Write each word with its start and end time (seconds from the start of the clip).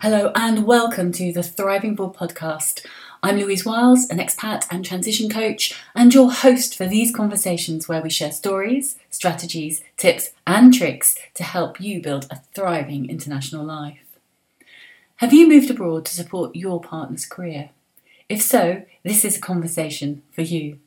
Hello 0.00 0.30
and 0.36 0.64
welcome 0.64 1.10
to 1.10 1.32
the 1.32 1.42
Thriving 1.42 1.90
Abroad 1.90 2.14
podcast. 2.14 2.86
I'm 3.20 3.36
Louise 3.36 3.64
Wiles, 3.64 4.08
an 4.08 4.18
expat 4.18 4.64
and 4.70 4.84
transition 4.84 5.28
coach, 5.28 5.74
and 5.92 6.14
your 6.14 6.30
host 6.30 6.76
for 6.76 6.86
these 6.86 7.12
conversations 7.12 7.88
where 7.88 8.00
we 8.00 8.08
share 8.08 8.30
stories, 8.30 8.96
strategies, 9.10 9.82
tips, 9.96 10.30
and 10.46 10.72
tricks 10.72 11.16
to 11.34 11.42
help 11.42 11.80
you 11.80 12.00
build 12.00 12.28
a 12.30 12.36
thriving 12.54 13.10
international 13.10 13.64
life. 13.64 14.06
Have 15.16 15.32
you 15.32 15.48
moved 15.48 15.68
abroad 15.68 16.04
to 16.04 16.14
support 16.14 16.54
your 16.54 16.80
partner's 16.80 17.26
career? 17.26 17.70
If 18.28 18.40
so, 18.40 18.84
this 19.02 19.24
is 19.24 19.36
a 19.36 19.40
conversation 19.40 20.22
for 20.30 20.42
you. 20.42 20.78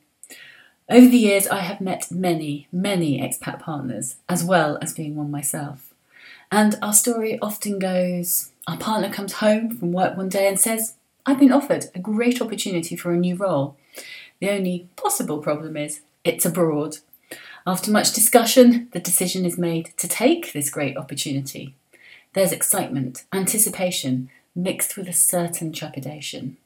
Over 0.88 1.08
the 1.08 1.18
years, 1.18 1.46
I 1.46 1.58
have 1.58 1.82
met 1.82 2.10
many, 2.10 2.66
many 2.72 3.20
expat 3.20 3.60
partners, 3.60 4.16
as 4.26 4.42
well 4.42 4.78
as 4.80 4.94
being 4.94 5.16
one 5.16 5.30
myself. 5.30 5.92
And 6.50 6.78
our 6.80 6.94
story 6.94 7.38
often 7.40 7.78
goes 7.78 8.51
our 8.66 8.76
partner 8.76 9.12
comes 9.12 9.34
home 9.34 9.76
from 9.76 9.92
work 9.92 10.16
one 10.16 10.28
day 10.28 10.48
and 10.48 10.58
says, 10.58 10.94
I've 11.26 11.38
been 11.38 11.52
offered 11.52 11.86
a 11.94 11.98
great 11.98 12.40
opportunity 12.40 12.96
for 12.96 13.12
a 13.12 13.16
new 13.16 13.36
role. 13.36 13.76
The 14.40 14.50
only 14.50 14.88
possible 14.96 15.38
problem 15.38 15.76
is 15.76 16.00
it's 16.24 16.44
abroad. 16.44 16.98
After 17.66 17.90
much 17.90 18.12
discussion, 18.12 18.88
the 18.92 19.00
decision 19.00 19.44
is 19.44 19.56
made 19.56 19.92
to 19.96 20.08
take 20.08 20.52
this 20.52 20.70
great 20.70 20.96
opportunity. 20.96 21.74
There's 22.32 22.52
excitement, 22.52 23.24
anticipation, 23.32 24.30
mixed 24.54 24.96
with 24.96 25.08
a 25.08 25.12
certain 25.12 25.72
trepidation. 25.72 26.56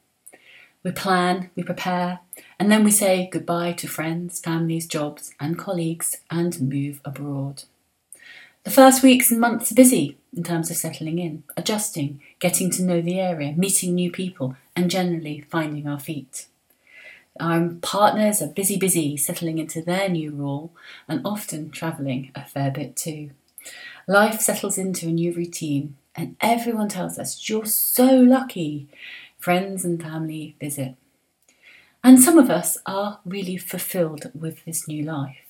We 0.83 0.91
plan, 0.91 1.49
we 1.55 1.63
prepare, 1.63 2.19
and 2.59 2.71
then 2.71 2.83
we 2.83 2.91
say 2.91 3.29
goodbye 3.31 3.73
to 3.73 3.87
friends, 3.87 4.39
families, 4.39 4.87
jobs, 4.87 5.33
and 5.39 5.57
colleagues 5.57 6.17
and 6.31 6.59
move 6.61 7.01
abroad. 7.03 7.63
The 8.67 8.73
first 8.73 9.01
weeks 9.01 9.31
and 9.31 9.39
months 9.39 9.71
are 9.71 9.75
busy 9.75 10.17
in 10.35 10.43
terms 10.43 10.69
of 10.69 10.75
settling 10.75 11.19
in, 11.19 11.43
adjusting, 11.55 12.19
getting 12.39 12.69
to 12.71 12.83
know 12.83 12.99
the 12.99 13.17
area, 13.17 13.53
meeting 13.53 13.95
new 13.95 14.11
people, 14.11 14.57
and 14.75 14.91
generally 14.91 15.39
finding 15.49 15.87
our 15.87 16.01
feet. 16.01 16.47
Our 17.39 17.69
partners 17.81 18.41
are 18.41 18.47
busy, 18.47 18.75
busy 18.75 19.15
settling 19.15 19.57
into 19.57 19.81
their 19.81 20.09
new 20.09 20.31
role 20.31 20.73
and 21.07 21.25
often 21.25 21.69
travelling 21.69 22.29
a 22.35 22.43
fair 22.43 22.69
bit 22.69 22.97
too. 22.97 23.29
Life 24.05 24.41
settles 24.41 24.77
into 24.77 25.07
a 25.07 25.13
new 25.13 25.31
routine, 25.31 25.95
and 26.13 26.35
everyone 26.41 26.89
tells 26.89 27.17
us 27.17 27.47
you're 27.47 27.65
so 27.65 28.17
lucky. 28.17 28.89
Friends 29.39 29.85
and 29.85 30.03
family 30.03 30.57
visit. 30.59 30.95
And 32.03 32.21
some 32.21 32.37
of 32.37 32.49
us 32.49 32.77
are 32.85 33.21
really 33.23 33.55
fulfilled 33.55 34.29
with 34.37 34.65
this 34.65 34.89
new 34.89 35.03
life 35.03 35.46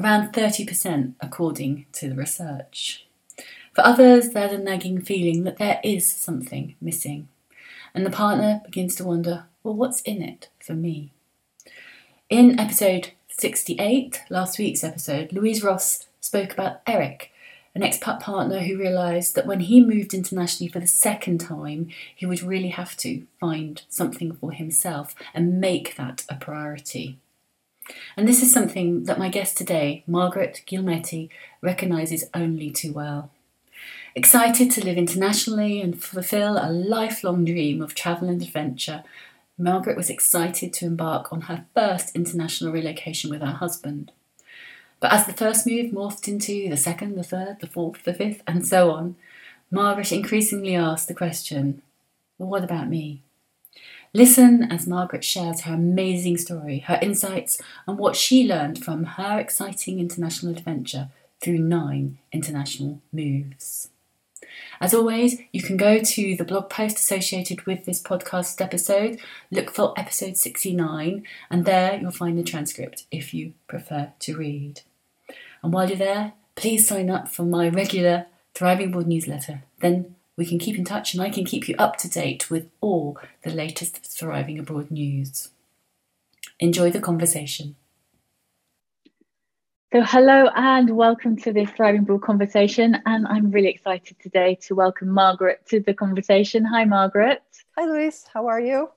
around 0.00 0.32
30% 0.32 1.14
according 1.20 1.86
to 1.92 2.08
the 2.08 2.14
research. 2.14 3.06
For 3.74 3.84
others, 3.84 4.30
there's 4.30 4.52
a 4.52 4.58
nagging 4.58 5.02
feeling 5.02 5.44
that 5.44 5.58
there 5.58 5.80
is 5.84 6.10
something 6.10 6.74
missing, 6.80 7.28
and 7.94 8.04
the 8.04 8.10
partner 8.10 8.62
begins 8.64 8.96
to 8.96 9.04
wonder, 9.04 9.44
well, 9.62 9.74
what's 9.74 10.00
in 10.02 10.22
it 10.22 10.48
for 10.58 10.74
me? 10.74 11.12
In 12.28 12.58
episode 12.58 13.10
68, 13.28 14.22
last 14.30 14.58
week's 14.58 14.84
episode, 14.84 15.32
Louise 15.32 15.62
Ross 15.62 16.06
spoke 16.20 16.52
about 16.52 16.80
Eric, 16.86 17.32
an 17.74 17.82
expat 17.82 18.20
partner 18.20 18.60
who 18.60 18.78
realised 18.78 19.34
that 19.34 19.46
when 19.46 19.60
he 19.60 19.84
moved 19.84 20.12
internationally 20.14 20.70
for 20.70 20.80
the 20.80 20.86
second 20.86 21.38
time, 21.38 21.88
he 22.14 22.26
would 22.26 22.42
really 22.42 22.70
have 22.70 22.96
to 22.98 23.26
find 23.38 23.82
something 23.88 24.32
for 24.32 24.50
himself 24.50 25.14
and 25.32 25.60
make 25.60 25.96
that 25.96 26.24
a 26.28 26.34
priority. 26.34 27.18
And 28.16 28.28
this 28.28 28.42
is 28.42 28.52
something 28.52 29.04
that 29.04 29.18
my 29.18 29.28
guest 29.28 29.56
today, 29.56 30.04
Margaret 30.06 30.62
Gilmetti, 30.66 31.28
recognises 31.60 32.24
only 32.34 32.70
too 32.70 32.92
well. 32.92 33.30
Excited 34.14 34.70
to 34.72 34.84
live 34.84 34.96
internationally 34.96 35.80
and 35.80 36.02
fulfil 36.02 36.58
a 36.58 36.70
lifelong 36.70 37.44
dream 37.44 37.80
of 37.80 37.94
travel 37.94 38.28
and 38.28 38.42
adventure, 38.42 39.04
Margaret 39.56 39.96
was 39.96 40.10
excited 40.10 40.72
to 40.74 40.86
embark 40.86 41.32
on 41.32 41.42
her 41.42 41.66
first 41.74 42.16
international 42.16 42.72
relocation 42.72 43.30
with 43.30 43.40
her 43.42 43.52
husband. 43.52 44.10
But 45.00 45.12
as 45.12 45.26
the 45.26 45.32
first 45.32 45.66
move 45.66 45.92
morphed 45.92 46.28
into 46.28 46.68
the 46.68 46.76
second, 46.76 47.16
the 47.16 47.22
third, 47.22 47.60
the 47.60 47.66
fourth, 47.66 48.04
the 48.04 48.14
fifth, 48.14 48.42
and 48.46 48.66
so 48.66 48.90
on, 48.90 49.16
Margaret 49.70 50.12
increasingly 50.12 50.74
asked 50.74 51.08
the 51.08 51.14
question 51.14 51.82
well, 52.38 52.48
what 52.48 52.64
about 52.64 52.88
me? 52.88 53.22
Listen 54.12 54.64
as 54.64 54.88
Margaret 54.88 55.22
shares 55.22 55.62
her 55.62 55.74
amazing 55.74 56.36
story, 56.36 56.80
her 56.80 56.98
insights, 57.00 57.60
and 57.86 57.96
what 57.96 58.16
she 58.16 58.46
learned 58.46 58.84
from 58.84 59.04
her 59.04 59.38
exciting 59.38 60.00
international 60.00 60.52
adventure 60.52 61.10
through 61.40 61.58
nine 61.58 62.18
international 62.32 63.00
moves. 63.12 63.88
As 64.80 64.92
always, 64.92 65.38
you 65.52 65.62
can 65.62 65.76
go 65.76 66.00
to 66.00 66.36
the 66.36 66.44
blog 66.44 66.68
post 66.70 66.96
associated 66.96 67.66
with 67.66 67.84
this 67.84 68.02
podcast 68.02 68.60
episode, 68.60 69.20
look 69.50 69.70
for 69.70 69.94
episode 69.96 70.36
69, 70.36 71.22
and 71.48 71.64
there 71.64 71.96
you'll 72.00 72.10
find 72.10 72.36
the 72.36 72.42
transcript 72.42 73.04
if 73.12 73.32
you 73.32 73.52
prefer 73.68 74.12
to 74.18 74.36
read. 74.36 74.80
And 75.62 75.72
while 75.72 75.88
you're 75.88 75.98
there, 75.98 76.32
please 76.56 76.88
sign 76.88 77.10
up 77.10 77.28
for 77.28 77.44
my 77.44 77.68
regular 77.68 78.26
Thriving 78.54 78.88
Abroad 78.88 79.06
newsletter. 79.06 79.62
Then 79.78 80.16
we 80.40 80.46
can 80.46 80.58
keep 80.58 80.78
in 80.78 80.86
touch 80.86 81.12
and 81.12 81.22
I 81.22 81.28
can 81.28 81.44
keep 81.44 81.68
you 81.68 81.74
up 81.78 81.98
to 81.98 82.08
date 82.08 82.48
with 82.50 82.70
all 82.80 83.18
the 83.42 83.50
latest 83.50 83.98
Thriving 83.98 84.58
Abroad 84.58 84.90
news. 84.90 85.50
Enjoy 86.58 86.90
the 86.90 86.98
conversation. 86.98 87.76
So, 89.92 90.00
hello 90.02 90.48
and 90.56 90.96
welcome 90.96 91.36
to 91.42 91.52
this 91.52 91.68
Thriving 91.68 92.00
Abroad 92.00 92.22
conversation. 92.22 92.96
And 93.04 93.26
I'm 93.26 93.50
really 93.50 93.68
excited 93.68 94.16
today 94.18 94.54
to 94.62 94.74
welcome 94.74 95.10
Margaret 95.10 95.60
to 95.68 95.80
the 95.80 95.92
conversation. 95.92 96.64
Hi, 96.64 96.86
Margaret. 96.86 97.42
Hi, 97.76 97.84
Louise. 97.84 98.24
How 98.32 98.46
are 98.46 98.62
you? 98.62 98.88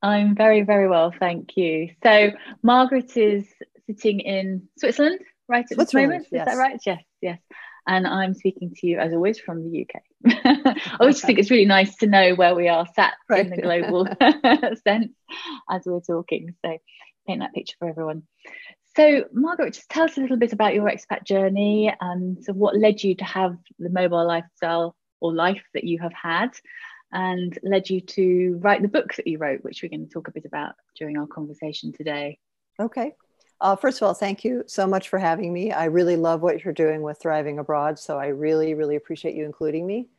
I'm 0.00 0.34
very, 0.34 0.62
very 0.62 0.88
well, 0.88 1.12
thank 1.20 1.58
you. 1.58 1.90
So, 2.02 2.30
Margaret 2.62 3.14
is 3.18 3.44
sitting 3.86 4.20
in 4.20 4.66
Switzerland 4.78 5.20
right 5.46 5.66
at 5.70 5.76
this 5.76 5.92
moment. 5.92 6.28
Yes. 6.32 6.48
Is 6.48 6.54
that 6.54 6.58
right? 6.58 6.80
Yes, 6.86 7.02
yes 7.20 7.38
and 7.86 8.06
I'm 8.06 8.34
speaking 8.34 8.74
to 8.76 8.86
you 8.86 8.98
as 8.98 9.12
always 9.12 9.38
from 9.38 9.62
the 9.62 9.82
UK. 9.82 10.02
I 10.26 10.96
always 11.00 11.20
think 11.20 11.38
it's 11.38 11.50
really 11.50 11.64
nice 11.64 11.96
to 11.96 12.06
know 12.06 12.34
where 12.34 12.54
we 12.54 12.68
are 12.68 12.86
sat 12.94 13.14
right. 13.28 13.44
in 13.44 13.50
the 13.50 13.62
global 13.62 14.06
sense 14.86 15.12
as 15.70 15.82
we're 15.84 16.00
talking. 16.00 16.54
So 16.64 16.78
paint 17.26 17.40
that 17.40 17.54
picture 17.54 17.76
for 17.78 17.88
everyone. 17.88 18.22
So, 18.96 19.24
Margaret, 19.32 19.74
just 19.74 19.88
tell 19.88 20.04
us 20.04 20.16
a 20.16 20.20
little 20.20 20.36
bit 20.36 20.52
about 20.52 20.74
your 20.74 20.88
expat 20.88 21.24
journey 21.24 21.92
and 22.00 22.42
so 22.44 22.52
what 22.52 22.78
led 22.78 23.02
you 23.02 23.16
to 23.16 23.24
have 23.24 23.56
the 23.78 23.90
mobile 23.90 24.26
lifestyle 24.26 24.94
or 25.20 25.34
life 25.34 25.62
that 25.74 25.84
you 25.84 25.98
have 26.00 26.12
had 26.12 26.50
and 27.10 27.58
led 27.62 27.90
you 27.90 28.00
to 28.00 28.58
write 28.60 28.82
the 28.82 28.88
book 28.88 29.14
that 29.16 29.26
you 29.26 29.38
wrote, 29.38 29.64
which 29.64 29.82
we're 29.82 29.88
going 29.88 30.06
to 30.06 30.12
talk 30.12 30.28
a 30.28 30.32
bit 30.32 30.44
about 30.44 30.74
during 30.96 31.16
our 31.16 31.26
conversation 31.26 31.92
today. 31.92 32.38
Okay. 32.80 33.14
Uh, 33.64 33.74
first 33.74 33.96
of 33.96 34.06
all, 34.06 34.12
thank 34.12 34.44
you 34.44 34.62
so 34.66 34.86
much 34.86 35.08
for 35.08 35.18
having 35.18 35.50
me. 35.50 35.72
I 35.72 35.86
really 35.86 36.16
love 36.16 36.42
what 36.42 36.62
you're 36.62 36.74
doing 36.74 37.00
with 37.00 37.18
Thriving 37.18 37.58
Abroad, 37.58 37.98
so 37.98 38.18
I 38.18 38.26
really, 38.26 38.74
really 38.74 38.94
appreciate 38.94 39.34
you 39.34 39.46
including 39.46 39.86
me. 39.86 40.10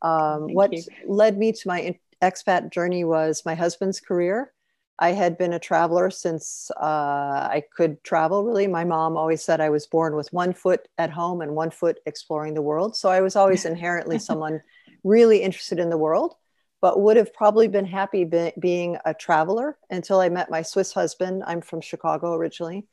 Um, 0.00 0.54
what 0.54 0.72
you. 0.72 0.82
led 1.06 1.36
me 1.36 1.52
to 1.52 1.68
my 1.68 1.98
expat 2.22 2.72
journey 2.72 3.04
was 3.04 3.42
my 3.44 3.54
husband's 3.54 4.00
career. 4.00 4.50
I 4.98 5.12
had 5.12 5.36
been 5.36 5.52
a 5.52 5.58
traveler 5.58 6.08
since 6.08 6.70
uh, 6.80 7.50
I 7.50 7.64
could 7.76 8.02
travel, 8.02 8.44
really. 8.44 8.66
My 8.66 8.84
mom 8.84 9.18
always 9.18 9.44
said 9.44 9.60
I 9.60 9.68
was 9.68 9.86
born 9.86 10.16
with 10.16 10.32
one 10.32 10.54
foot 10.54 10.88
at 10.96 11.10
home 11.10 11.42
and 11.42 11.54
one 11.54 11.70
foot 11.70 11.98
exploring 12.06 12.54
the 12.54 12.62
world. 12.62 12.96
So 12.96 13.10
I 13.10 13.20
was 13.20 13.36
always 13.36 13.64
inherently 13.66 14.18
someone 14.18 14.62
really 15.04 15.42
interested 15.42 15.78
in 15.78 15.90
the 15.90 15.98
world 15.98 16.34
but 16.80 17.00
would 17.00 17.16
have 17.16 17.32
probably 17.32 17.68
been 17.68 17.86
happy 17.86 18.24
be- 18.24 18.52
being 18.58 18.98
a 19.04 19.14
traveler 19.14 19.78
until 19.90 20.20
I 20.20 20.28
met 20.28 20.50
my 20.50 20.62
Swiss 20.62 20.92
husband. 20.92 21.42
I'm 21.46 21.60
from 21.60 21.80
Chicago 21.80 22.34
originally, 22.34 22.86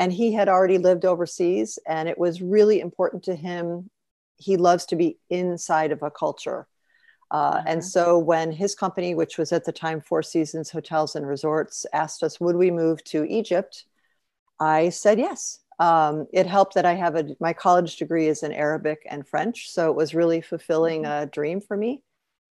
and 0.00 0.10
he 0.10 0.32
had 0.32 0.48
already 0.48 0.78
lived 0.78 1.04
overseas, 1.04 1.78
and 1.86 2.08
it 2.08 2.16
was 2.16 2.40
really 2.40 2.80
important 2.80 3.22
to 3.24 3.34
him. 3.34 3.90
He 4.38 4.56
loves 4.56 4.86
to 4.86 4.96
be 4.96 5.18
inside 5.28 5.92
of 5.92 6.02
a 6.02 6.10
culture. 6.10 6.66
Uh, 7.30 7.58
mm-hmm. 7.58 7.68
And 7.68 7.84
so 7.84 8.18
when 8.18 8.50
his 8.50 8.74
company, 8.74 9.14
which 9.14 9.36
was 9.36 9.52
at 9.52 9.66
the 9.66 9.72
time 9.72 10.00
Four 10.00 10.22
Seasons 10.22 10.70
Hotels 10.70 11.16
and 11.16 11.26
Resorts, 11.26 11.84
asked 11.92 12.22
us, 12.22 12.40
would 12.40 12.56
we 12.56 12.70
move 12.70 13.04
to 13.04 13.26
Egypt? 13.26 13.84
I 14.58 14.88
said 14.88 15.18
yes. 15.18 15.58
Um, 15.78 16.26
it 16.32 16.46
helped 16.46 16.74
that 16.76 16.86
I 16.86 16.94
have 16.94 17.16
a, 17.16 17.36
my 17.38 17.52
college 17.52 17.96
degree 17.96 18.26
is 18.26 18.42
in 18.42 18.52
Arabic 18.52 19.00
and 19.04 19.28
French. 19.28 19.70
So 19.70 19.90
it 19.90 19.96
was 19.96 20.14
really 20.14 20.40
fulfilling 20.40 21.02
mm-hmm. 21.02 21.24
a 21.24 21.26
dream 21.26 21.60
for 21.60 21.76
me. 21.76 22.02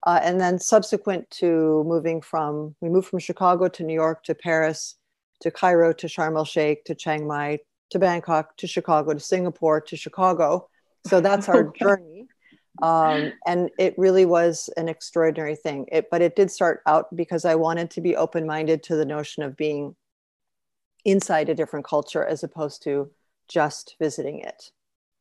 Uh, 0.06 0.19
and 0.22 0.40
then 0.40 0.60
subsequent 0.60 1.28
to 1.31 1.84
moving 1.88 2.22
from, 2.22 2.75
we 2.80 2.90
moved 2.90 3.07
from 3.07 3.19
Chicago 3.19 3.68
to 3.69 3.84
New 3.84 3.95
York 3.95 4.24
to 4.25 4.36
Paris 4.36 4.99
to 5.41 5.51
Cairo 5.51 5.94
to 5.94 6.07
Sharm 6.07 6.36
el 6.38 6.45
Sheikh 6.45 6.86
to 6.86 6.95
Chiang 6.95 7.27
Mai 7.27 7.59
to 7.91 8.00
Bangkok 8.00 8.56
to 8.57 8.68
Chicago 8.68 9.13
to 9.13 9.19
Singapore 9.19 9.81
to 9.81 9.95
Chicago. 9.95 10.69
So 11.07 11.21
that's 11.21 11.50
our 11.50 11.71
journey. 11.80 12.27
Um, 12.81 13.33
and 13.45 13.69
it 13.77 13.95
really 13.97 14.25
was 14.25 14.69
an 14.77 14.88
extraordinary 14.88 15.56
thing. 15.56 15.88
It, 15.91 16.09
but 16.09 16.21
it 16.21 16.36
did 16.36 16.51
start 16.51 16.81
out 16.86 17.13
because 17.15 17.45
I 17.45 17.56
wanted 17.56 17.91
to 17.91 18.01
be 18.01 18.15
open 18.15 18.45
minded 18.45 18.83
to 18.83 18.95
the 18.95 19.06
notion 19.06 19.44
of 19.44 19.57
being 19.57 19.95
inside 21.03 21.50
a 21.50 21.56
different 21.56 21.85
culture 21.85 22.25
as 22.25 22.44
opposed 22.44 22.83
to 22.83 23.09
just 23.47 23.95
visiting 24.00 24.39
it. 24.39 24.71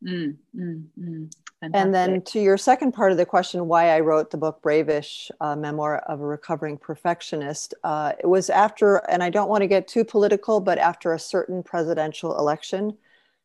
Mm, 0.05 0.37
mm, 0.57 0.85
mm. 0.99 1.33
Fantastic. 1.61 1.85
And 1.85 1.95
then 1.95 2.23
to 2.23 2.41
your 2.41 2.57
second 2.57 2.93
part 2.93 3.11
of 3.11 3.19
the 3.19 3.27
question, 3.27 3.67
why 3.67 3.91
I 3.91 4.01
wrote 4.01 4.31
the 4.31 4.37
book 4.37 4.63
Bravish, 4.63 5.29
uh, 5.41 5.57
Memoir 5.57 5.99
of 6.07 6.21
a 6.21 6.25
Recovering 6.25 6.79
Perfectionist, 6.79 7.75
uh, 7.83 8.13
it 8.21 8.27
was 8.27 8.49
after, 8.49 8.99
and 9.11 9.25
I 9.25 9.31
don't 9.31 9.49
want 9.49 9.63
to 9.63 9.67
get 9.67 9.89
too 9.89 10.05
political, 10.05 10.61
but 10.61 10.79
after 10.79 11.13
a 11.13 11.19
certain 11.19 11.65
presidential 11.65 12.39
election 12.39 12.97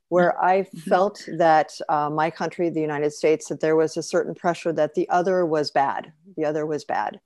where 0.09 0.33
mm-hmm. 0.33 0.45
I 0.45 0.57
mm-hmm. 0.59 0.77
felt 0.89 1.27
that 1.37 1.71
uh, 1.89 2.11
my 2.11 2.29
country, 2.29 2.69
the 2.69 2.81
United 2.81 3.13
States, 3.13 3.47
that 3.47 3.61
there 3.61 3.75
was 3.75 3.97
a 3.97 4.03
certain 4.03 4.35
pressure 4.35 4.71
that 4.73 4.93
the 4.93 5.09
other 5.09 5.43
was 5.43 5.71
bad. 5.71 6.13
The 6.37 6.45
other 6.45 6.67
was 6.67 6.85
bad. 6.85 7.19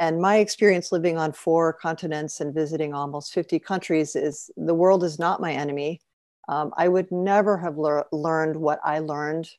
And 0.00 0.18
my 0.18 0.38
experience 0.38 0.92
living 0.92 1.18
on 1.18 1.32
four 1.32 1.74
continents 1.74 2.40
and 2.40 2.54
visiting 2.54 2.94
almost 2.94 3.34
50 3.34 3.58
countries 3.58 4.16
is 4.16 4.50
the 4.56 4.74
world 4.74 5.04
is 5.04 5.18
not 5.18 5.42
my 5.42 5.52
enemy. 5.52 6.00
Um, 6.48 6.72
I 6.76 6.88
would 6.88 7.12
never 7.12 7.58
have 7.58 7.76
le- 7.76 8.06
learned 8.12 8.56
what 8.56 8.80
I 8.82 9.00
learned 9.00 9.50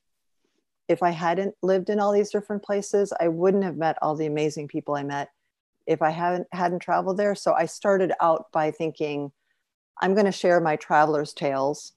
if 0.93 1.03
I 1.03 1.09
hadn't 1.09 1.55
lived 1.61 1.89
in 1.89 1.99
all 1.99 2.13
these 2.13 2.31
different 2.31 2.63
places, 2.63 3.11
I 3.19 3.27
wouldn't 3.27 3.63
have 3.63 3.75
met 3.75 3.97
all 4.01 4.15
the 4.15 4.27
amazing 4.27 4.67
people 4.69 4.95
I 4.95 5.03
met 5.03 5.29
if 5.85 6.01
I 6.01 6.11
hadn't 6.11 6.47
hadn't 6.53 6.79
traveled 6.79 7.17
there. 7.17 7.35
So 7.35 7.53
I 7.53 7.65
started 7.65 8.13
out 8.21 8.51
by 8.53 8.71
thinking, 8.71 9.31
I'm 10.01 10.13
going 10.13 10.25
to 10.25 10.31
share 10.31 10.61
my 10.61 10.77
traveler's 10.77 11.33
tales. 11.33 11.93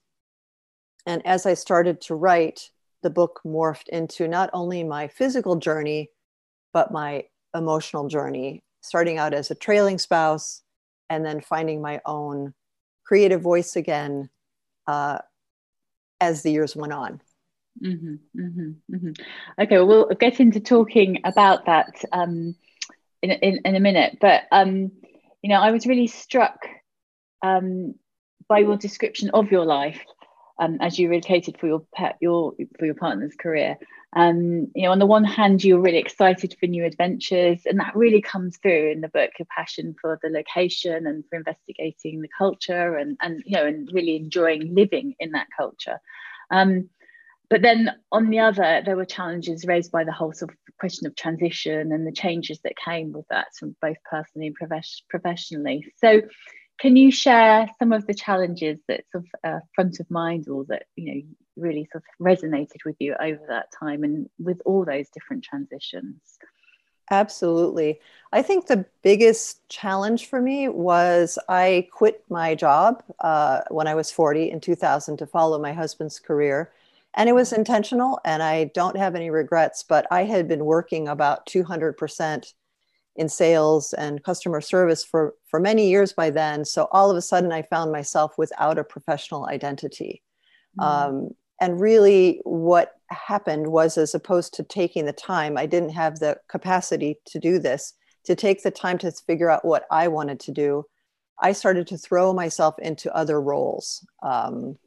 And 1.05 1.25
as 1.25 1.45
I 1.45 1.53
started 1.53 2.01
to 2.01 2.15
write, 2.15 2.69
the 3.03 3.09
book 3.09 3.39
morphed 3.45 3.87
into 3.89 4.27
not 4.27 4.49
only 4.51 4.83
my 4.83 5.07
physical 5.07 5.55
journey, 5.55 6.09
but 6.73 6.91
my 6.91 7.23
emotional 7.55 8.07
journey, 8.07 8.63
starting 8.81 9.17
out 9.17 9.33
as 9.33 9.49
a 9.51 9.55
trailing 9.55 9.99
spouse 9.99 10.63
and 11.09 11.25
then 11.25 11.39
finding 11.39 11.81
my 11.81 12.01
own 12.05 12.53
creative 13.05 13.41
voice 13.41 13.75
again 13.75 14.29
uh, 14.87 15.19
as 16.19 16.43
the 16.43 16.51
years 16.51 16.75
went 16.75 16.91
on. 16.91 17.21
Mm-hmm, 17.83 18.15
mm-hmm, 18.39 18.95
mm-hmm. 18.95 19.11
Okay, 19.61 19.77
well, 19.77 19.87
we'll 19.87 20.05
get 20.19 20.39
into 20.39 20.59
talking 20.59 21.21
about 21.23 21.65
that 21.65 22.03
um, 22.11 22.55
in, 23.21 23.31
in, 23.31 23.59
in 23.65 23.75
a 23.75 23.79
minute. 23.79 24.17
But 24.19 24.43
um, 24.51 24.91
you 25.41 25.49
know, 25.49 25.61
I 25.61 25.71
was 25.71 25.85
really 25.85 26.07
struck 26.07 26.67
um, 27.43 27.95
by 28.47 28.59
your 28.59 28.77
description 28.77 29.29
of 29.33 29.51
your 29.51 29.65
life 29.65 30.01
um, 30.59 30.77
as 30.81 30.97
you 30.97 31.09
relocated 31.09 31.57
for 31.59 31.67
your 31.67 31.85
pet, 31.93 32.17
your 32.19 32.53
for 32.79 32.85
your 32.85 32.95
partner's 32.95 33.35
career. 33.35 33.77
Um, 34.15 34.71
you 34.73 34.83
know, 34.83 34.91
on 34.91 34.99
the 34.99 35.05
one 35.05 35.25
hand, 35.25 35.63
you're 35.63 35.81
really 35.81 35.99
excited 35.99 36.55
for 36.59 36.65
new 36.65 36.85
adventures, 36.85 37.61
and 37.65 37.79
that 37.79 37.95
really 37.95 38.21
comes 38.21 38.57
through 38.57 38.91
in 38.91 39.01
the 39.01 39.09
book. 39.09 39.31
Your 39.37 39.47
passion 39.55 39.95
for 40.01 40.19
the 40.23 40.29
location 40.29 41.05
and 41.05 41.23
for 41.29 41.37
investigating 41.37 42.21
the 42.21 42.29
culture, 42.35 42.95
and 42.95 43.17
and 43.21 43.43
you 43.45 43.57
know, 43.57 43.65
and 43.65 43.89
really 43.93 44.15
enjoying 44.15 44.73
living 44.73 45.15
in 45.19 45.31
that 45.31 45.47
culture. 45.55 45.99
Um, 46.49 46.89
but 47.49 47.61
then 47.61 47.91
on 48.11 48.29
the 48.29 48.39
other, 48.39 48.81
there 48.85 48.97
were 48.97 49.05
challenges 49.05 49.65
raised 49.65 49.91
by 49.91 50.03
the 50.03 50.11
whole 50.11 50.33
sort 50.33 50.51
of 50.51 50.57
question 50.79 51.07
of 51.07 51.15
transition 51.15 51.91
and 51.91 52.05
the 52.05 52.11
changes 52.11 52.59
that 52.63 52.73
came 52.75 53.11
with 53.13 53.25
that, 53.29 53.47
from 53.57 53.75
both 53.81 53.97
personally 54.09 54.47
and 54.47 54.57
profes- 54.57 55.01
professionally. 55.09 55.91
So, 55.97 56.21
can 56.79 56.95
you 56.95 57.11
share 57.11 57.67
some 57.79 57.91
of 57.91 58.05
the 58.05 58.13
challenges 58.13 58.79
that 58.87 59.03
sort 59.11 59.23
of 59.23 59.49
uh, 59.49 59.59
front 59.73 59.99
of 59.99 60.11
mind 60.11 60.47
or 60.47 60.65
that 60.65 60.83
you 60.95 61.13
know 61.13 61.21
really 61.55 61.87
sort 61.91 62.03
of 62.03 62.25
resonated 62.25 62.85
with 62.85 62.95
you 62.99 63.15
over 63.19 63.41
that 63.47 63.67
time 63.79 64.03
and 64.03 64.29
with 64.37 64.61
all 64.65 64.85
those 64.85 65.09
different 65.09 65.43
transitions? 65.43 66.21
Absolutely. 67.09 67.99
I 68.33 68.41
think 68.41 68.67
the 68.67 68.85
biggest 69.01 69.67
challenge 69.69 70.27
for 70.27 70.41
me 70.41 70.67
was 70.67 71.39
I 71.47 71.87
quit 71.93 72.23
my 72.29 72.53
job 72.53 73.01
uh, 73.21 73.61
when 73.69 73.87
I 73.87 73.95
was 73.95 74.11
40 74.11 74.51
in 74.51 74.59
2000 74.59 75.17
to 75.17 75.25
follow 75.25 75.57
my 75.57 75.71
husband's 75.71 76.19
career 76.19 76.69
and 77.15 77.29
it 77.29 77.33
was 77.33 77.53
intentional 77.53 78.19
and 78.25 78.43
i 78.43 78.65
don't 78.73 78.97
have 78.97 79.15
any 79.15 79.29
regrets 79.29 79.83
but 79.87 80.05
i 80.11 80.23
had 80.23 80.47
been 80.47 80.65
working 80.65 81.07
about 81.07 81.45
200% 81.47 82.53
in 83.17 83.27
sales 83.27 83.93
and 83.93 84.23
customer 84.23 84.61
service 84.61 85.03
for 85.03 85.33
for 85.49 85.59
many 85.59 85.89
years 85.89 86.13
by 86.13 86.29
then. 86.29 86.63
So 86.63 86.87
all 86.91 87.09
of 87.11 87.17
a 87.17 87.21
sudden 87.21 87.51
i 87.51 87.63
found 87.63 87.91
myself 87.91 88.37
without 88.37 88.77
a 88.77 88.83
professional 88.83 89.47
identity. 89.47 90.23
Mm. 90.79 90.83
um, 90.83 91.29
and 91.59 91.81
really 91.81 92.39
what 92.43 92.91
happened 93.09 93.67
was 93.67 93.97
as 93.97 94.13
opposed 94.13 94.53
to 94.53 94.63
taking 94.63 95.05
the 95.05 95.13
time 95.13 95.57
i 95.57 95.65
didn't 95.65 95.89
have 95.89 96.19
the 96.19 96.37
capacity 96.49 97.15
to 97.25 97.39
do 97.39 97.57
this 97.57 97.93
to 98.25 98.35
take 98.35 98.61
the 98.61 98.69
time 98.69 98.97
to 98.99 99.11
figure 99.11 99.49
out 99.49 99.65
what 99.65 99.85
i 99.89 100.07
wanted 100.07 100.39
to 100.41 100.51
do 100.51 100.83
i 101.41 101.51
started 101.53 101.87
to 101.87 101.97
throw 101.97 102.33
myself 102.33 102.77
into 102.79 103.15
other 103.15 103.41
roles. 103.41 104.05
Um, 104.21 104.77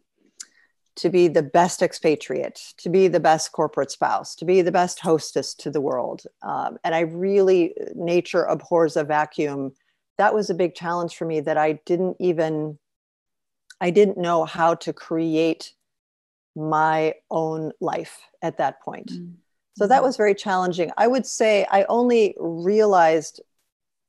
to 0.97 1.09
be 1.09 1.29
the 1.29 1.43
best 1.43 1.83
expatriate, 1.83 2.75
to 2.79 2.89
be 2.89 3.09
the 3.09 3.21
best 3.21 3.53
corporate 3.53 3.91
spouse, 3.91 4.35
to 4.35 4.45
be 4.45 4.63
the 4.63 4.73
best 4.73 5.01
hostess 5.01 5.55
to 5.55 5.71
the 5.71 5.81
world. 5.81 6.23
Um, 6.43 6.79
and 6.85 6.95
I 6.95 7.01
really, 7.01 7.75
nature 7.95 8.45
abhors 8.45 8.97
a 8.97 9.05
vacuum. 9.05 9.73
That 10.19 10.35
was 10.35 10.51
a 10.51 10.55
big 10.55 10.75
challenge 10.75 11.17
for 11.17 11.25
me 11.25 11.41
that 11.41 11.57
I 11.57 11.81
didn't 11.87 12.17
even, 12.19 12.79
I 13.81 13.91
didn't 13.91 14.19
know 14.19 14.45
how 14.45 14.75
to 14.75 14.93
create 14.93 15.75
my 16.57 17.15
own 17.31 17.73
life 17.81 18.21
at 18.43 18.59
that 18.59 18.83
point. 18.83 19.13
Mm-hmm. 19.13 19.33
So 19.77 19.87
that 19.87 20.03
was 20.03 20.17
very 20.17 20.35
challenging. 20.35 20.91
I 20.99 21.07
would 21.07 21.25
say 21.25 21.67
I 21.71 21.85
only 21.85 22.35
realized 22.39 23.41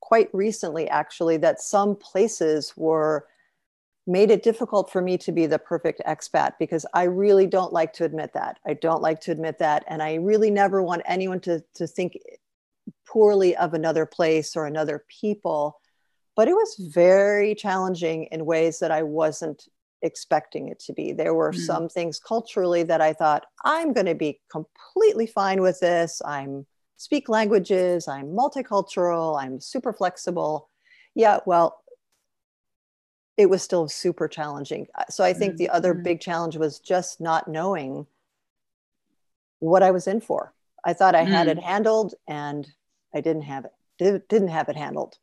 quite 0.00 0.28
recently, 0.34 0.88
actually, 0.88 1.38
that 1.38 1.60
some 1.60 1.96
places 1.96 2.74
were 2.76 3.26
made 4.06 4.30
it 4.30 4.42
difficult 4.42 4.90
for 4.90 5.00
me 5.00 5.16
to 5.18 5.32
be 5.32 5.46
the 5.46 5.58
perfect 5.58 6.02
expat 6.06 6.54
because 6.58 6.84
I 6.92 7.04
really 7.04 7.46
don't 7.46 7.72
like 7.72 7.92
to 7.94 8.04
admit 8.04 8.32
that. 8.34 8.58
I 8.66 8.74
don't 8.74 9.02
like 9.02 9.20
to 9.22 9.32
admit 9.32 9.58
that. 9.58 9.84
And 9.86 10.02
I 10.02 10.14
really 10.14 10.50
never 10.50 10.82
want 10.82 11.02
anyone 11.06 11.40
to, 11.40 11.62
to 11.74 11.86
think 11.86 12.18
poorly 13.06 13.56
of 13.56 13.74
another 13.74 14.06
place 14.06 14.56
or 14.56 14.66
another 14.66 15.04
people. 15.08 15.78
But 16.34 16.48
it 16.48 16.54
was 16.54 16.76
very 16.78 17.54
challenging 17.54 18.24
in 18.32 18.44
ways 18.44 18.80
that 18.80 18.90
I 18.90 19.02
wasn't 19.02 19.68
expecting 20.02 20.68
it 20.68 20.80
to 20.80 20.92
be. 20.92 21.12
There 21.12 21.34
were 21.34 21.52
mm. 21.52 21.58
some 21.58 21.88
things 21.88 22.18
culturally 22.18 22.82
that 22.84 23.00
I 23.00 23.12
thought, 23.12 23.46
I'm 23.64 23.92
going 23.92 24.06
to 24.06 24.14
be 24.14 24.40
completely 24.50 25.26
fine 25.26 25.62
with 25.62 25.78
this. 25.78 26.20
I'm 26.24 26.66
speak 26.96 27.28
languages, 27.28 28.06
I'm 28.06 28.26
multicultural, 28.26 29.40
I'm 29.40 29.60
super 29.60 29.92
flexible. 29.92 30.68
Yeah, 31.14 31.40
well, 31.46 31.81
it 33.36 33.48
was 33.48 33.62
still 33.62 33.88
super 33.88 34.28
challenging. 34.28 34.86
Uh, 34.94 35.04
so 35.08 35.24
I 35.24 35.32
think 35.32 35.52
mm-hmm. 35.52 35.58
the 35.58 35.70
other 35.70 35.94
mm-hmm. 35.94 36.02
big 36.02 36.20
challenge 36.20 36.56
was 36.56 36.78
just 36.78 37.20
not 37.20 37.48
knowing 37.48 38.06
what 39.58 39.82
I 39.82 39.90
was 39.90 40.06
in 40.06 40.20
for. 40.20 40.52
I 40.84 40.92
thought 40.92 41.14
I 41.14 41.22
had 41.22 41.46
mm. 41.46 41.52
it 41.52 41.58
handled 41.60 42.14
and 42.26 42.68
I 43.14 43.20
didn't 43.20 43.42
have 43.42 43.64
it. 43.64 44.28
Didn't 44.28 44.48
have 44.48 44.68
it 44.68 44.76
handled. 44.76 45.16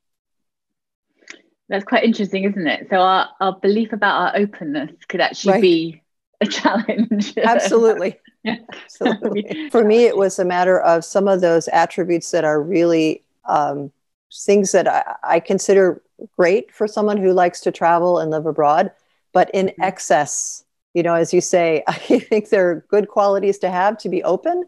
That's 1.68 1.84
quite 1.84 2.04
interesting, 2.06 2.46
isn't 2.46 2.68
it? 2.68 2.88
So 2.90 2.98
our, 2.98 3.30
our 3.42 3.60
belief 3.60 3.92
about 3.92 4.36
our 4.36 4.42
openness 4.42 4.92
could 5.08 5.22
actually 5.22 5.54
right. 5.54 5.62
be 5.62 6.02
a 6.42 6.46
challenge. 6.48 7.38
Absolutely. 7.38 8.18
Absolutely. 8.46 9.70
For 9.72 9.84
me, 9.84 10.06
it 10.06 10.16
was 10.16 10.40
a 10.40 10.46
matter 10.46 10.80
of 10.80 11.04
some 11.04 11.28
of 11.28 11.42
those 11.42 11.68
attributes 11.68 12.32
that 12.32 12.46
are 12.46 12.62
really 12.62 13.22
um, 13.46 13.92
things 14.34 14.72
that 14.72 14.88
I, 14.88 15.16
I 15.24 15.40
consider 15.42 16.02
great 16.38 16.72
for 16.72 16.88
someone 16.88 17.18
who 17.18 17.34
likes 17.34 17.62
to 17.62 17.72
travel 17.72 18.20
and 18.20 18.32
live 18.32 18.46
abroad, 18.46 18.92
but 19.34 19.50
in 19.54 19.68
mm-hmm. 19.68 19.82
excess, 19.82 20.64
you 20.94 21.04
know, 21.04 21.14
as 21.14 21.34
you 21.34 21.42
say, 21.42 21.84
I 21.88 21.94
think 21.94 22.50
they're 22.50 22.86
good 22.90 23.08
qualities 23.08 23.58
to 23.60 23.70
have 23.70 23.98
to 24.00 24.10
be 24.10 24.24
open, 24.24 24.66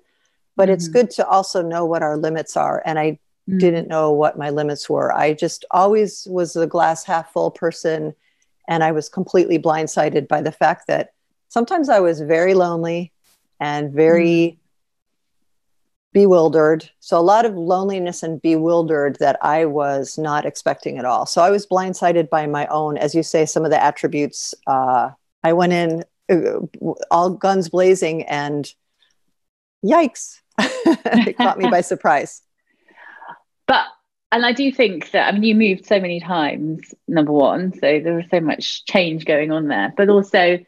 but 0.55 0.65
mm-hmm. 0.65 0.73
it's 0.73 0.87
good 0.87 1.09
to 1.11 1.27
also 1.27 1.61
know 1.61 1.85
what 1.85 2.03
our 2.03 2.17
limits 2.17 2.55
are. 2.57 2.81
And 2.85 2.99
I 2.99 3.11
mm-hmm. 3.11 3.57
didn't 3.57 3.87
know 3.87 4.11
what 4.11 4.37
my 4.37 4.49
limits 4.49 4.89
were. 4.89 5.13
I 5.13 5.33
just 5.33 5.65
always 5.71 6.27
was 6.29 6.55
a 6.55 6.67
glass 6.67 7.03
half 7.03 7.31
full 7.31 7.51
person. 7.51 8.13
And 8.67 8.83
I 8.83 8.91
was 8.91 9.09
completely 9.09 9.59
blindsided 9.59 10.27
by 10.27 10.41
the 10.41 10.51
fact 10.51 10.87
that 10.87 11.13
sometimes 11.49 11.89
I 11.89 11.99
was 11.99 12.21
very 12.21 12.53
lonely 12.53 13.11
and 13.59 13.91
very 13.91 14.25
mm-hmm 14.25 14.60
bewildered. 16.13 16.89
So 16.99 17.17
a 17.17 17.21
lot 17.21 17.45
of 17.45 17.55
loneliness 17.55 18.23
and 18.23 18.41
bewildered 18.41 19.17
that 19.19 19.37
I 19.41 19.65
was 19.65 20.17
not 20.17 20.45
expecting 20.45 20.97
at 20.97 21.05
all. 21.05 21.25
So 21.25 21.41
I 21.41 21.49
was 21.49 21.65
blindsided 21.65 22.29
by 22.29 22.47
my 22.47 22.67
own, 22.67 22.97
as 22.97 23.15
you 23.15 23.23
say, 23.23 23.45
some 23.45 23.63
of 23.63 23.71
the 23.71 23.81
attributes. 23.81 24.53
Uh, 24.67 25.11
I 25.43 25.53
went 25.53 25.73
in 25.73 26.03
uh, 26.31 26.59
all 27.09 27.29
guns 27.29 27.69
blazing 27.69 28.23
and 28.23 28.73
yikes, 29.85 30.39
it 30.59 31.37
caught 31.37 31.57
me 31.57 31.69
by 31.69 31.81
surprise. 31.81 32.41
But 33.67 33.85
and 34.31 34.45
I 34.45 34.53
do 34.53 34.71
think 34.71 35.11
that 35.11 35.27
I 35.27 35.31
mean 35.31 35.43
you 35.43 35.55
moved 35.55 35.85
so 35.85 35.99
many 35.99 36.19
times. 36.19 36.93
Number 37.07 37.31
one, 37.31 37.73
so 37.73 37.99
there 37.99 38.15
was 38.15 38.25
so 38.29 38.39
much 38.39 38.85
change 38.85 39.25
going 39.25 39.51
on 39.51 39.67
there, 39.67 39.93
but 39.95 40.09
also 40.09 40.59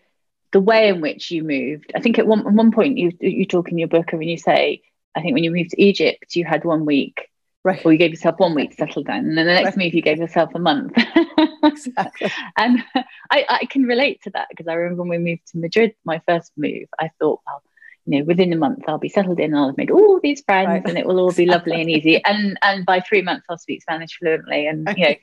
the 0.51 0.59
way 0.59 0.87
in 0.87 1.01
which 1.01 1.31
you 1.31 1.43
moved. 1.43 1.91
I 1.95 1.99
think 1.99 2.19
at 2.19 2.27
one, 2.27 2.45
at 2.45 2.53
one 2.53 2.71
point 2.71 2.97
you 2.97 3.11
you 3.19 3.45
talk 3.45 3.69
in 3.69 3.77
your 3.77 3.87
book 3.87 4.13
I 4.13 4.17
and 4.17 4.23
you 4.25 4.37
say 4.37 4.81
I 5.15 5.21
think 5.21 5.33
when 5.33 5.43
you 5.43 5.51
moved 5.51 5.71
to 5.71 5.81
Egypt, 5.81 6.35
you 6.35 6.45
had 6.45 6.63
one 6.63 6.85
week. 6.85 7.29
Right. 7.65 7.83
Or 7.85 7.93
you 7.93 7.97
gave 7.97 8.11
yourself 8.11 8.39
one 8.39 8.55
week 8.55 8.71
to 8.71 8.75
settle 8.75 9.03
down. 9.03 9.19
And 9.19 9.37
then 9.37 9.45
the 9.45 9.53
next 9.53 9.77
right. 9.77 9.85
move, 9.85 9.93
you 9.93 10.01
gave 10.01 10.17
yourself 10.17 10.49
a 10.53 10.59
month. 10.59 10.91
exactly. 11.63 12.29
And 12.57 12.83
I, 13.31 13.45
I 13.49 13.65
can 13.67 13.83
relate 13.83 14.21
to 14.23 14.31
that 14.31 14.47
because 14.49 14.67
I 14.67 14.73
remember 14.73 15.03
when 15.03 15.09
we 15.09 15.17
moved 15.17 15.47
to 15.51 15.59
Madrid, 15.59 15.95
my 16.03 16.21
first 16.27 16.51
move, 16.57 16.89
I 16.99 17.09
thought, 17.19 17.39
well, 17.47 17.63
you 18.05 18.19
know 18.19 18.25
within 18.25 18.51
a 18.53 18.57
month 18.57 18.83
I'll 18.87 18.97
be 18.97 19.09
settled 19.09 19.39
in 19.39 19.55
I'll 19.55 19.67
have 19.67 19.77
made 19.77 19.91
all 19.91 20.19
these 20.21 20.41
friends 20.41 20.67
right. 20.67 20.87
and 20.87 20.97
it 20.97 21.05
will 21.05 21.19
all 21.19 21.31
be 21.31 21.45
lovely 21.45 21.79
and 21.79 21.89
easy 21.89 22.21
and 22.25 22.57
and 22.61 22.85
by 22.85 22.99
three 22.99 23.21
months 23.21 23.45
I'll 23.49 23.57
speak 23.57 23.81
Spanish 23.81 24.17
fluently 24.17 24.67
and 24.67 24.87
you 24.97 25.15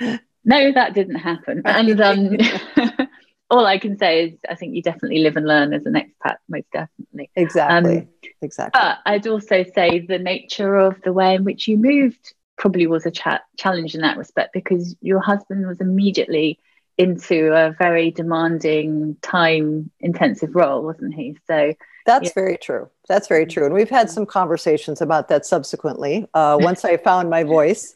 know 0.00 0.18
no 0.44 0.72
that 0.72 0.94
didn't 0.94 1.16
happen 1.16 1.62
and 1.64 2.00
um 2.00 2.36
all 3.50 3.66
I 3.66 3.78
can 3.78 3.98
say 3.98 4.26
is 4.26 4.38
I 4.48 4.54
think 4.54 4.74
you 4.74 4.82
definitely 4.82 5.20
live 5.20 5.36
and 5.36 5.46
learn 5.46 5.72
as 5.72 5.86
an 5.86 5.94
expat 5.94 6.36
most 6.48 6.66
definitely 6.72 7.30
exactly 7.34 7.98
um, 7.98 8.08
exactly 8.42 8.78
but 8.78 8.98
I'd 9.06 9.26
also 9.26 9.64
say 9.74 10.00
the 10.00 10.18
nature 10.18 10.76
of 10.76 11.00
the 11.02 11.12
way 11.12 11.34
in 11.34 11.44
which 11.44 11.68
you 11.68 11.76
moved 11.76 12.34
probably 12.56 12.86
was 12.86 13.06
a 13.06 13.10
cha- 13.10 13.42
challenge 13.56 13.94
in 13.94 14.00
that 14.00 14.18
respect 14.18 14.52
because 14.52 14.96
your 15.00 15.20
husband 15.20 15.66
was 15.66 15.80
immediately 15.80 16.58
into 16.96 17.54
a 17.54 17.72
very 17.78 18.10
demanding 18.10 19.16
time 19.22 19.90
intensive 20.00 20.54
role 20.54 20.82
wasn't 20.82 21.14
he 21.14 21.36
so 21.46 21.72
that's 22.08 22.28
yeah. 22.28 22.32
very 22.34 22.56
true. 22.56 22.88
That's 23.06 23.28
very 23.28 23.44
true. 23.44 23.66
And 23.66 23.74
we've 23.74 23.90
had 23.90 24.08
some 24.08 24.24
conversations 24.24 25.02
about 25.02 25.28
that 25.28 25.44
subsequently. 25.44 26.26
Uh, 26.32 26.56
once 26.58 26.82
I 26.82 26.96
found 26.96 27.28
my 27.28 27.44
voice, 27.44 27.94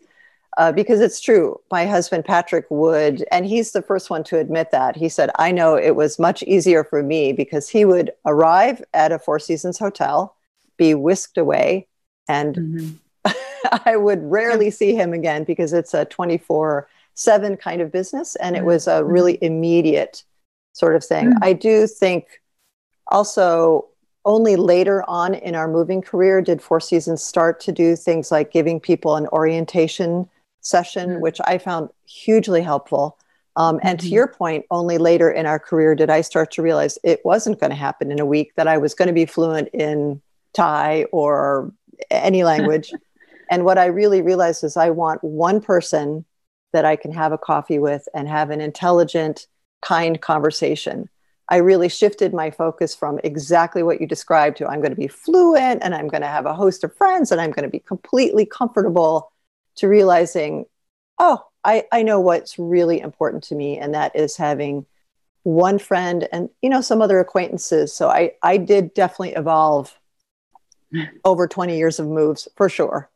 uh, 0.58 0.72
because 0.72 1.00
it's 1.00 1.20
true. 1.20 1.60
My 1.70 1.86
husband, 1.86 2.24
Patrick, 2.24 2.66
would, 2.70 3.24
and 3.30 3.46
he's 3.46 3.72
the 3.72 3.82
first 3.82 4.10
one 4.10 4.22
to 4.24 4.38
admit 4.38 4.70
that. 4.70 4.96
He 4.96 5.08
said, 5.08 5.30
I 5.36 5.50
know 5.50 5.76
it 5.76 5.96
was 5.96 6.18
much 6.18 6.42
easier 6.42 6.84
for 6.84 7.02
me 7.02 7.32
because 7.32 7.68
he 7.68 7.84
would 7.84 8.12
arrive 8.26 8.82
at 8.92 9.12
a 9.12 9.18
Four 9.18 9.38
Seasons 9.38 9.78
hotel, 9.78 10.36
be 10.76 10.94
whisked 10.94 11.38
away, 11.38 11.88
and 12.28 12.56
mm-hmm. 12.56 13.32
I 13.86 13.96
would 13.96 14.22
rarely 14.22 14.70
see 14.70 14.94
him 14.94 15.12
again 15.12 15.44
because 15.44 15.72
it's 15.72 15.94
a 15.94 16.04
24 16.04 16.88
7 17.14 17.56
kind 17.56 17.80
of 17.80 17.92
business. 17.92 18.36
And 18.36 18.56
it 18.56 18.64
was 18.64 18.86
a 18.86 19.02
mm-hmm. 19.02 19.12
really 19.12 19.38
immediate 19.42 20.24
sort 20.72 20.96
of 20.96 21.04
thing. 21.04 21.30
Mm-hmm. 21.30 21.44
I 21.44 21.52
do 21.52 21.86
think 21.86 22.40
also 23.08 23.86
only 24.24 24.56
later 24.56 25.04
on 25.08 25.34
in 25.34 25.54
our 25.54 25.68
moving 25.68 26.00
career 26.00 26.40
did 26.40 26.62
Four 26.62 26.80
Seasons 26.80 27.22
start 27.22 27.60
to 27.60 27.72
do 27.72 27.96
things 27.96 28.30
like 28.30 28.52
giving 28.52 28.80
people 28.80 29.16
an 29.16 29.26
orientation 29.28 30.28
session, 30.62 31.10
mm-hmm. 31.10 31.20
which 31.20 31.40
I 31.44 31.58
found 31.58 31.90
hugely 32.06 32.62
helpful. 32.62 33.18
Um, 33.56 33.78
and 33.82 33.98
mm-hmm. 33.98 34.08
to 34.08 34.14
your 34.14 34.28
point, 34.28 34.64
only 34.70 34.96
later 34.96 35.30
in 35.30 35.44
our 35.44 35.58
career 35.58 35.94
did 35.94 36.08
I 36.08 36.22
start 36.22 36.50
to 36.52 36.62
realize 36.62 36.98
it 37.04 37.20
wasn't 37.24 37.60
going 37.60 37.70
to 37.70 37.76
happen 37.76 38.10
in 38.10 38.18
a 38.18 38.26
week, 38.26 38.54
that 38.56 38.66
I 38.66 38.78
was 38.78 38.94
going 38.94 39.08
to 39.08 39.14
be 39.14 39.26
fluent 39.26 39.68
in 39.74 40.22
Thai 40.54 41.04
or 41.12 41.72
any 42.10 42.44
language. 42.44 42.92
and 43.50 43.64
what 43.64 43.76
I 43.76 43.86
really 43.86 44.22
realized 44.22 44.64
is 44.64 44.76
I 44.76 44.90
want 44.90 45.22
one 45.22 45.60
person 45.60 46.24
that 46.72 46.86
I 46.86 46.96
can 46.96 47.12
have 47.12 47.32
a 47.32 47.38
coffee 47.38 47.78
with 47.78 48.08
and 48.14 48.28
have 48.28 48.50
an 48.50 48.62
intelligent, 48.62 49.46
kind 49.82 50.20
conversation. 50.20 51.10
I 51.48 51.56
really 51.56 51.90
shifted 51.90 52.32
my 52.32 52.50
focus 52.50 52.94
from 52.94 53.20
exactly 53.24 53.82
what 53.82 54.00
you 54.00 54.06
described 54.06 54.56
to 54.58 54.66
I'm 54.66 54.80
going 54.80 54.94
to 54.94 55.00
be 55.00 55.08
fluent 55.08 55.82
and 55.82 55.94
I'm 55.94 56.08
going 56.08 56.22
to 56.22 56.28
have 56.28 56.46
a 56.46 56.54
host 56.54 56.84
of 56.84 56.96
friends 56.96 57.30
and 57.30 57.40
I'm 57.40 57.50
going 57.50 57.64
to 57.64 57.70
be 57.70 57.80
completely 57.80 58.46
comfortable 58.46 59.31
to 59.76 59.88
realizing, 59.88 60.66
oh, 61.18 61.44
I, 61.64 61.84
I 61.92 62.02
know 62.02 62.20
what's 62.20 62.58
really 62.58 63.00
important 63.00 63.44
to 63.44 63.54
me, 63.54 63.78
and 63.78 63.94
that 63.94 64.16
is 64.16 64.36
having 64.36 64.86
one 65.44 65.78
friend 65.78 66.28
and 66.32 66.48
you 66.60 66.70
know 66.70 66.80
some 66.80 67.02
other 67.02 67.18
acquaintances. 67.18 67.92
So 67.92 68.08
I 68.08 68.32
I 68.42 68.56
did 68.56 68.94
definitely 68.94 69.34
evolve 69.34 69.96
over 71.24 71.46
20 71.46 71.76
years 71.76 71.98
of 71.98 72.06
moves 72.06 72.48
for 72.56 72.68
sure. 72.68 73.10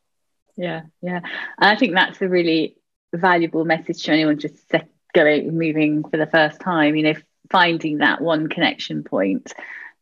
Yeah, 0.55 0.83
yeah. 1.01 1.21
And 1.59 1.71
I 1.71 1.75
think 1.75 1.93
that's 1.93 2.21
a 2.21 2.27
really 2.27 2.77
valuable 3.13 3.63
message 3.63 4.03
to 4.03 4.11
anyone 4.11 4.39
just 4.39 4.71
going 5.13 5.57
moving 5.57 6.03
for 6.03 6.17
the 6.17 6.25
first 6.27 6.59
time. 6.59 6.95
You 6.95 7.03
know, 7.03 7.13
finding 7.51 7.99
that 7.99 8.21
one 8.21 8.47
connection 8.47 9.03
point 9.03 9.53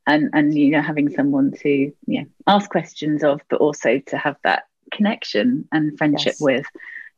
and 0.08 0.30
and 0.34 0.54
you 0.58 0.72
know 0.72 0.82
having 0.82 1.10
someone 1.10 1.52
to 1.52 1.70
you 1.70 1.94
know 2.22 2.26
ask 2.48 2.70
questions 2.70 3.24
of 3.24 3.42
but 3.50 3.60
also 3.60 4.00
to 4.00 4.18
have 4.18 4.38
that 4.44 4.64
connection 4.92 5.68
and 5.72 5.98
friendship 5.98 6.36
yes. 6.40 6.42
with 6.42 6.66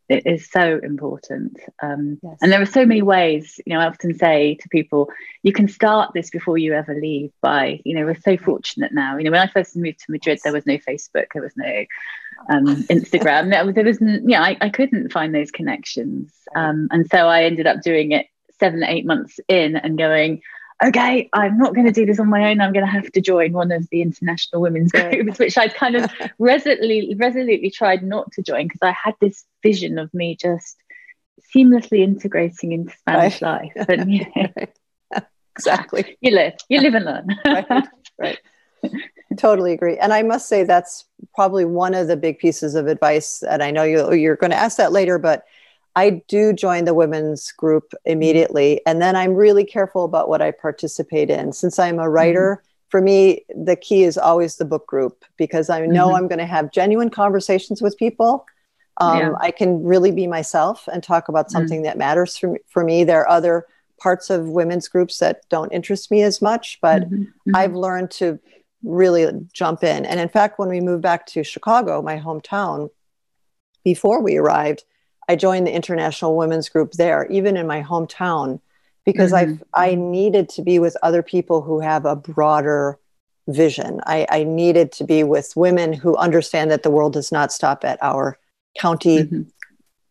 it 0.10 0.26
is 0.26 0.50
so 0.50 0.80
important. 0.82 1.60
Um, 1.82 2.18
yes. 2.24 2.38
and 2.42 2.52
there 2.52 2.62
are 2.62 2.66
so 2.66 2.86
many 2.86 3.02
ways 3.02 3.60
you 3.66 3.74
know 3.74 3.82
i 3.82 3.88
often 3.88 4.18
say 4.18 4.56
to 4.62 4.70
people 4.70 5.10
you 5.44 5.52
can 5.52 5.68
start 5.68 6.12
this 6.14 6.30
before 6.30 6.58
you 6.58 6.74
ever 6.74 6.96
leave 6.96 7.32
by 7.42 7.82
you 7.84 7.94
know 7.94 8.06
we're 8.06 8.20
so 8.20 8.38
fortunate 8.38 8.94
now. 8.94 9.18
You 9.18 9.26
know 9.26 9.32
when 9.32 9.42
i 9.42 9.52
first 9.52 9.76
moved 9.76 10.00
to 10.00 10.12
madrid 10.12 10.40
there 10.44 10.54
was 10.54 10.66
no 10.66 10.78
facebook 10.78 11.28
there 11.34 11.42
was 11.42 11.54
no 11.58 11.86
um, 12.50 12.84
instagram. 12.84 13.50
There 13.76 13.84
was 13.84 14.00
yeah 14.26 14.42
I, 14.42 14.58
I 14.62 14.70
couldn't 14.70 15.12
find 15.12 15.36
those 15.36 15.52
connections. 15.52 16.32
Um, 16.56 16.88
and 16.92 17.08
so 17.10 17.28
i 17.28 17.44
ended 17.44 17.68
up 17.68 17.82
doing 17.82 18.12
it 18.12 18.28
seven, 18.60 18.84
eight 18.84 19.06
months 19.06 19.40
in 19.48 19.76
and 19.76 19.98
going, 19.98 20.42
okay, 20.84 21.30
I'm 21.34 21.58
not 21.58 21.74
going 21.74 21.88
to 21.88 21.92
do 21.92 22.06
this 22.06 22.20
on 22.20 22.30
my 22.30 22.50
own. 22.50 22.62
I'm 22.62 22.74
going 22.74 22.86
to 22.86 22.92
have 22.92 23.12
to 23.12 23.22
join 23.22 23.54
one 23.54 23.72
of 23.72 23.90
the 23.90 24.02
international 24.02 24.62
women's 24.62 24.92
groups, 24.92 25.40
which 25.40 25.58
I 25.58 25.68
kind 25.68 25.96
of 25.96 26.12
resolutely, 26.40 27.16
resolutely 27.18 27.70
tried 27.70 28.04
not 28.04 28.32
to 28.34 28.44
join 28.44 28.68
because 28.68 28.82
I 28.82 28.92
had 28.92 29.16
this 29.20 29.44
vision 29.64 29.98
of 29.98 30.14
me 30.14 30.36
just 30.36 30.78
seamlessly 31.56 32.00
integrating 32.00 32.72
into 32.72 32.96
Spanish 32.98 33.42
right. 33.42 33.72
life. 33.76 33.90
And 33.90 34.14
yeah, 34.36 35.22
exactly, 35.56 36.18
you 36.22 36.32
live, 36.32 36.54
you 36.70 36.82
live 36.82 36.94
and 36.94 37.06
learn. 37.06 37.28
right, 37.46 37.88
right. 38.20 38.40
Totally 39.38 39.74
agree. 39.74 39.98
And 39.98 40.14
I 40.14 40.24
must 40.24 40.48
say 40.48 40.64
that's 40.64 41.06
probably 41.36 41.66
one 41.66 41.94
of 41.94 42.08
the 42.08 42.16
big 42.16 42.40
pieces 42.40 42.76
of 42.76 42.88
advice. 42.88 43.44
And 43.44 43.62
I 43.62 43.72
know 43.72 43.84
you, 43.84 44.14
you're 44.14 44.36
going 44.36 44.52
to 44.52 44.58
ask 44.58 44.78
that 44.78 44.92
later, 44.92 45.20
but 45.20 45.44
I 45.98 46.22
do 46.28 46.54
join 46.54 46.86
the 46.86 46.94
women's 46.94 47.52
group 47.52 47.92
immediately. 48.06 48.82
And 48.86 49.02
then 49.02 49.16
I'm 49.16 49.34
really 49.34 49.66
careful 49.66 50.06
about 50.06 50.30
what 50.30 50.44
I 50.44 50.52
participate 50.52 51.32
in. 51.32 51.52
Since 51.54 51.80
I'm 51.80 51.98
a 51.98 52.08
writer, 52.08 52.62
mm-hmm. 52.62 52.90
for 52.90 53.02
me, 53.02 53.46
the 53.50 53.76
key 53.76 54.04
is 54.04 54.16
always 54.16 54.58
the 54.58 54.66
book 54.66 54.86
group 54.86 55.26
because 55.38 55.72
I 55.72 55.88
know 55.88 56.06
mm-hmm. 56.06 56.16
I'm 56.18 56.28
going 56.28 56.38
to 56.38 56.46
have 56.46 56.72
genuine 56.72 57.10
conversations 57.10 57.82
with 57.82 57.98
people. 57.98 58.46
Um, 58.98 59.18
yeah. 59.18 59.32
I 59.40 59.50
can 59.50 59.84
really 59.84 60.12
be 60.12 60.28
myself 60.28 60.88
and 60.88 61.02
talk 61.02 61.30
about 61.30 61.48
mm. 61.48 61.52
something 61.52 61.80
mm-hmm. 61.80 61.86
that 61.86 61.98
matters 61.98 62.38
for, 62.38 62.60
for 62.68 62.84
me. 62.84 63.04
There 63.04 63.22
are 63.22 63.30
other 63.30 63.66
parts 64.00 64.30
of 64.30 64.50
women's 64.50 64.88
groups 64.88 65.18
that 65.18 65.50
don't 65.50 65.74
interest 65.74 66.12
me 66.12 66.22
as 66.22 66.44
much, 66.44 66.78
but 66.80 67.04
mm-hmm. 67.06 67.24
Mm-hmm. 67.24 67.56
I've 67.56 67.74
learned 67.74 68.12
to 68.12 68.40
really 68.84 69.32
jump 69.52 69.84
in. 69.84 70.06
And 70.06 70.20
in 70.20 70.30
fact, 70.30 70.60
when 70.60 70.70
we 70.70 70.80
moved 70.80 71.02
back 71.02 71.26
to 71.28 71.44
Chicago, 71.44 72.04
my 72.04 72.20
hometown, 72.20 72.92
before 73.84 74.22
we 74.22 74.38
arrived, 74.38 74.84
I 75.28 75.36
joined 75.36 75.68
the 75.68 75.74
International 75.74 76.36
Women's 76.36 76.70
Group 76.70 76.94
there, 76.94 77.28
even 77.30 77.58
in 77.58 77.68
my 77.68 77.82
hometown, 77.84 78.60
because 79.06 79.32
mm-hmm. 79.32 79.62
I 79.74 79.92
I 79.92 79.96
needed 79.96 80.50
to 80.50 80.62
be 80.62 80.80
with 80.80 80.96
other 81.04 81.22
people 81.22 81.62
who 81.62 81.80
have 81.80 82.06
a 82.06 82.16
broader 82.16 83.00
vision. 83.48 84.02
I, 84.06 84.28
I, 84.30 84.44
needed 84.44 84.92
to 84.94 85.04
be 85.04 85.24
with 85.24 85.54
women 85.56 85.94
who 85.94 86.18
understand 86.18 86.70
that 86.72 86.84
the 86.84 86.92
world 86.92 87.14
does 87.14 87.32
not 87.32 87.52
stop 87.52 87.86
at 87.86 87.98
our 88.02 88.38
county 88.78 89.20
mm-hmm. 89.20 89.44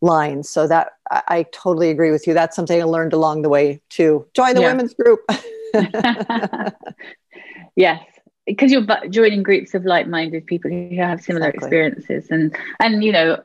lines. 0.01 0.49
So 0.49 0.67
that 0.67 0.93
I, 1.11 1.23
I, 1.29 1.43
totally 1.53 1.91
agree 1.91 2.11
with 2.11 2.27
you. 2.27 2.35
That's 2.35 2.57
something 2.57 2.81
I 2.81 2.85
learned 2.85 3.13
along 3.13 3.43
the 3.43 3.49
way 3.49 3.81
too. 3.91 4.27
Join 4.35 4.55
the 4.55 4.63
yeah. 4.63 4.69
women's 4.69 4.95
group. 4.95 5.21
yes, 7.77 8.03
because 8.47 8.73
you're 8.73 8.87
joining 9.11 9.43
groups 9.43 9.75
of 9.75 9.85
like-minded 9.85 10.47
people 10.47 10.71
who 10.71 10.97
have 10.97 11.21
similar 11.21 11.49
exactly. 11.49 11.67
experiences, 11.67 12.31
and 12.31 12.57
and 12.81 13.05
you 13.05 13.13
know 13.13 13.43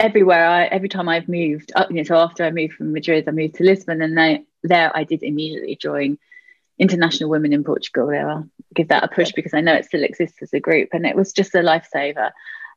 everywhere 0.00 0.46
I 0.46 0.64
every 0.64 0.88
time 0.88 1.08
I've 1.08 1.28
moved 1.28 1.72
up, 1.76 1.90
you 1.90 1.98
know, 1.98 2.02
so 2.02 2.16
after 2.16 2.44
I 2.44 2.50
moved 2.50 2.74
from 2.74 2.92
Madrid, 2.92 3.28
I 3.28 3.32
moved 3.32 3.56
to 3.56 3.64
Lisbon, 3.64 4.02
and 4.02 4.18
I, 4.20 4.42
there 4.62 4.90
I 4.96 5.04
did 5.04 5.22
immediately 5.22 5.76
join 5.76 6.18
International 6.78 7.30
Women 7.30 7.52
in 7.52 7.62
Portugal. 7.62 8.08
There, 8.08 8.28
I'll 8.28 8.48
give 8.74 8.88
that 8.88 9.04
a 9.04 9.08
push 9.08 9.32
because 9.32 9.54
I 9.54 9.60
know 9.60 9.74
it 9.74 9.84
still 9.84 10.02
exists 10.02 10.42
as 10.42 10.52
a 10.52 10.60
group, 10.60 10.88
and 10.92 11.06
it 11.06 11.14
was 11.14 11.32
just 11.32 11.54
a 11.54 11.58
lifesaver. 11.58 12.32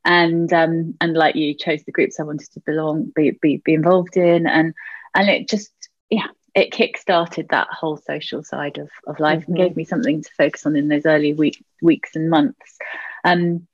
And 0.06 0.52
um, 0.52 0.96
and 1.00 1.14
like 1.14 1.36
you, 1.36 1.56
chose 1.56 1.84
the 1.84 1.94
groups 1.94 2.20
I 2.20 2.24
wanted 2.24 2.52
to 2.52 2.60
belong, 2.60 3.12
be 3.16 3.32
be, 3.32 3.58
be 3.58 3.74
involved 3.74 4.18
in, 4.18 4.46
and 4.46 4.74
and 5.16 5.30
it 5.30 5.48
just 5.48 5.72
yeah, 6.10 6.28
it 6.54 6.72
kick-started 6.72 7.48
that 7.50 7.68
whole 7.72 7.98
social 7.98 8.44
side 8.44 8.78
of, 8.78 8.90
of 9.08 9.20
life 9.20 9.42
mm-hmm. 9.42 9.54
and 9.54 9.58
gave 9.58 9.76
me 9.76 9.86
something 9.86 10.22
to 10.22 10.30
focus 10.38 10.66
on 10.66 10.76
in 10.76 10.88
those 10.88 11.06
early 11.06 11.34
week, 11.34 11.64
weeks 11.82 12.16
and 12.16 12.30
months. 12.30 12.78
Um, 13.24 13.68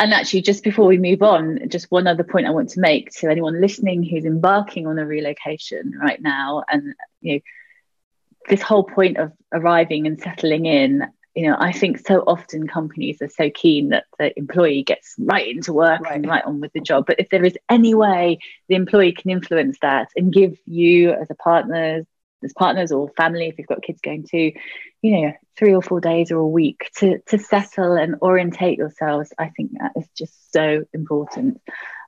and 0.00 0.14
actually, 0.14 0.40
just 0.40 0.64
before 0.64 0.86
we 0.86 0.96
move 0.96 1.22
on, 1.22 1.68
just 1.68 1.90
one 1.90 2.06
other 2.06 2.24
point 2.24 2.46
I 2.46 2.50
want 2.50 2.70
to 2.70 2.80
make 2.80 3.10
to 3.18 3.28
anyone 3.30 3.60
listening 3.60 4.02
who's 4.02 4.24
embarking 4.24 4.86
on 4.86 4.98
a 4.98 5.04
relocation 5.04 5.92
right 6.00 6.20
now, 6.22 6.64
and 6.70 6.94
you 7.20 7.34
know, 7.34 7.40
this 8.48 8.62
whole 8.62 8.82
point 8.82 9.18
of 9.18 9.30
arriving 9.52 10.06
and 10.06 10.18
settling 10.18 10.64
in. 10.64 11.06
You 11.34 11.48
know, 11.48 11.56
I 11.60 11.72
think 11.72 11.98
so 11.98 12.24
often 12.26 12.66
companies 12.66 13.20
are 13.20 13.28
so 13.28 13.50
keen 13.50 13.90
that 13.90 14.04
the 14.18 14.36
employee 14.38 14.82
gets 14.82 15.14
right 15.18 15.46
into 15.46 15.74
work 15.74 16.00
right. 16.00 16.16
and 16.16 16.26
right 16.26 16.44
on 16.44 16.60
with 16.60 16.72
the 16.72 16.80
job. 16.80 17.04
But 17.06 17.20
if 17.20 17.28
there 17.28 17.44
is 17.44 17.56
any 17.68 17.94
way 17.94 18.38
the 18.68 18.76
employee 18.76 19.12
can 19.12 19.30
influence 19.30 19.78
that 19.82 20.08
and 20.16 20.32
give 20.32 20.58
you 20.64 21.12
as 21.12 21.30
a 21.30 21.36
partner, 21.36 22.06
as 22.42 22.52
partners 22.52 22.92
or 22.92 23.10
family, 23.16 23.48
if 23.48 23.58
you've 23.58 23.66
got 23.66 23.82
kids 23.82 24.00
going 24.00 24.24
to, 24.30 24.52
you 25.02 25.20
know, 25.20 25.32
three 25.56 25.74
or 25.74 25.82
four 25.82 26.00
days 26.00 26.30
or 26.30 26.38
a 26.38 26.46
week 26.46 26.90
to 26.96 27.18
to 27.26 27.38
settle 27.38 27.94
and 27.94 28.16
orientate 28.22 28.78
yourselves, 28.78 29.32
I 29.38 29.48
think 29.50 29.72
that 29.72 29.92
is 29.96 30.08
just 30.16 30.52
so 30.52 30.84
important. 30.92 31.60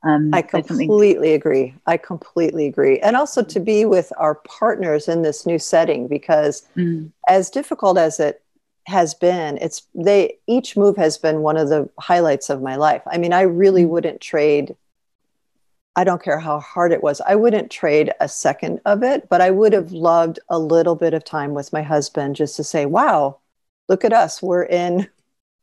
Um, 0.05 0.31
I 0.33 0.43
completely 0.43 1.33
agree. 1.35 1.75
I 1.87 1.97
completely 1.97 2.67
agree. 2.67 2.99
And 3.01 3.15
also 3.15 3.43
to 3.43 3.61
be 3.61 3.85
with 3.85 4.13
our 4.17 4.35
partners 4.35 5.07
in 5.07 5.23
this 5.23 5.47
new 5.47 5.61
setting, 5.61 6.09
because 6.09 6.67
mm. 6.77 7.13
as 7.29 7.51
difficult 7.51 7.99
as 7.99 8.19
it 8.19 8.43
has 8.87 9.15
been 9.15 9.59
it's 9.59 9.83
they 9.95 10.37
each 10.49 10.77
move 10.77 10.97
has 10.97 11.17
been 11.17 11.41
one 11.41 11.57
of 11.57 11.69
the 11.69 11.89
highlights 12.01 12.51
of 12.51 12.61
my 12.61 12.75
life 12.75 13.03
i 13.07 13.17
mean 13.17 13.33
i 13.33 13.43
really 13.43 13.83
mm-hmm. 13.83 13.93
wouldn't 13.93 14.21
trade 14.21 14.75
i 15.97 16.05
don't 16.05 16.23
care 16.23 16.39
how 16.39 16.61
hard 16.61 16.93
it 16.93 17.03
was 17.03 17.21
i 17.27 17.35
wouldn't 17.35 17.71
trade 17.71 18.13
a 18.21 18.29
second 18.29 18.81
of 18.85 19.03
it 19.03 19.29
but 19.29 19.41
i 19.41 19.51
would 19.51 19.73
have 19.73 19.93
loved 19.93 20.39
a 20.49 20.59
little 20.59 20.95
bit 20.95 21.15
of 21.15 21.25
time 21.25 21.55
with 21.55 21.73
my 21.73 21.83
husband 21.83 22.37
just 22.37 22.57
to 22.57 22.65
say 22.65 22.87
wow 22.87 23.39
look 23.89 24.05
at 24.05 24.13
us 24.13 24.43
we're 24.43 24.65
in 24.65 25.09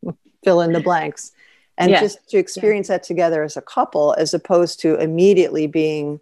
fill 0.43 0.62
in 0.62 0.74
the 0.74 0.79
blanks 0.79 1.31
and 1.77 1.91
yeah. 1.91 2.01
just 2.01 2.29
to 2.29 2.38
experience 2.38 2.89
yeah. 2.89 2.95
that 2.95 3.03
together 3.03 3.43
as 3.43 3.57
a 3.57 3.62
couple 3.62 4.13
as 4.17 4.33
opposed 4.33 4.79
to 4.79 4.95
immediately 4.95 5.67
being 5.67 6.19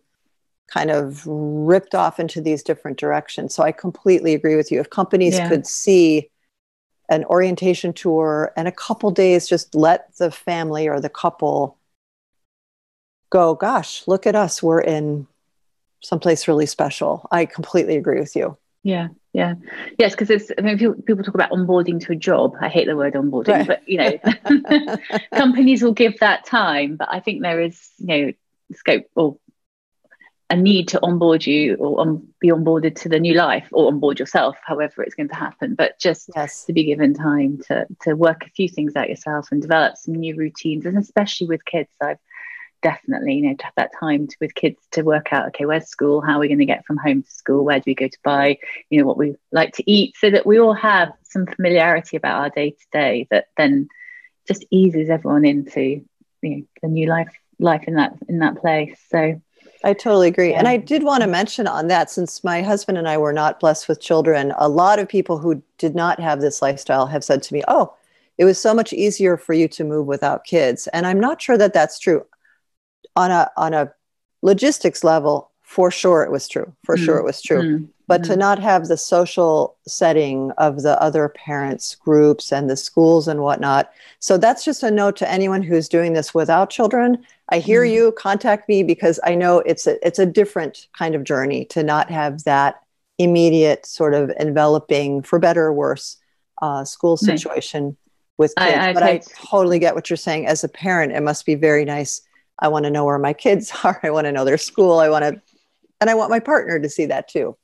kind 0.72 0.92
of 0.92 1.24
ripped 1.26 1.96
off 1.96 2.20
into 2.20 2.42
these 2.42 2.64
different 2.64 2.98
directions 2.98 3.54
so 3.54 3.64
i 3.64 3.72
completely 3.72 4.34
agree 4.34 4.56
with 4.56 4.72
you 4.72 4.80
if 4.80 4.90
companies 4.90 5.38
yeah. 5.38 5.48
could 5.48 5.66
see 5.66 6.30
an 7.10 7.24
orientation 7.26 7.94
tour 7.94 8.52
and 8.58 8.68
a 8.68 8.72
couple 8.72 9.12
days 9.12 9.48
just 9.48 9.74
let 9.76 10.16
the 10.18 10.32
family 10.32 10.88
or 10.88 11.00
the 11.00 11.10
couple 11.10 11.78
go 13.30 13.56
gosh 13.56 14.04
look 14.08 14.26
at 14.26 14.36
us 14.36 14.62
we're 14.62 14.80
in 14.80 15.28
someplace 16.02 16.48
really 16.48 16.66
special 16.66 17.28
i 17.32 17.46
completely 17.46 17.98
agree 17.98 18.20
with 18.20 18.36
you 18.36 18.58
yeah 18.84 19.08
yeah 19.34 19.56
yes 19.98 20.14
because 20.14 20.30
it's 20.30 20.52
i 20.58 20.62
mean 20.62 20.78
people, 20.78 20.96
people 21.04 21.24
talk 21.24 21.36
about 21.36 21.52
onboarding 21.52 22.00
to 22.00 22.12
a 22.12 22.16
job 22.16 22.54
i 22.62 22.70
hate 22.70 22.88
the 22.88 22.96
word 22.96 23.14
onboarding 23.14 23.50
right. 23.50 23.68
but 23.68 23.88
you 23.88 23.98
know 23.98 24.98
companies 25.38 25.82
will 25.82 25.94
give 25.94 26.18
that 26.20 26.46
time 26.46 26.96
but 26.96 27.08
i 27.12 27.20
think 27.20 27.42
there 27.42 27.60
is 27.62 27.90
you 27.98 28.08
know 28.08 28.32
scope 28.74 29.06
or 29.16 29.38
a 30.50 30.56
need 30.56 30.88
to 30.88 31.00
onboard 31.04 31.46
you 31.46 31.76
or 31.76 32.00
um, 32.00 32.26
be 32.40 32.48
onboarded 32.50 32.96
to 32.96 33.10
the 33.10 33.20
new 33.20 33.34
life 33.34 33.68
or 33.74 33.88
onboard 33.88 34.18
yourself, 34.20 34.56
however 34.66 35.04
it's 35.04 35.16
going 35.16 35.28
to 35.28 35.36
happen. 35.36 35.76
But 35.76 36.00
just 36.00 36.30
yes. 36.36 36.64
to 36.66 36.74
be 36.74 36.86
given 36.86 37.14
time 37.14 37.60
to 37.68 37.86
to 38.04 38.14
work 38.14 38.46
a 38.46 38.50
few 38.50 38.70
things 38.70 38.96
out 38.96 39.10
yourself 39.10 39.50
and 39.52 39.62
develop 39.62 39.98
some 39.98 40.16
new 40.16 40.36
routines, 40.36 40.86
and 40.86 40.98
especially 40.98 41.48
with 41.48 41.66
kids, 41.66 41.90
I've 42.02 42.20
definitely 42.82 43.36
you 43.36 43.42
know 43.44 43.56
to 43.56 43.64
have 43.64 43.74
that 43.76 43.92
time 44.00 44.28
to, 44.28 44.36
with 44.40 44.54
kids 44.56 44.78
to 44.92 45.02
work 45.02 45.34
out 45.34 45.48
okay 45.48 45.66
where's 45.66 45.88
school 45.88 46.22
how 46.22 46.34
are 46.34 46.40
we 46.40 46.48
going 46.48 46.60
to 46.60 46.66
get 46.66 46.86
from 46.86 46.98
home 46.98 47.24
to 47.24 47.32
school 47.32 47.64
where 47.64 47.80
do 47.80 47.84
we 47.88 47.96
go 47.96 48.08
to 48.08 48.18
buy 48.24 48.58
you 48.90 49.00
know 49.00 49.06
what 49.06 49.18
we 49.18 49.36
like 49.52 49.74
to 49.74 49.90
eat 49.90 50.16
so 50.18 50.30
that 50.30 50.46
we 50.46 50.60
all 50.60 50.74
have 50.74 51.12
some 51.24 51.46
familiarity 51.46 52.18
about 52.18 52.40
our 52.40 52.50
day 52.50 52.72
to 52.72 52.86
day 52.92 53.28
that 53.32 53.48
then 53.58 53.88
just 54.48 54.66
eases 54.70 55.10
everyone 55.10 55.46
into 55.46 56.02
you 56.42 56.50
know 56.50 56.62
the 56.82 56.88
new 56.88 57.08
life 57.08 57.34
life 57.60 57.84
in 57.88 57.96
that 57.96 58.14
in 58.28 58.40
that 58.40 58.58
place 58.58 59.00
so 59.10 59.40
I 59.84 59.94
totally 59.94 60.28
agree. 60.28 60.54
And 60.56 60.68
I 60.68 60.78
did 60.78 61.04
want 61.04 61.22
to 61.22 61.28
mention 61.28 61.68
on 61.68 61.88
that, 61.88 62.10
since 62.10 62.44
my 62.44 62.64
husband 62.64 62.98
and 62.98 63.08
I 63.08 63.18
were 63.18 63.32
not 63.32 63.60
blessed 63.60 63.88
with 63.88 64.02
children, 64.02 64.52
a 64.58 64.68
lot 64.68 64.98
of 64.98 65.08
people 65.08 65.38
who 65.38 65.62
did 65.78 65.94
not 65.94 66.20
have 66.20 66.42
this 66.42 66.64
lifestyle 66.64 67.06
have 67.06 67.24
said 67.24 67.44
to 67.44 67.54
me, 67.54 67.62
Oh, 67.68 67.94
it 68.38 68.46
was 68.46 68.60
so 68.60 68.74
much 68.74 68.94
easier 68.94 69.38
for 69.38 69.54
you 69.54 69.68
to 69.70 69.84
move 69.84 70.08
without 70.08 70.46
kids. 70.46 70.88
And 70.88 71.06
I'm 71.06 71.20
not 71.20 71.42
sure 71.42 71.58
that 71.58 71.74
that's 71.74 72.00
true. 72.00 72.26
On 73.18 73.32
a, 73.32 73.50
on 73.58 73.74
a 73.74 73.92
logistics 74.42 75.04
level, 75.04 75.52
for 75.64 75.92
sure 75.92 76.24
it 76.24 76.32
was 76.32 76.48
true. 76.48 76.74
For 76.86 76.96
mm. 76.96 77.04
sure 77.04 77.18
it 77.18 77.24
was 77.24 77.42
true. 77.42 77.62
Mm 77.62 77.90
but 78.08 78.22
mm-hmm. 78.22 78.32
to 78.32 78.38
not 78.38 78.60
have 78.60 78.88
the 78.88 78.98
social 78.98 79.76
setting 79.86 80.52
of 80.58 80.82
the 80.82 81.00
other 81.02 81.30
parents 81.30 81.96
groups 81.96 82.52
and 82.52 82.70
the 82.70 82.78
schools 82.78 83.28
and 83.28 83.42
whatnot 83.42 83.92
so 84.20 84.38
that's 84.38 84.66
just 84.66 84.84
a 84.84 84.92
note 84.92 85.16
to 85.16 85.30
anyone 85.30 85.62
who's 85.62 85.88
doing 85.88 86.14
this 86.14 86.34
without 86.34 86.70
children 86.70 87.24
i 87.50 87.60
hear 87.60 87.84
mm-hmm. 87.84 87.94
you 87.94 88.12
contact 88.14 88.68
me 88.68 88.84
because 88.84 89.20
i 89.24 89.36
know 89.36 89.60
it's 89.60 89.86
a 89.86 90.06
it's 90.06 90.20
a 90.20 90.26
different 90.26 90.88
kind 90.98 91.14
of 91.16 91.24
journey 91.24 91.66
to 91.66 91.84
not 91.84 92.10
have 92.10 92.44
that 92.46 92.82
immediate 93.20 93.86
sort 93.86 94.14
of 94.14 94.32
enveloping 94.40 95.22
for 95.22 95.40
better 95.40 95.65
or 95.65 95.74
worse 95.74 96.18
uh, 96.62 96.84
school 96.84 97.18
situation 97.18 97.96
with 98.38 98.54
kids 98.56 98.78
I, 98.78 98.89
I 98.89 98.94
but 98.94 99.04
i 99.04 99.22
totally 99.50 99.80
get 99.80 99.96
what 99.96 100.10
you're 100.10 100.18
saying 100.18 100.48
as 100.48 100.63
a 100.63 100.70
parent 100.70 101.13
it 101.13 101.22
must 101.22 101.46
be 101.46 101.56
very 101.56 101.86
nice 101.86 102.22
i 102.60 102.67
want 102.67 102.86
to 102.86 102.91
know 102.91 103.06
where 103.06 103.20
my 103.20 103.34
kids 103.34 103.72
are 103.84 104.00
i 104.04 104.10
want 104.10 104.26
to 104.26 104.32
know 104.32 104.46
their 104.46 104.58
school 104.58 105.00
i 105.00 105.10
want 105.10 105.24
to 105.24 105.41
and 106.02 106.10
i 106.10 106.13
want 106.13 106.30
my 106.30 106.39
partner 106.39 106.80
to 106.80 106.89
see 106.89 107.06
that 107.06 107.28
too 107.28 107.58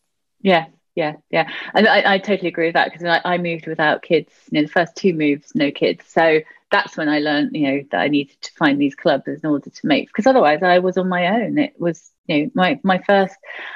yeah, 0.43 0.65
yeah, 0.93 1.15
yeah. 1.31 1.49
And 1.73 1.87
I, 1.87 2.13
I 2.13 2.17
totally 2.19 2.49
agree 2.49 2.67
with 2.67 2.75
that 2.75 2.91
because 2.91 3.03
I, 3.03 3.21
I, 3.25 3.37
moved 3.39 3.65
without 3.65 4.03
kids. 4.03 4.31
You 4.51 4.59
know, 4.59 4.67
the 4.67 4.71
first 4.71 4.95
two 4.95 5.13
moves, 5.13 5.55
no 5.55 5.71
kids. 5.71 6.05
So 6.07 6.41
that's 6.69 6.95
when 6.97 7.09
I 7.09 7.19
learned, 7.19 7.55
you 7.55 7.67
know, 7.67 7.83
that 7.91 8.01
I 8.01 8.09
needed 8.09 8.39
to 8.41 8.51
find 8.51 8.79
these 8.79 8.93
clubs 8.93 9.27
in 9.27 9.49
order 9.49 9.69
to 9.69 9.87
make. 9.87 10.07
Because 10.07 10.27
otherwise, 10.27 10.61
I 10.61 10.79
was 10.79 10.97
on 10.97 11.09
my 11.09 11.27
own. 11.27 11.57
It 11.57 11.73
was, 11.79 12.11
you 12.27 12.45
know, 12.45 12.51
my 12.53 12.79
my 12.83 12.99
first. 12.99 13.35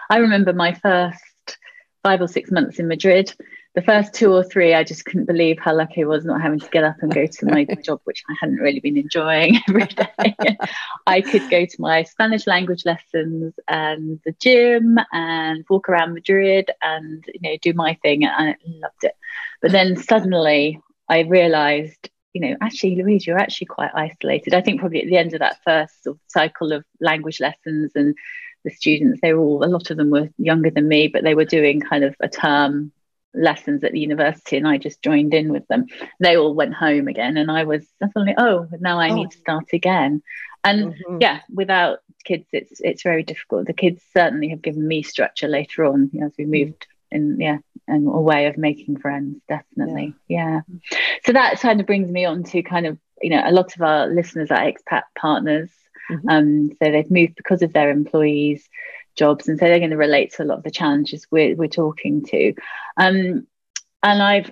I 0.10 0.18
remember 0.18 0.54
my 0.54 0.74
first 0.74 1.58
five 2.04 2.22
or 2.22 2.28
six 2.28 2.52
months 2.52 2.78
in 2.78 2.88
Madrid 2.88 3.34
the 3.78 3.84
first 3.84 4.12
two 4.12 4.34
or 4.34 4.44
three, 4.44 4.74
I 4.74 4.84
just 4.84 5.06
couldn't 5.06 5.28
believe 5.28 5.60
how 5.60 5.76
lucky 5.76 6.02
I 6.02 6.08
was 6.08 6.26
not 6.26 6.42
having 6.42 6.60
to 6.62 6.70
get 6.72 6.84
up 6.84 6.96
and 7.00 7.14
go 7.14 7.28
to 7.28 7.46
my 7.46 7.64
job, 7.84 8.02
which 8.06 8.24
I 8.28 8.34
hadn't 8.42 8.56
really 8.56 8.80
been 8.80 8.98
enjoying 8.98 9.60
every 9.70 9.86
day. 9.86 10.36
I 11.06 11.22
could 11.22 11.48
go 11.52 11.64
to 11.64 11.76
my 11.78 12.02
Spanish 12.02 12.48
language 12.48 12.86
lessons 12.86 13.54
and 13.68 14.20
the 14.26 14.34
gym 14.40 14.98
and 15.12 15.64
walk 15.70 15.90
around 15.90 16.16
Madrid 16.16 16.72
and 16.82 17.24
you 17.32 17.40
know 17.40 17.56
do 17.62 17.72
my 17.74 17.94
thing, 18.02 18.26
and 18.26 18.34
I 18.50 18.56
loved 18.66 19.04
it. 19.04 19.16
But 19.62 19.74
then 19.74 19.96
suddenly, 19.96 20.82
I 21.08 21.20
realised, 21.20 22.10
you 22.34 22.42
know, 22.42 22.58
actually, 22.60 22.96
Louise, 22.96 23.28
you're 23.28 23.38
actually 23.38 23.68
quite 23.68 23.92
isolated. 23.94 24.56
I 24.56 24.62
think 24.62 24.80
probably 24.80 25.04
at 25.04 25.08
the 25.08 25.18
end 25.18 25.36
of 25.36 25.40
that 25.42 25.60
first 25.64 26.04
sort 26.04 26.16
of 26.16 26.22
cycle 26.30 26.72
of 26.72 26.84
language 27.00 27.40
lessons 27.40 27.92
and 27.94 28.16
the 28.64 28.72
students, 28.72 29.20
they 29.22 29.34
were 29.34 29.44
all 29.44 29.64
a 29.64 29.70
lot 29.70 29.92
of 29.92 29.98
them 29.98 30.10
were 30.10 30.30
younger 30.40 30.72
than 30.72 30.88
me, 30.88 31.10
but 31.10 31.24
they 31.24 31.36
were 31.36 31.46
doing 31.46 31.80
kind 31.80 32.04
of 32.04 32.16
a 32.22 32.28
term 32.28 32.92
lessons 33.38 33.84
at 33.84 33.92
the 33.92 34.00
university 34.00 34.58
and 34.58 34.68
I 34.68 34.78
just 34.78 35.02
joined 35.02 35.34
in 35.34 35.52
with 35.52 35.68
them. 35.68 35.86
They 36.20 36.38
all 36.38 36.54
went 36.54 36.74
home 36.74 37.08
again 37.08 37.38
and 37.38 37.52
I 37.52 37.64
was 37.64 37.86
suddenly, 38.00 38.34
oh, 38.38 38.68
now 38.80 39.00
I 39.00 39.10
oh. 39.10 39.16
need 39.16 39.32
to 39.32 39.38
start 39.38 39.74
again. 39.74 40.22
And 40.64 40.94
mm-hmm. 40.94 41.18
yeah, 41.22 41.42
without 41.54 42.00
kids 42.26 42.48
it's 42.52 42.82
it's 42.82 43.04
very 43.04 43.24
difficult. 43.24 43.68
The 43.68 43.74
kids 43.74 44.04
certainly 44.14 44.50
have 44.50 44.62
given 44.62 44.86
me 44.86 45.02
structure 45.04 45.48
later 45.48 45.86
on 45.86 46.10
you 46.12 46.20
know, 46.20 46.28
as 46.28 46.34
we 46.38 46.46
mm. 46.46 46.66
moved 46.66 46.88
in 47.12 47.40
yeah 47.40 47.58
and 47.88 48.08
a 48.08 48.22
way 48.22 48.48
of 48.48 48.58
making 48.58 48.98
friends 48.98 49.38
definitely 49.48 50.14
yeah. 50.28 50.62
yeah 50.70 50.78
so 51.26 51.32
that 51.34 51.60
kind 51.60 51.80
of 51.80 51.86
brings 51.86 52.12
me 52.12 52.26
on 52.26 52.44
to 52.44 52.62
kind 52.62 52.86
of 52.86 52.98
you 53.22 53.30
know 53.30 53.42
a 53.46 53.52
lot 53.52 53.76
of 53.76 53.82
our 53.82 54.08
listeners 54.08 54.52
are 54.52 54.60
expat 54.60 55.04
partners 55.18 55.70
mm-hmm. 56.12 56.30
um 56.30 56.70
so 56.72 56.92
they've 56.92 57.12
moved 57.12 57.36
because 57.36 57.62
of 57.62 57.74
their 57.74 57.90
employees 57.90 58.68
jobs 59.18 59.50
and 59.50 59.60
so 59.60 59.66
they're 59.66 59.80
going 59.80 59.92
to 59.92 59.98
relate 59.98 60.34
to 60.34 60.44
a 60.44 60.46
lot 60.46 60.60
of 60.60 60.64
the 60.64 60.72
challenges 60.72 61.28
we're, 61.32 61.56
we're 61.56 61.68
talking 61.68 62.24
to. 62.24 62.54
Um, 62.96 63.48
and 64.04 64.22
i've 64.22 64.52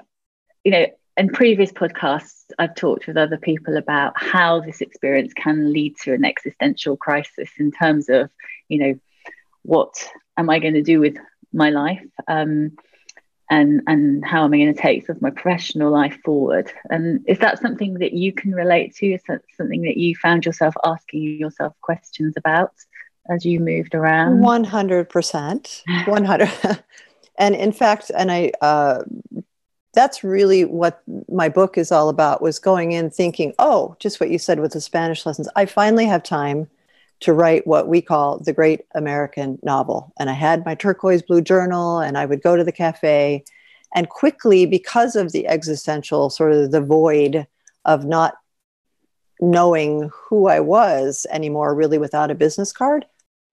you 0.63 0.71
know 0.71 0.85
in 1.17 1.29
previous 1.29 1.71
podcasts 1.71 2.45
i've 2.59 2.75
talked 2.75 3.07
with 3.07 3.17
other 3.17 3.37
people 3.37 3.77
about 3.77 4.13
how 4.15 4.59
this 4.59 4.81
experience 4.81 5.33
can 5.33 5.71
lead 5.71 5.95
to 6.03 6.13
an 6.13 6.25
existential 6.25 6.97
crisis 6.97 7.49
in 7.57 7.71
terms 7.71 8.09
of 8.09 8.29
you 8.67 8.79
know 8.79 8.99
what 9.63 9.93
am 10.37 10.49
i 10.49 10.59
going 10.59 10.73
to 10.73 10.81
do 10.81 10.99
with 10.99 11.15
my 11.53 11.69
life 11.69 12.05
um, 12.27 12.71
and 13.49 13.81
and 13.87 14.25
how 14.25 14.43
am 14.43 14.53
i 14.53 14.57
going 14.57 14.73
to 14.73 14.81
take 14.81 15.05
sort 15.05 15.17
of 15.17 15.21
my 15.21 15.29
professional 15.29 15.91
life 15.91 16.17
forward? 16.25 16.71
And 16.89 17.23
is 17.27 17.37
that 17.39 17.59
something 17.59 17.93
that 17.99 18.11
you 18.11 18.33
can 18.33 18.51
relate 18.53 18.95
to? 18.95 19.13
Is 19.13 19.21
that 19.27 19.41
something 19.55 19.83
that 19.83 19.97
you 19.97 20.15
found 20.15 20.45
yourself 20.45 20.73
asking 20.83 21.21
yourself 21.39 21.73
questions 21.81 22.33
about 22.37 22.71
as 23.29 23.45
you 23.45 23.59
moved 23.59 23.95
around? 23.95 24.41
100%. 24.43 25.81
100. 26.07 26.83
and 27.37 27.55
in 27.55 27.71
fact, 27.71 28.11
and 28.15 28.31
I, 28.31 28.51
uh, 28.61 29.03
that's 29.93 30.23
really 30.23 30.65
what 30.65 31.01
my 31.29 31.49
book 31.49 31.77
is 31.77 31.91
all 31.91 32.09
about 32.09 32.41
was 32.41 32.59
going 32.59 32.91
in 32.91 33.09
thinking, 33.09 33.53
oh, 33.59 33.95
just 33.99 34.19
what 34.19 34.29
you 34.29 34.37
said 34.37 34.59
with 34.59 34.73
the 34.73 34.81
Spanish 34.81 35.25
lessons. 35.25 35.49
I 35.55 35.65
finally 35.65 36.05
have 36.05 36.21
time 36.21 36.67
to 37.21 37.33
write 37.33 37.65
what 37.65 37.87
we 37.87 38.01
call 38.01 38.39
the 38.39 38.53
great 38.53 38.81
American 38.93 39.57
novel. 39.63 40.13
And 40.19 40.29
I 40.29 40.33
had 40.33 40.65
my 40.65 40.75
turquoise 40.75 41.21
blue 41.21 41.41
journal 41.41 41.99
and 41.99 42.17
I 42.17 42.25
would 42.25 42.41
go 42.41 42.55
to 42.55 42.63
the 42.63 42.73
cafe 42.73 43.45
and 43.95 44.09
quickly 44.09 44.65
because 44.65 45.15
of 45.15 45.31
the 45.31 45.47
existential 45.47 46.29
sort 46.29 46.51
of 46.51 46.71
the 46.71 46.81
void 46.81 47.47
of 47.85 48.05
not 48.05 48.35
knowing 49.39 50.09
who 50.13 50.47
I 50.47 50.59
was 50.59 51.25
anymore 51.31 51.73
really 51.73 51.97
without 51.97 52.31
a 52.31 52.35
business 52.35 52.71
card, 52.71 53.05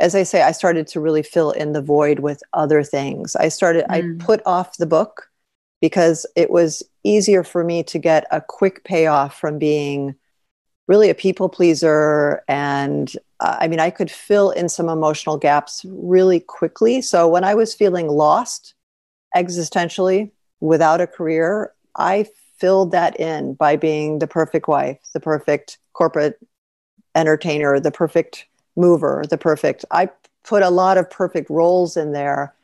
as 0.03 0.17
I 0.17 0.25
say, 0.25 0.43
I 0.43 0.51
started 0.51 0.89
to 0.89 1.01
really 1.01 1.23
fill 1.23 1.53
in 1.53 1.73
the 1.73 1.81
void 1.81 2.19
with 2.19 2.43
other 2.53 2.83
things. 2.83 3.37
I 3.37 3.49
started, 3.49 3.85
mm. 3.85 4.21
I 4.21 4.25
put 4.25 4.43
off 4.45 4.77
the 4.77 4.87
book 4.87 5.31
because 5.81 6.27
it 6.35 6.51
was 6.51 6.83
easier 7.05 7.45
for 7.45 7.63
me 7.63 7.85
to 7.85 7.99
get 8.01 8.27
a 8.33 8.41
quick 8.41 8.83
payoff 8.83 9.39
from 9.39 9.59
being 9.59 10.17
really 10.89 11.09
a 11.09 11.15
people 11.15 11.49
pleaser. 11.49 12.43
And 12.49 13.13
uh, 13.39 13.59
I 13.61 13.69
mean, 13.69 13.79
I 13.79 13.91
could 13.91 14.11
fill 14.11 14.51
in 14.51 14.69
some 14.69 14.89
emotional 14.89 15.37
gaps 15.37 15.87
really 15.89 16.41
quickly. 16.41 17.01
So 17.01 17.29
when 17.29 17.45
I 17.45 17.55
was 17.55 17.73
feeling 17.73 18.09
lost 18.09 18.75
existentially 19.37 20.33
without 20.61 21.01
a 21.01 21.07
career, 21.07 21.73
I 21.97 22.27
filled 22.59 22.91
that 22.91 23.19
in 23.21 23.55
by 23.55 23.77
being 23.77 24.19
the 24.19 24.27
perfect 24.27 24.67
wife, 24.67 24.99
the 25.15 25.21
perfect 25.21 25.79
corporate 25.93 26.41
entertainer, 27.15 27.79
the 27.79 27.93
perfect 27.93 28.47
mover, 28.77 29.25
the 29.29 29.39
perfect. 29.39 29.85
I 29.91 30.11
put 30.45 30.63
a 30.63 30.71
lot 30.71 30.99
of 30.99 31.11
perfect 31.11 31.51
roles 31.51 31.97
in 31.97 32.13
there 32.13 32.55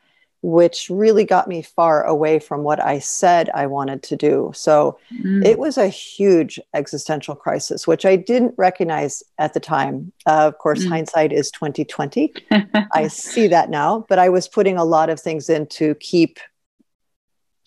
which 0.41 0.89
really 0.89 1.25
got 1.25 1.47
me 1.47 1.61
far 1.61 2.03
away 2.03 2.39
from 2.39 2.63
what 2.63 2.83
I 2.83 2.99
said 2.99 3.49
I 3.53 3.67
wanted 3.67 4.01
to 4.03 4.15
do. 4.15 4.51
So 4.55 4.97
mm. 5.13 5.43
it 5.45 5.59
was 5.59 5.77
a 5.77 5.89
huge 5.89 6.59
existential 6.73 7.35
crisis, 7.35 7.85
which 7.85 8.05
I 8.05 8.15
didn't 8.15 8.53
recognize 8.57 9.21
at 9.37 9.53
the 9.53 9.59
time. 9.59 10.13
Uh, 10.25 10.47
of 10.47 10.57
course, 10.57 10.85
mm. 10.85 10.89
hindsight 10.89 11.33
is 11.33 11.51
2020. 11.51 12.33
I 12.93 13.07
see 13.09 13.47
that 13.47 13.69
now, 13.69 14.05
but 14.07 14.17
I 14.17 14.29
was 14.29 14.47
putting 14.47 14.77
a 14.77 14.85
lot 14.85 15.09
of 15.09 15.19
things 15.19 15.49
in 15.49 15.67
to 15.67 15.95
keep 15.95 16.39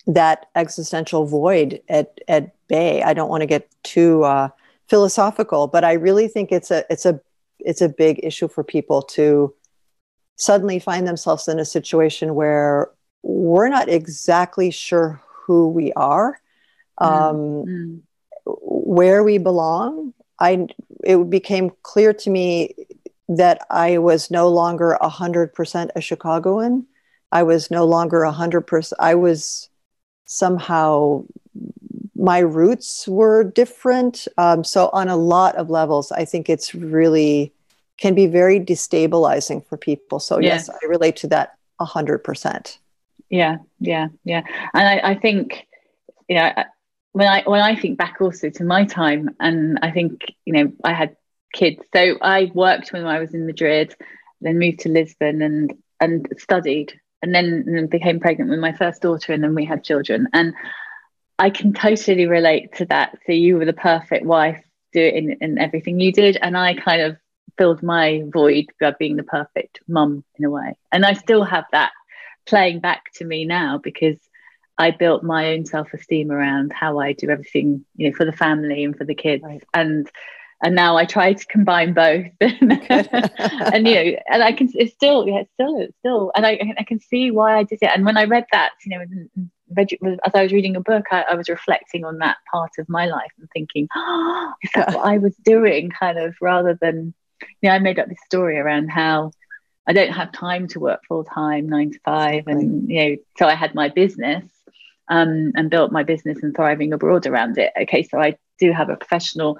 that 0.07 0.47
existential 0.55 1.25
void 1.25 1.79
at, 1.89 2.19
at 2.27 2.55
bay. 2.67 3.03
I 3.03 3.13
don't 3.13 3.29
want 3.29 3.41
to 3.41 3.47
get 3.47 3.69
too 3.83 4.23
uh, 4.23 4.49
philosophical, 4.89 5.67
but 5.67 5.83
I 5.83 5.93
really 5.93 6.27
think 6.27 6.51
it's 6.51 6.71
a 6.71 6.85
it's 6.89 7.05
a 7.05 7.21
it's 7.63 7.81
a 7.81 7.89
big 7.89 8.19
issue 8.23 8.47
for 8.47 8.63
people 8.63 9.01
to 9.01 9.53
suddenly 10.35 10.79
find 10.79 11.07
themselves 11.07 11.47
in 11.47 11.59
a 11.59 11.65
situation 11.65 12.35
where 12.35 12.89
we're 13.21 13.69
not 13.69 13.89
exactly 13.89 14.71
sure 14.71 15.21
who 15.45 15.69
we 15.69 15.93
are, 15.93 16.39
um, 16.97 17.35
mm-hmm. 17.35 17.95
where 18.45 19.23
we 19.23 19.37
belong. 19.37 20.13
I 20.39 20.67
it 21.03 21.29
became 21.29 21.71
clear 21.83 22.13
to 22.13 22.29
me 22.29 22.75
that 23.29 23.65
I 23.69 23.97
was 23.97 24.29
no 24.29 24.49
longer 24.49 24.91
a 24.93 25.09
hundred 25.09 25.53
percent 25.53 25.91
a 25.95 26.01
Chicagoan. 26.01 26.85
I 27.31 27.43
was 27.43 27.71
no 27.71 27.85
longer 27.85 28.23
a 28.23 28.31
hundred 28.31 28.61
percent. 28.61 28.99
I 28.99 29.15
was 29.15 29.69
somehow 30.25 31.25
my 32.23 32.39
roots 32.39 33.05
were 33.05 33.43
different. 33.43 34.29
Um, 34.37 34.63
so 34.63 34.89
on 34.93 35.09
a 35.09 35.17
lot 35.17 35.57
of 35.57 35.69
levels, 35.69 36.09
I 36.09 36.23
think 36.23 36.49
it's 36.49 36.73
really 36.73 37.51
can 37.97 38.15
be 38.15 38.27
very 38.27 38.59
destabilizing 38.61 39.63
for 39.67 39.77
people. 39.77 40.19
So 40.19 40.39
yeah. 40.39 40.53
yes, 40.53 40.69
I 40.69 40.85
relate 40.87 41.17
to 41.17 41.27
that 41.27 41.57
a 41.79 41.85
hundred 41.85 42.19
percent. 42.23 42.79
Yeah, 43.29 43.57
yeah, 43.79 44.07
yeah. 44.23 44.41
And 44.73 44.87
I, 44.87 45.11
I 45.11 45.15
think, 45.15 45.67
you 46.29 46.37
know, 46.37 46.53
when 47.11 47.27
I 47.27 47.43
when 47.45 47.59
I 47.59 47.75
think 47.75 47.97
back 47.97 48.15
also 48.21 48.49
to 48.51 48.63
my 48.63 48.85
time, 48.85 49.35
and 49.41 49.79
I 49.81 49.91
think, 49.91 50.23
you 50.45 50.53
know, 50.53 50.71
I 50.83 50.93
had 50.93 51.17
kids. 51.51 51.81
So 51.93 52.17
I 52.21 52.51
worked 52.53 52.93
when 52.93 53.05
I 53.05 53.19
was 53.19 53.33
in 53.33 53.45
Madrid, 53.45 53.95
then 54.39 54.59
moved 54.59 54.79
to 54.79 54.89
Lisbon 54.89 55.41
and 55.41 55.73
and 55.99 56.25
studied, 56.37 56.93
and 57.21 57.35
then 57.35 57.63
and 57.65 57.75
then 57.75 57.87
became 57.87 58.21
pregnant 58.21 58.49
with 58.49 58.59
my 58.59 58.71
first 58.71 59.01
daughter, 59.01 59.33
and 59.33 59.43
then 59.43 59.55
we 59.55 59.65
had 59.65 59.83
children. 59.83 60.27
And 60.31 60.53
I 61.43 61.49
can 61.49 61.73
totally 61.73 62.25
relate 62.25 62.73
to 62.75 62.85
that. 62.85 63.17
So 63.25 63.33
you 63.33 63.57
were 63.57 63.65
the 63.65 63.73
perfect 63.73 64.25
wife, 64.25 64.63
do 64.93 65.01
it 65.01 65.13
in, 65.13 65.37
in 65.41 65.57
everything 65.57 65.99
you 65.99 66.13
did, 66.13 66.37
and 66.41 66.57
I 66.57 66.73
kind 66.73 67.01
of 67.01 67.17
filled 67.57 67.83
my 67.83 68.23
void 68.27 68.67
by 68.79 68.93
being 68.97 69.17
the 69.17 69.23
perfect 69.23 69.81
mum 69.85 70.23
in 70.37 70.45
a 70.45 70.49
way. 70.49 70.77
And 70.93 71.05
I 71.05 71.11
still 71.11 71.43
have 71.43 71.65
that 71.73 71.91
playing 72.45 72.79
back 72.79 73.11
to 73.15 73.25
me 73.25 73.43
now 73.43 73.77
because 73.77 74.17
I 74.77 74.91
built 74.91 75.21
my 75.21 75.49
own 75.49 75.65
self-esteem 75.65 76.31
around 76.31 76.71
how 76.71 76.99
I 76.99 77.11
do 77.11 77.29
everything, 77.29 77.83
you 77.97 78.09
know, 78.09 78.15
for 78.15 78.23
the 78.23 78.31
family 78.31 78.85
and 78.85 78.97
for 78.97 79.03
the 79.03 79.13
kids. 79.13 79.43
Right. 79.43 79.63
And 79.73 80.09
and 80.63 80.75
now 80.75 80.95
I 80.95 81.03
try 81.03 81.33
to 81.33 81.45
combine 81.47 81.91
both. 81.91 82.27
and 82.39 83.85
you 83.85 83.95
know, 83.95 84.17
and 84.31 84.41
I 84.41 84.53
can 84.53 84.69
it's 84.75 84.93
still, 84.93 85.27
yeah, 85.27 85.39
it's 85.39 85.51
still, 85.55 85.81
it's 85.81 85.97
still, 85.99 86.31
and 86.37 86.45
I 86.45 86.73
I 86.79 86.83
can 86.85 87.01
see 87.01 87.31
why 87.31 87.57
I 87.57 87.63
did 87.63 87.79
it. 87.81 87.91
And 87.93 88.05
when 88.05 88.15
I 88.15 88.23
read 88.23 88.45
that, 88.53 88.71
you 88.85 88.97
know, 88.97 89.49
as 89.77 90.31
I 90.33 90.43
was 90.43 90.51
reading 90.51 90.75
a 90.75 90.81
book, 90.81 91.05
I, 91.11 91.23
I 91.31 91.35
was 91.35 91.49
reflecting 91.49 92.05
on 92.05 92.19
that 92.19 92.37
part 92.51 92.71
of 92.79 92.89
my 92.89 93.05
life 93.05 93.31
and 93.39 93.49
thinking, 93.53 93.87
oh, 93.95 94.53
is 94.63 94.71
that 94.75 94.93
what 94.93 95.05
I 95.05 95.17
was 95.17 95.35
doing? 95.37 95.89
Kind 95.89 96.17
of 96.17 96.35
rather 96.41 96.77
than 96.79 97.13
you 97.61 97.69
know, 97.69 97.75
I 97.75 97.79
made 97.79 97.99
up 97.99 98.07
this 98.07 98.23
story 98.25 98.57
around 98.57 98.89
how 98.89 99.31
I 99.87 99.93
don't 99.93 100.13
have 100.13 100.31
time 100.31 100.67
to 100.69 100.79
work 100.79 101.01
full 101.07 101.23
time, 101.23 101.67
nine 101.67 101.91
to 101.91 101.99
five, 102.05 102.47
and 102.47 102.89
you 102.89 103.03
know, 103.03 103.15
so 103.37 103.47
I 103.47 103.55
had 103.55 103.75
my 103.75 103.89
business 103.89 104.45
um, 105.09 105.51
and 105.55 105.69
built 105.69 105.91
my 105.91 106.03
business 106.03 106.41
and 106.41 106.55
thriving 106.55 106.93
abroad 106.93 107.25
around 107.27 107.57
it. 107.57 107.73
Okay, 107.81 108.03
so 108.03 108.19
I 108.19 108.37
do 108.59 108.71
have 108.71 108.89
a 108.89 108.95
professional 108.95 109.57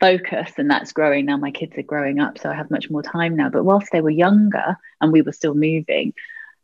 focus, 0.00 0.52
and 0.58 0.70
that's 0.70 0.92
growing 0.92 1.26
now. 1.26 1.36
My 1.36 1.52
kids 1.52 1.78
are 1.78 1.82
growing 1.82 2.18
up, 2.18 2.38
so 2.38 2.50
I 2.50 2.54
have 2.54 2.70
much 2.70 2.90
more 2.90 3.02
time 3.02 3.36
now. 3.36 3.48
But 3.48 3.64
whilst 3.64 3.92
they 3.92 4.00
were 4.00 4.10
younger 4.10 4.76
and 5.00 5.12
we 5.12 5.22
were 5.22 5.32
still 5.32 5.54
moving, 5.54 6.14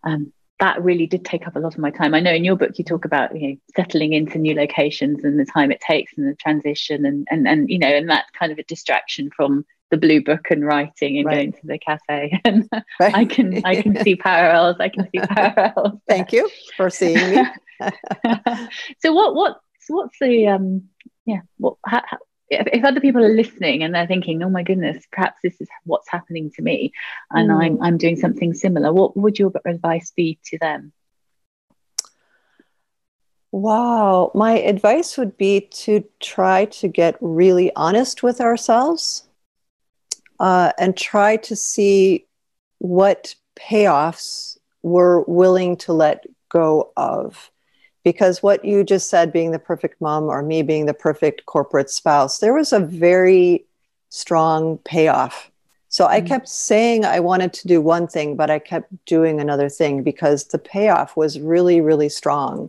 um, 0.02 0.32
that 0.60 0.82
really 0.82 1.06
did 1.06 1.24
take 1.24 1.46
up 1.46 1.56
a 1.56 1.58
lot 1.58 1.74
of 1.74 1.80
my 1.80 1.90
time. 1.90 2.14
I 2.14 2.20
know 2.20 2.32
in 2.32 2.44
your 2.44 2.56
book 2.56 2.78
you 2.78 2.84
talk 2.84 3.04
about 3.04 3.38
you 3.38 3.48
know 3.48 3.56
settling 3.76 4.12
into 4.12 4.38
new 4.38 4.54
locations 4.54 5.24
and 5.24 5.38
the 5.38 5.44
time 5.44 5.70
it 5.70 5.80
takes 5.80 6.12
and 6.16 6.28
the 6.28 6.36
transition 6.36 7.04
and 7.04 7.26
and 7.30 7.48
and 7.48 7.68
you 7.68 7.78
know 7.78 7.88
and 7.88 8.08
that 8.10 8.26
kind 8.38 8.52
of 8.52 8.58
a 8.58 8.64
distraction 8.64 9.30
from 9.36 9.64
the 9.90 9.96
blue 9.96 10.22
book 10.22 10.50
and 10.50 10.64
writing 10.64 11.18
and 11.18 11.26
right. 11.26 11.34
going 11.34 11.52
to 11.52 11.66
the 11.66 11.78
cafe 11.78 12.40
and 12.44 12.68
right. 12.98 13.14
i 13.14 13.24
can 13.24 13.60
i 13.64 13.80
can 13.80 13.96
see 14.02 14.16
parallels 14.16 14.76
i 14.80 14.88
can 14.88 15.08
see 15.10 15.20
parallels 15.20 16.00
thank 16.08 16.32
you 16.32 16.48
for 16.76 16.90
seeing 16.90 17.30
me 17.30 17.44
so 18.98 19.12
what 19.12 19.34
what 19.34 19.60
what's 19.88 20.18
the 20.20 20.48
um 20.48 20.82
yeah 21.26 21.40
what 21.58 21.76
how, 21.86 22.02
how, 22.04 22.18
if, 22.60 22.66
if, 22.72 22.84
other 22.84 23.00
people 23.00 23.24
are 23.24 23.34
listening 23.34 23.82
and 23.82 23.94
they're 23.94 24.06
thinking 24.06 24.42
oh 24.42 24.50
my 24.50 24.62
goodness 24.62 25.04
perhaps 25.12 25.38
this 25.42 25.60
is 25.60 25.68
what's 25.84 26.08
happening 26.08 26.50
to 26.50 26.62
me 26.62 26.92
and 27.30 27.50
mm. 27.50 27.62
i'm 27.62 27.82
i'm 27.82 27.98
doing 27.98 28.16
something 28.16 28.54
similar 28.54 28.92
what 28.92 29.16
would 29.16 29.38
your 29.38 29.52
advice 29.66 30.12
be 30.16 30.38
to 30.44 30.58
them 30.58 30.92
Wow. 33.54 34.32
My 34.34 34.58
advice 34.58 35.16
would 35.16 35.36
be 35.36 35.60
to 35.60 36.02
try 36.18 36.64
to 36.64 36.88
get 36.88 37.16
really 37.20 37.70
honest 37.76 38.20
with 38.20 38.40
ourselves 38.40 39.28
uh, 40.40 40.72
and 40.76 40.96
try 40.96 41.36
to 41.36 41.54
see 41.54 42.26
what 42.78 43.36
payoffs 43.54 44.58
we're 44.82 45.20
willing 45.20 45.76
to 45.76 45.92
let 45.92 46.24
go 46.48 46.90
of. 46.96 47.52
Because 48.04 48.42
what 48.42 48.64
you 48.64 48.84
just 48.84 49.08
said, 49.08 49.32
being 49.32 49.50
the 49.50 49.58
perfect 49.58 50.00
mom 50.00 50.24
or 50.24 50.42
me 50.42 50.62
being 50.62 50.86
the 50.86 50.94
perfect 50.94 51.46
corporate 51.46 51.90
spouse, 51.90 52.38
there 52.38 52.54
was 52.54 52.72
a 52.72 52.80
very 52.80 53.64
strong 54.10 54.78
payoff. 54.78 55.50
So 55.88 56.06
I 56.06 56.18
mm-hmm. 56.18 56.28
kept 56.28 56.48
saying 56.48 57.04
I 57.04 57.20
wanted 57.20 57.52
to 57.54 57.68
do 57.68 57.80
one 57.80 58.06
thing, 58.06 58.36
but 58.36 58.50
I 58.50 58.58
kept 58.58 58.92
doing 59.06 59.40
another 59.40 59.68
thing 59.68 60.02
because 60.02 60.44
the 60.44 60.58
payoff 60.58 61.16
was 61.16 61.40
really, 61.40 61.80
really 61.80 62.08
strong. 62.08 62.68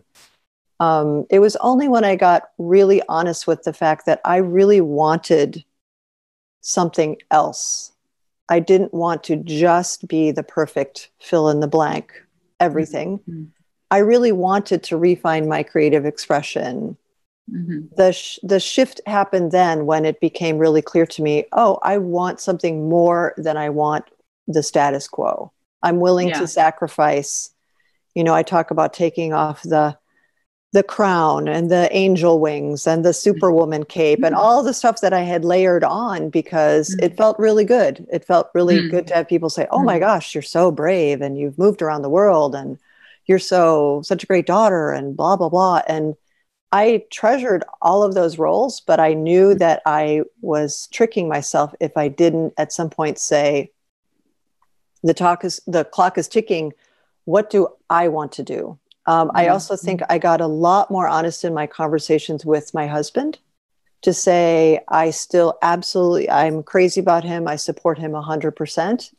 Um, 0.80 1.26
it 1.30 1.40
was 1.40 1.56
only 1.56 1.88
when 1.88 2.04
I 2.04 2.16
got 2.16 2.50
really 2.58 3.02
honest 3.08 3.46
with 3.46 3.64
the 3.64 3.72
fact 3.72 4.06
that 4.06 4.20
I 4.24 4.36
really 4.36 4.80
wanted 4.80 5.64
something 6.60 7.16
else. 7.30 7.92
I 8.48 8.60
didn't 8.60 8.94
want 8.94 9.24
to 9.24 9.36
just 9.36 10.06
be 10.06 10.30
the 10.30 10.42
perfect 10.42 11.10
fill 11.18 11.48
in 11.48 11.60
the 11.60 11.68
blank 11.68 12.22
everything. 12.60 13.18
Mm-hmm. 13.18 13.44
I 13.90 13.98
really 13.98 14.32
wanted 14.32 14.82
to 14.84 14.96
refine 14.96 15.48
my 15.48 15.62
creative 15.62 16.04
expression. 16.04 16.96
Mm-hmm. 17.50 17.94
The 17.96 18.12
sh- 18.12 18.40
the 18.42 18.58
shift 18.58 19.00
happened 19.06 19.52
then 19.52 19.86
when 19.86 20.04
it 20.04 20.20
became 20.20 20.58
really 20.58 20.82
clear 20.82 21.06
to 21.06 21.22
me, 21.22 21.44
oh, 21.52 21.78
I 21.82 21.98
want 21.98 22.40
something 22.40 22.88
more 22.88 23.34
than 23.36 23.56
I 23.56 23.70
want 23.70 24.04
the 24.48 24.62
status 24.62 25.06
quo. 25.06 25.52
I'm 25.82 26.00
willing 26.00 26.28
yeah. 26.28 26.40
to 26.40 26.46
sacrifice. 26.48 27.50
You 28.14 28.24
know, 28.24 28.34
I 28.34 28.42
talk 28.42 28.70
about 28.70 28.92
taking 28.92 29.32
off 29.32 29.62
the 29.62 29.96
the 30.72 30.82
crown 30.82 31.48
and 31.48 31.70
the 31.70 31.88
angel 31.96 32.40
wings 32.40 32.86
and 32.86 33.04
the 33.04 33.14
superwoman 33.14 33.84
cape 33.84 34.22
and 34.22 34.34
all 34.34 34.62
the 34.62 34.74
stuff 34.74 35.00
that 35.00 35.12
I 35.12 35.20
had 35.20 35.44
layered 35.44 35.84
on 35.84 36.28
because 36.28 36.94
it 37.00 37.12
mm. 37.12 37.16
felt 37.16 37.38
really 37.38 37.64
good. 37.64 38.06
It 38.12 38.24
felt 38.24 38.50
really 38.52 38.78
mm. 38.80 38.90
good 38.90 39.06
to 39.06 39.14
have 39.14 39.28
people 39.28 39.48
say, 39.48 39.68
"Oh 39.70 39.84
my 39.84 39.96
mm. 39.96 40.00
gosh, 40.00 40.34
you're 40.34 40.42
so 40.42 40.72
brave 40.72 41.22
and 41.22 41.38
you've 41.38 41.56
moved 41.56 41.80
around 41.80 42.02
the 42.02 42.10
world 42.10 42.54
and 42.56 42.78
you're 43.26 43.38
so 43.38 44.02
such 44.04 44.22
a 44.22 44.26
great 44.26 44.46
daughter 44.46 44.90
and 44.90 45.16
blah 45.16 45.36
blah 45.36 45.48
blah." 45.48 45.82
And 45.86 46.14
I 46.72 47.04
treasured 47.10 47.64
all 47.80 48.02
of 48.02 48.14
those 48.14 48.38
roles, 48.38 48.80
but 48.80 49.00
I 49.00 49.14
knew 49.14 49.50
mm-hmm. 49.50 49.58
that 49.58 49.82
I 49.86 50.22
was 50.40 50.88
tricking 50.92 51.28
myself 51.28 51.74
if 51.80 51.96
I 51.96 52.08
didn't 52.08 52.54
at 52.58 52.72
some 52.72 52.90
point 52.90 53.18
say 53.18 53.72
the 55.02 55.14
talk 55.14 55.44
is 55.44 55.60
the 55.66 55.84
clock 55.84 56.18
is 56.18 56.28
ticking. 56.28 56.72
What 57.24 57.50
do 57.50 57.68
I 57.90 58.08
want 58.08 58.32
to 58.32 58.42
do? 58.42 58.78
Um, 59.06 59.30
I 59.34 59.44
mm-hmm. 59.44 59.52
also 59.52 59.74
mm-hmm. 59.74 59.86
think 59.86 60.00
I 60.08 60.18
got 60.18 60.40
a 60.40 60.46
lot 60.46 60.90
more 60.90 61.08
honest 61.08 61.44
in 61.44 61.54
my 61.54 61.66
conversations 61.66 62.44
with 62.44 62.74
my 62.74 62.86
husband 62.86 63.38
to 64.02 64.12
say, 64.12 64.80
I 64.88 65.10
still 65.10 65.58
absolutely, 65.62 66.30
I'm 66.30 66.62
crazy 66.62 67.00
about 67.00 67.24
him. 67.24 67.48
I 67.48 67.56
support 67.56 67.98
him 67.98 68.12
100%. 68.12 69.14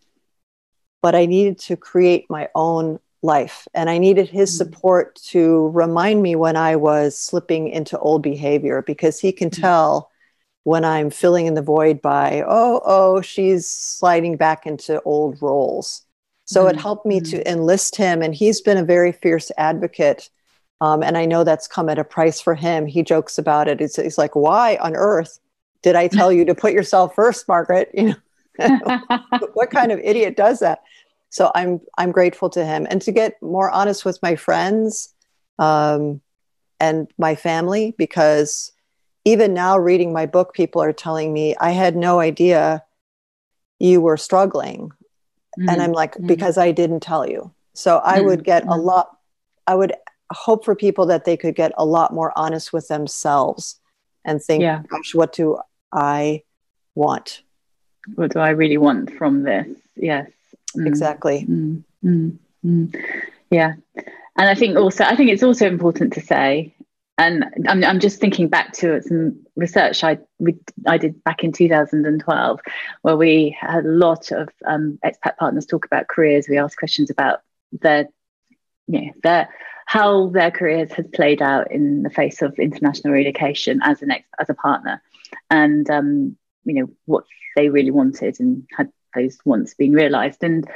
But 1.02 1.16
I 1.16 1.26
needed 1.26 1.60
to 1.60 1.78
create 1.78 2.26
my 2.30 2.50
own 2.56 3.00
life. 3.22 3.68
And 3.74 3.90
I 3.90 3.98
needed 3.98 4.30
his 4.30 4.52
mm-hmm. 4.52 4.58
support 4.58 5.16
to 5.30 5.70
remind 5.70 6.22
me 6.22 6.36
when 6.36 6.56
I 6.56 6.76
was 6.76 7.18
slipping 7.18 7.70
into 7.70 7.98
old 8.00 8.24
behavior 8.24 8.82
because 8.82 9.20
he 9.20 9.32
can 9.32 9.50
mm-hmm. 9.50 9.62
tell 9.62 10.12
when 10.64 10.84
I'm 10.84 11.10
filling 11.10 11.46
in 11.46 11.54
the 11.54 11.62
void 11.62 12.02
by, 12.02 12.44
oh, 12.46 12.82
oh, 12.86 13.22
she's 13.22 13.70
sliding 13.70 14.36
back 14.36 14.66
into 14.66 15.02
old 15.04 15.42
roles. 15.42 16.06
So 16.44 16.66
mm-hmm. 16.66 16.78
it 16.78 16.82
helped 16.82 17.06
me 17.06 17.22
to 17.22 17.50
enlist 17.50 17.96
him, 17.96 18.22
and 18.22 18.36
he's 18.36 18.60
been 18.60 18.78
a 18.78 18.84
very 18.84 19.14
fierce 19.14 19.50
advocate. 19.58 20.30
Um, 20.82 21.04
and 21.04 21.18
I 21.18 21.26
know 21.26 21.44
that's 21.44 21.68
come 21.68 21.88
at 21.88 21.98
a 21.98 22.04
price 22.04 22.42
for 22.42 22.54
him. 22.54 22.86
He 22.86 23.02
jokes 23.02 23.38
about 23.38 23.68
it. 23.68 23.80
He's, 23.80 23.96
he's 23.96 24.18
like, 24.18 24.36
"Why 24.36 24.78
on 24.82 24.96
earth 24.96 25.40
did 25.84 25.96
I 25.96 26.08
tell 26.08 26.32
you 26.34 26.44
to 26.46 26.54
put 26.54 26.74
yourself 26.74 27.16
first, 27.16 27.48
Margaret? 27.48 27.92
You 28.60 28.70
know, 28.70 29.02
what 29.54 29.70
kind 29.70 29.92
of 29.92 30.00
idiot 30.00 30.36
does 30.36 30.60
that?" 30.60 30.82
So 31.30 31.52
I'm 31.56 31.82
I'm 31.98 32.12
grateful 32.12 32.50
to 32.52 32.66
him, 32.66 32.88
and 32.90 33.02
to 33.04 33.12
get 33.12 33.42
more 33.42 33.70
honest 33.70 34.06
with 34.06 34.22
my 34.22 34.36
friends 34.36 35.14
um, 35.60 36.22
and 36.80 37.08
my 37.18 37.36
family 37.36 37.94
because 37.98 38.72
even 39.26 39.54
now 39.54 39.78
reading 39.78 40.14
my 40.14 40.26
book, 40.26 40.54
people 40.54 40.82
are 40.82 40.94
telling 40.94 41.34
me 41.34 41.56
I 41.60 41.72
had 41.72 41.96
no 41.96 42.20
idea 42.20 42.84
you 43.80 44.02
were 44.02 44.18
struggling, 44.18 44.90
mm-hmm. 45.60 45.70
and 45.70 45.82
I'm 45.82 45.92
like 45.92 46.14
mm-hmm. 46.14 46.28
because 46.28 46.58
I 46.58 46.72
didn't 46.72 47.02
tell 47.02 47.28
you. 47.28 47.52
So 47.74 48.02
I 48.04 48.18
mm-hmm. 48.18 48.28
would 48.28 48.44
get 48.44 48.64
a 48.64 48.68
mm-hmm. 48.68 48.82
lot. 48.82 49.18
I 49.68 49.76
would 49.76 49.94
hope 50.32 50.66
for 50.66 50.76
people 50.76 51.06
that 51.08 51.26
they 51.26 51.38
could 51.38 51.56
get 51.56 51.72
a 51.78 51.86
lot 51.86 52.14
more 52.14 52.32
honest 52.36 52.74
with 52.74 52.88
themselves 52.88 53.80
and 54.26 54.42
think, 54.42 54.62
yeah. 54.62 54.84
gosh, 54.90 55.16
what 55.16 55.34
do 55.34 55.60
I 55.92 56.44
want? 56.96 57.42
What 58.16 58.32
do 58.32 58.40
I 58.40 58.50
really 58.50 58.78
want 58.78 59.14
from 59.14 59.44
this? 59.44 59.68
Yes. 59.96 60.30
Mm. 60.76 60.88
Exactly. 60.88 61.46
Mm. 61.50 61.84
Mm. 62.04 62.38
mm. 62.66 63.24
Yeah. 63.50 63.74
And 64.38 64.50
I 64.50 64.56
think 64.56 64.78
also, 64.78 65.04
I 65.04 65.16
think 65.16 65.32
it's 65.32 65.44
also 65.44 65.66
important 65.66 66.14
to 66.14 66.22
say, 66.22 66.76
and 67.18 67.46
I'm, 67.68 67.84
I'm 67.84 68.00
just 68.00 68.20
thinking 68.20 68.48
back 68.48 68.74
to 68.74 69.02
some 69.02 69.40
research 69.56 70.04
I 70.04 70.20
we, 70.38 70.56
I 70.86 71.00
did 71.00 71.24
back 71.24 71.44
in 71.44 71.52
2012, 71.52 72.60
where 73.02 73.18
we 73.18 73.58
had 73.60 73.86
a 73.86 73.90
lot 73.90 74.32
of 74.32 74.50
um, 74.68 75.00
expat 75.04 75.38
partners 75.38 75.66
talk 75.66 75.86
about 75.86 76.08
careers. 76.08 76.48
We 76.48 76.60
asked 76.60 76.78
questions 76.78 77.10
about 77.10 77.40
their, 77.72 78.08
you 78.88 79.02
know, 79.02 79.12
their 79.24 79.50
how 79.88 80.28
their 80.28 80.52
careers 80.52 80.92
had 80.92 81.12
played 81.14 81.42
out 81.42 81.72
in 81.72 82.04
the 82.04 82.10
face 82.10 82.42
of 82.42 82.60
international 82.60 83.14
relocation 83.14 83.80
as 83.84 84.02
an 84.04 84.12
ex, 84.12 84.28
as 84.38 84.50
a 84.50 84.54
partner, 84.54 85.02
and 85.50 85.90
um, 85.90 86.38
you 86.66 86.76
know 86.76 86.90
what 87.06 87.24
they 87.56 87.70
really 87.70 87.92
wanted 87.92 88.40
and 88.40 88.68
had 88.78 88.92
those 89.18 89.38
wants 89.46 89.74
being 89.74 89.94
realised. 89.94 90.44
And 90.44 90.70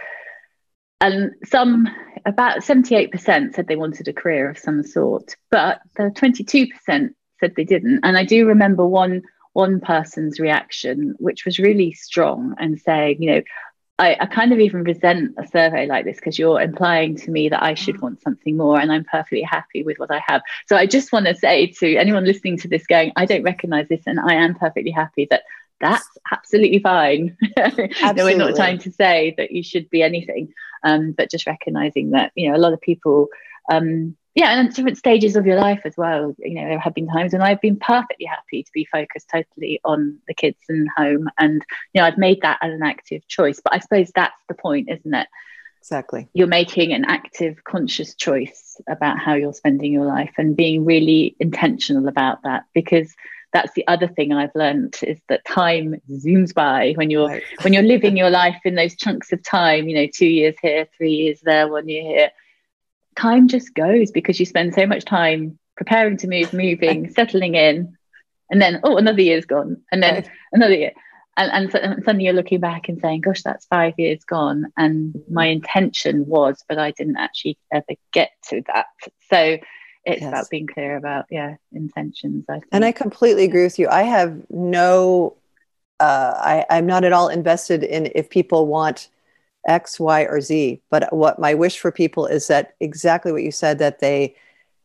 and 0.99 1.31
some 1.45 1.87
about 2.25 2.59
78% 2.59 3.55
said 3.55 3.67
they 3.67 3.75
wanted 3.75 4.07
a 4.07 4.13
career 4.13 4.49
of 4.49 4.59
some 4.59 4.83
sort, 4.83 5.35
but 5.49 5.81
the 5.97 6.03
22% 6.03 6.69
said 7.39 7.53
they 7.55 7.63
didn't. 7.63 8.01
And 8.03 8.17
I 8.17 8.23
do 8.23 8.45
remember 8.45 8.85
one 8.85 9.23
one 9.53 9.81
person's 9.81 10.39
reaction, 10.39 11.15
which 11.19 11.43
was 11.43 11.59
really 11.59 11.91
strong, 11.91 12.55
and 12.57 12.79
saying, 12.79 13.21
you 13.21 13.31
know, 13.31 13.41
I, 14.01 14.17
I 14.19 14.25
kind 14.25 14.51
of 14.51 14.59
even 14.59 14.83
resent 14.83 15.35
a 15.37 15.45
survey 15.45 15.85
like 15.85 16.05
this 16.05 16.15
because 16.15 16.39
you're 16.39 16.59
implying 16.59 17.15
to 17.17 17.29
me 17.29 17.49
that 17.49 17.61
I 17.61 17.75
should 17.75 17.97
mm. 17.97 18.01
want 18.01 18.21
something 18.21 18.57
more 18.57 18.79
and 18.79 18.91
I'm 18.91 19.03
perfectly 19.03 19.43
happy 19.43 19.83
with 19.83 19.99
what 19.99 20.09
I 20.09 20.23
have. 20.25 20.41
So 20.67 20.75
I 20.75 20.87
just 20.87 21.11
want 21.11 21.27
to 21.27 21.35
say 21.35 21.67
to 21.67 21.97
anyone 21.97 22.25
listening 22.25 22.57
to 22.59 22.67
this 22.67 22.87
going, 22.87 23.11
I 23.15 23.25
don't 23.25 23.43
recognize 23.43 23.87
this 23.89 24.01
and 24.07 24.19
I 24.19 24.33
am 24.33 24.55
perfectly 24.55 24.89
happy 24.89 25.27
that 25.29 25.43
that's 25.81 26.07
absolutely 26.31 26.79
fine. 26.79 27.37
Absolutely. 27.57 28.23
we're 28.23 28.37
not 28.37 28.55
trying 28.55 28.77
to 28.79 28.91
say 28.91 29.33
that 29.37 29.51
you 29.51 29.63
should 29.63 29.89
be 29.89 30.01
anything, 30.01 30.53
um, 30.83 31.11
but 31.11 31.29
just 31.29 31.47
recognizing 31.47 32.11
that, 32.11 32.31
you 32.35 32.49
know, 32.49 32.55
a 32.55 32.59
lot 32.59 32.73
of 32.73 32.81
people 32.81 33.27
um, 33.71 34.15
yeah, 34.33 34.51
and 34.51 34.69
at 34.69 34.75
different 34.75 34.97
stages 34.97 35.35
of 35.35 35.45
your 35.45 35.59
life 35.59 35.81
as 35.83 35.97
well. 35.97 36.33
You 36.39 36.55
know, 36.55 36.67
there 36.69 36.79
have 36.79 36.93
been 36.93 37.07
times 37.07 37.33
when 37.33 37.41
I've 37.41 37.59
been 37.59 37.77
perfectly 37.77 38.25
happy 38.25 38.63
to 38.63 38.71
be 38.73 38.85
focused 38.85 39.29
totally 39.29 39.81
on 39.83 40.19
the 40.27 40.33
kids 40.33 40.59
and 40.69 40.87
home, 40.95 41.29
and 41.37 41.65
you 41.93 42.01
know, 42.01 42.07
I've 42.07 42.17
made 42.17 42.41
that 42.41 42.59
as 42.61 42.73
an 42.73 42.83
active 42.83 43.27
choice. 43.27 43.59
But 43.61 43.73
I 43.73 43.79
suppose 43.79 44.11
that's 44.15 44.41
the 44.47 44.53
point, 44.53 44.89
isn't 44.89 45.13
it? 45.13 45.27
Exactly. 45.79 46.29
You're 46.33 46.47
making 46.47 46.93
an 46.93 47.05
active, 47.05 47.63
conscious 47.65 48.15
choice 48.15 48.79
about 48.87 49.19
how 49.19 49.33
you're 49.33 49.53
spending 49.53 49.91
your 49.91 50.05
life 50.05 50.31
and 50.37 50.55
being 50.55 50.85
really 50.85 51.35
intentional 51.39 52.07
about 52.07 52.43
that 52.43 52.65
because 52.73 53.13
that's 53.53 53.73
the 53.73 53.85
other 53.87 54.07
thing 54.07 54.31
I've 54.31 54.55
learned 54.55 54.97
is 55.03 55.19
that 55.27 55.45
time 55.45 56.01
zooms 56.09 56.53
by 56.53 56.93
when 56.95 57.09
you're 57.09 57.27
right. 57.27 57.43
when 57.63 57.73
you're 57.73 57.83
living 57.83 58.15
your 58.15 58.29
life 58.29 58.59
in 58.65 58.75
those 58.75 58.95
chunks 58.95 59.31
of 59.31 59.43
time, 59.43 59.89
you 59.89 59.95
know, 59.95 60.07
two 60.13 60.27
years 60.27 60.55
here, 60.61 60.87
three 60.97 61.11
years 61.11 61.41
there, 61.41 61.67
one 61.67 61.89
year 61.89 62.03
here 62.03 62.31
time 63.15 63.47
just 63.47 63.73
goes 63.73 64.11
because 64.11 64.39
you 64.39 64.45
spend 64.45 64.73
so 64.73 64.85
much 64.85 65.05
time 65.05 65.57
preparing 65.75 66.17
to 66.17 66.27
move, 66.27 66.53
moving, 66.53 67.09
settling 67.13 67.55
in, 67.55 67.95
and 68.49 68.61
then 68.61 68.79
oh, 68.83 68.97
another 68.97 69.21
year's 69.21 69.45
gone, 69.45 69.81
and 69.91 70.01
then 70.01 70.25
another 70.51 70.75
year, 70.75 70.91
and, 71.37 71.71
and, 71.73 72.03
suddenly 72.03 72.25
you're 72.25 72.33
looking 72.33 72.59
back 72.59 72.89
and 72.89 72.99
saying, 72.99 73.21
"Gosh, 73.21 73.41
that's 73.43 73.65
five 73.65 73.93
years 73.97 74.23
gone," 74.23 74.71
and 74.77 75.15
my 75.29 75.45
intention 75.45 76.25
was, 76.25 76.63
but 76.67 76.77
I 76.77 76.91
didn't 76.91 77.17
actually 77.17 77.57
ever 77.71 77.93
get 78.11 78.31
to 78.49 78.61
that. 78.67 78.87
So 79.29 79.57
it's 80.05 80.21
yes. 80.21 80.29
about 80.29 80.49
being 80.49 80.67
clear 80.67 80.97
about 80.97 81.25
yeah 81.29 81.55
intentions. 81.71 82.45
I 82.49 82.61
and 82.71 82.83
I 82.83 82.91
completely 82.91 83.43
agree 83.43 83.63
with 83.63 83.77
you. 83.77 83.87
I 83.89 84.03
have 84.03 84.41
no, 84.49 85.35
uh, 85.99 86.33
I, 86.37 86.65
I'm 86.69 86.85
not 86.85 87.03
at 87.03 87.13
all 87.13 87.29
invested 87.29 87.83
in 87.83 88.11
if 88.15 88.29
people 88.29 88.67
want 88.67 89.09
X, 89.67 89.99
Y, 89.99 90.23
or 90.23 90.41
Z. 90.41 90.81
But 90.89 91.13
what 91.13 91.39
my 91.39 91.53
wish 91.53 91.79
for 91.79 91.91
people 91.91 92.25
is 92.25 92.47
that 92.47 92.75
exactly 92.79 93.31
what 93.31 93.43
you 93.43 93.51
said 93.51 93.79
that 93.79 93.99
they 93.99 94.35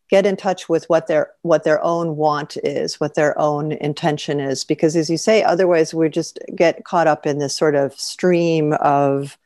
get 0.09 0.27
in 0.27 0.37
touch 0.37 0.69
with 0.69 0.89
what 0.89 1.07
their 1.07 1.33
what 1.43 1.65
their 1.65 1.83
own 1.83 2.17
want 2.17 2.57
is, 2.59 3.01
what 3.01 3.15
their 3.15 3.39
own 3.39 3.73
intention 3.73 4.39
is. 4.39 4.65
Because 4.65 4.97
as 4.97 5.11
you 5.11 5.17
say, 5.19 5.43
otherwise 5.43 5.95
we 5.95 6.09
just 6.09 6.39
get 6.55 6.85
caught 6.85 7.07
up 7.07 7.27
in 7.27 7.39
this 7.39 7.57
sort 7.57 7.75
of 7.75 7.99
stream 7.99 8.75
of 8.75 9.39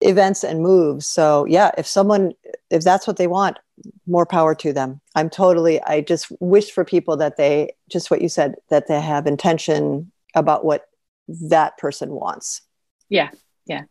events 0.00 0.44
and 0.44 0.62
moves. 0.62 1.06
So 1.06 1.44
yeah, 1.46 1.70
if 1.78 1.86
someone 1.86 2.32
if 2.70 2.84
that's 2.84 3.06
what 3.06 3.16
they 3.16 3.26
want, 3.26 3.58
more 4.06 4.26
power 4.26 4.54
to 4.56 4.72
them. 4.72 5.00
I'm 5.14 5.30
totally 5.30 5.80
I 5.82 6.00
just 6.00 6.30
wish 6.40 6.70
for 6.70 6.84
people 6.84 7.16
that 7.18 7.36
they 7.36 7.72
just 7.90 8.10
what 8.10 8.22
you 8.22 8.28
said, 8.28 8.56
that 8.70 8.88
they 8.88 9.00
have 9.00 9.26
intention 9.26 10.12
about 10.34 10.64
what 10.64 10.88
that 11.28 11.78
person 11.78 12.10
wants. 12.10 12.62
Yeah. 13.08 13.30
Yeah 13.66 13.84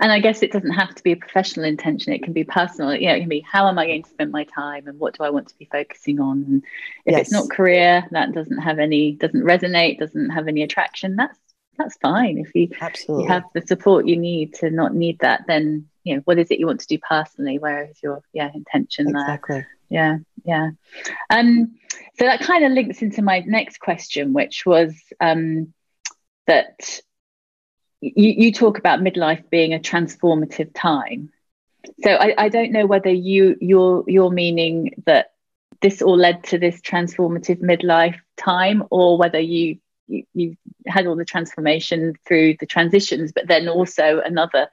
and 0.00 0.12
i 0.12 0.20
guess 0.20 0.42
it 0.42 0.52
doesn't 0.52 0.72
have 0.72 0.94
to 0.94 1.02
be 1.02 1.12
a 1.12 1.16
professional 1.16 1.64
intention 1.64 2.12
it 2.12 2.22
can 2.22 2.32
be 2.32 2.44
personal 2.44 2.94
you 2.94 3.06
know 3.06 3.14
it 3.14 3.20
can 3.20 3.28
be 3.28 3.40
how 3.40 3.68
am 3.68 3.78
i 3.78 3.86
going 3.86 4.02
to 4.02 4.10
spend 4.10 4.30
my 4.30 4.44
time 4.44 4.86
and 4.86 4.98
what 4.98 5.16
do 5.16 5.24
i 5.24 5.30
want 5.30 5.48
to 5.48 5.56
be 5.58 5.68
focusing 5.70 6.20
on 6.20 6.44
and 6.48 6.64
if 7.04 7.12
yes. 7.12 7.20
it's 7.22 7.32
not 7.32 7.50
career 7.50 8.06
that 8.10 8.32
doesn't 8.32 8.58
have 8.58 8.78
any 8.78 9.12
doesn't 9.12 9.42
resonate 9.42 9.98
doesn't 9.98 10.30
have 10.30 10.48
any 10.48 10.62
attraction 10.62 11.16
that's 11.16 11.38
that's 11.78 11.96
fine 11.96 12.38
if 12.38 12.54
you 12.54 12.68
Absolutely. 12.80 13.24
you 13.24 13.30
have 13.30 13.44
the 13.54 13.62
support 13.62 14.06
you 14.06 14.16
need 14.16 14.54
to 14.54 14.70
not 14.70 14.94
need 14.94 15.18
that 15.20 15.42
then 15.46 15.88
you 16.04 16.14
know 16.14 16.22
what 16.24 16.38
is 16.38 16.50
it 16.50 16.58
you 16.58 16.66
want 16.66 16.80
to 16.80 16.86
do 16.86 16.98
personally 16.98 17.58
where 17.58 17.84
is 17.84 18.02
your 18.02 18.22
yeah 18.32 18.50
intention 18.54 19.08
exactly 19.08 19.56
there? 19.56 19.68
yeah 19.88 20.18
yeah 20.44 20.70
um 21.30 21.74
so 22.18 22.24
that 22.24 22.40
kind 22.40 22.64
of 22.64 22.72
links 22.72 23.02
into 23.02 23.22
my 23.22 23.40
next 23.40 23.78
question 23.78 24.32
which 24.32 24.64
was 24.66 24.94
um 25.20 25.72
that 26.46 27.00
you, 28.02 28.34
you 28.36 28.52
talk 28.52 28.78
about 28.78 29.00
midlife 29.00 29.48
being 29.48 29.72
a 29.72 29.78
transformative 29.78 30.70
time. 30.74 31.30
So 32.02 32.10
I, 32.10 32.34
I 32.36 32.48
don't 32.48 32.72
know 32.72 32.86
whether 32.86 33.10
you 33.10 33.56
you're 33.60 34.04
you're 34.06 34.30
meaning 34.30 34.94
that 35.06 35.32
this 35.80 36.02
all 36.02 36.16
led 36.16 36.44
to 36.44 36.58
this 36.58 36.80
transformative 36.80 37.60
midlife 37.60 38.18
time, 38.36 38.84
or 38.90 39.18
whether 39.18 39.40
you 39.40 39.78
you, 40.12 40.24
you 40.34 40.56
had 40.86 41.06
all 41.06 41.16
the 41.16 41.24
transformation 41.24 42.14
through 42.26 42.56
the 42.60 42.66
transitions, 42.66 43.32
but 43.32 43.48
then 43.48 43.68
also 43.68 44.20
another 44.24 44.68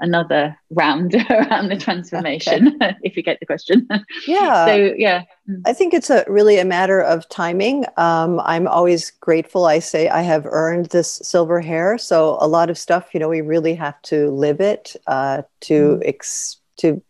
another 0.00 0.58
round 0.70 1.14
around 1.30 1.68
the 1.68 1.76
transformation 1.76 2.76
okay. 2.82 2.96
if 3.02 3.16
you 3.16 3.22
get 3.22 3.38
the 3.40 3.46
question 3.46 3.86
yeah 4.26 4.66
so 4.66 4.94
yeah 4.96 5.22
mm. 5.48 5.62
i 5.64 5.72
think 5.72 5.94
it's 5.94 6.10
a 6.10 6.24
really 6.28 6.58
a 6.58 6.64
matter 6.64 7.00
of 7.00 7.28
timing 7.28 7.84
um, 7.96 8.40
i'm 8.40 8.66
always 8.66 9.12
grateful 9.20 9.66
i 9.66 9.78
say 9.78 10.08
i 10.08 10.20
have 10.20 10.44
earned 10.46 10.86
this 10.86 11.20
silver 11.22 11.60
hair 11.60 11.96
so 11.96 12.36
a 12.40 12.48
lot 12.48 12.68
of 12.68 12.76
stuff 12.76 13.10
you 13.14 13.20
know 13.20 13.28
we 13.28 13.40
really 13.40 13.74
have 13.74 14.00
to 14.02 14.30
live 14.30 14.60
it 14.60 14.96
uh, 15.06 15.42
to 15.60 15.98
mm. 15.98 16.02
ex- 16.04 16.58
to 16.76 17.00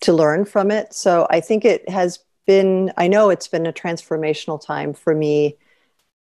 to 0.00 0.12
learn 0.12 0.44
from 0.44 0.70
it 0.70 0.92
so 0.92 1.26
i 1.30 1.40
think 1.40 1.64
it 1.64 1.88
has 1.88 2.18
been 2.46 2.92
i 2.96 3.06
know 3.06 3.30
it's 3.30 3.46
been 3.46 3.66
a 3.66 3.72
transformational 3.72 4.60
time 4.60 4.92
for 4.92 5.14
me 5.14 5.56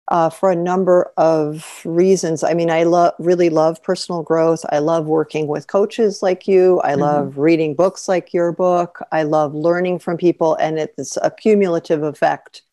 uh, 0.10 0.30
for 0.30 0.50
a 0.50 0.56
number 0.56 1.12
of 1.18 1.82
reasons. 1.86 2.44
I 2.44 2.54
mean, 2.54 2.72
I 2.72 2.84
love 2.84 3.14
really 3.20 3.50
love 3.50 3.82
personal 3.84 4.24
growth. 4.24 4.66
I 4.72 4.80
love 4.80 5.06
working 5.06 5.48
with 5.48 5.68
coaches 5.68 6.24
like 6.24 6.48
you. 6.48 6.82
I 6.84 6.92
mm-hmm. 6.92 7.02
love 7.02 7.38
reading 7.38 7.76
books 7.76 8.08
like 8.08 8.34
your 8.34 8.52
book. 8.52 9.00
I 9.12 9.24
love 9.24 9.54
learning 9.54 10.00
from 10.00 10.18
people, 10.18 10.56
and 10.56 10.80
it's 10.80 11.18
a 11.18 11.30
cumulative 11.30 12.04
effect 12.04 12.64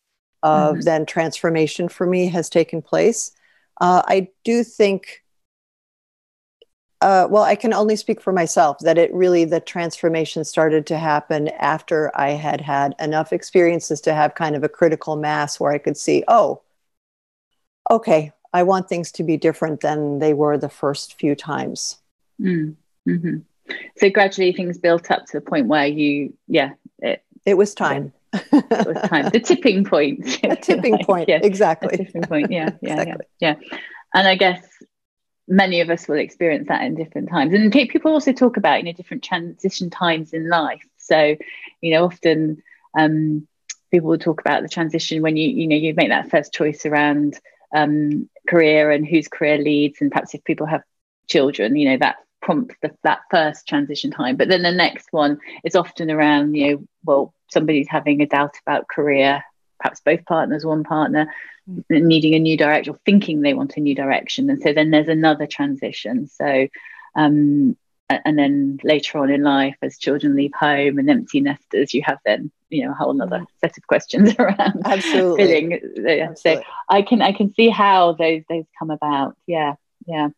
of 0.42 0.76
mm-hmm. 0.76 0.80
then 0.82 1.06
transformation 1.06 1.88
for 1.88 2.06
me 2.06 2.26
has 2.28 2.48
taken 2.48 2.80
place. 2.80 3.32
Uh, 3.80 4.02
I 4.06 4.28
do 4.44 4.64
think. 4.64 5.22
Uh, 7.02 7.28
well, 7.28 7.42
I 7.42 7.56
can 7.56 7.74
only 7.74 7.94
speak 7.94 8.22
for 8.22 8.32
myself 8.32 8.78
that 8.80 8.96
it 8.96 9.12
really, 9.12 9.44
the 9.44 9.60
transformation 9.60 10.44
started 10.44 10.86
to 10.86 10.96
happen 10.96 11.48
after 11.48 12.10
I 12.18 12.30
had 12.30 12.62
had 12.62 12.94
enough 12.98 13.34
experiences 13.34 14.00
to 14.00 14.14
have 14.14 14.34
kind 14.34 14.56
of 14.56 14.64
a 14.64 14.68
critical 14.68 15.14
mass 15.14 15.60
where 15.60 15.72
I 15.72 15.78
could 15.78 15.98
see, 15.98 16.24
oh, 16.26 16.62
okay, 17.90 18.32
I 18.52 18.62
want 18.62 18.88
things 18.88 19.12
to 19.12 19.22
be 19.22 19.36
different 19.36 19.80
than 19.80 20.18
they 20.18 20.32
were 20.32 20.58
the 20.58 20.68
first 20.68 21.18
few 21.18 21.34
times. 21.34 21.98
Mm, 22.40 22.74
hmm 23.04 23.36
So 23.98 24.10
gradually 24.10 24.52
things 24.52 24.78
built 24.78 25.10
up 25.10 25.26
to 25.26 25.32
the 25.34 25.40
point 25.40 25.66
where 25.66 25.86
you, 25.86 26.32
yeah, 26.48 26.72
it, 27.00 27.22
it 27.44 27.54
was 27.54 27.74
time. 27.74 28.12
it 28.32 28.86
was 28.86 29.08
time. 29.08 29.30
The 29.30 29.40
tipping 29.40 29.84
point. 29.84 30.38
A 30.44 30.56
tipping 30.56 30.92
like, 30.96 31.06
point, 31.06 31.28
yeah. 31.28 31.40
exactly. 31.42 31.94
A 31.94 31.96
tipping 31.98 32.22
point, 32.22 32.50
yeah, 32.50 32.70
yeah, 32.80 33.00
exactly. 33.00 33.26
yeah, 33.40 33.54
yeah. 33.60 33.78
And 34.14 34.28
I 34.28 34.36
guess 34.36 34.64
many 35.48 35.80
of 35.80 35.90
us 35.90 36.08
will 36.08 36.18
experience 36.18 36.68
that 36.68 36.82
in 36.82 36.94
different 36.94 37.28
times. 37.28 37.54
And 37.54 37.70
people 37.72 38.12
also 38.12 38.32
talk 38.32 38.56
about, 38.56 38.78
you 38.78 38.84
know, 38.84 38.92
different 38.92 39.22
transition 39.22 39.90
times 39.90 40.32
in 40.32 40.48
life. 40.48 40.84
So, 40.96 41.36
you 41.80 41.92
know, 41.92 42.04
often 42.04 42.62
um, 42.98 43.46
people 43.90 44.08
will 44.08 44.18
talk 44.18 44.40
about 44.40 44.62
the 44.62 44.68
transition 44.68 45.22
when 45.22 45.36
you, 45.36 45.48
you 45.48 45.66
know, 45.66 45.76
you 45.76 45.94
make 45.94 46.08
that 46.08 46.30
first 46.30 46.52
choice 46.52 46.84
around 46.84 47.38
um, 47.74 48.28
career 48.48 48.90
and 48.90 49.06
whose 49.06 49.28
career 49.28 49.58
leads, 49.58 50.00
and 50.00 50.10
perhaps 50.10 50.34
if 50.34 50.44
people 50.44 50.66
have 50.66 50.82
children, 51.28 51.76
you 51.76 51.88
know, 51.88 51.96
that 51.98 52.16
prompts 52.40 52.76
the, 52.82 52.94
that 53.02 53.20
first 53.30 53.66
transition 53.66 54.10
time. 54.10 54.36
But 54.36 54.48
then 54.48 54.62
the 54.62 54.72
next 54.72 55.12
one 55.12 55.38
is 55.64 55.76
often 55.76 56.10
around, 56.10 56.54
you 56.54 56.70
know, 56.70 56.84
well, 57.04 57.34
somebody's 57.50 57.88
having 57.88 58.22
a 58.22 58.26
doubt 58.26 58.54
about 58.64 58.88
career, 58.88 59.42
perhaps 59.80 60.00
both 60.00 60.24
partners, 60.24 60.64
one 60.64 60.84
partner 60.84 61.32
mm. 61.68 61.84
needing 61.88 62.34
a 62.34 62.38
new 62.38 62.56
direction 62.56 62.94
or 62.94 62.98
thinking 63.04 63.40
they 63.40 63.54
want 63.54 63.76
a 63.76 63.80
new 63.80 63.94
direction. 63.94 64.48
And 64.50 64.62
so 64.62 64.72
then 64.72 64.90
there's 64.90 65.08
another 65.08 65.46
transition. 65.46 66.28
So, 66.28 66.68
um, 67.14 67.76
and 68.08 68.38
then 68.38 68.78
later 68.84 69.18
on 69.18 69.30
in 69.30 69.42
life, 69.42 69.76
as 69.82 69.98
children 69.98 70.36
leave 70.36 70.52
home 70.54 70.98
and 70.98 71.10
empty 71.10 71.40
nesters, 71.40 71.92
you 71.92 72.02
have 72.04 72.18
then 72.24 72.50
you 72.68 72.84
know 72.84 72.92
a 72.92 72.94
whole 72.94 73.20
other 73.20 73.38
mm. 73.38 73.46
set 73.60 73.76
of 73.76 73.86
questions 73.86 74.34
around 74.38 74.82
absolutely 74.84 75.46
filling. 75.46 75.72
Absolutely. 75.72 76.34
So 76.36 76.62
I 76.88 77.02
can 77.02 77.22
I 77.22 77.32
can 77.32 77.52
see 77.54 77.68
how 77.68 78.12
those 78.12 78.42
those 78.48 78.64
come 78.78 78.90
about. 78.90 79.36
Yeah, 79.46 79.74
yeah. 80.06 80.28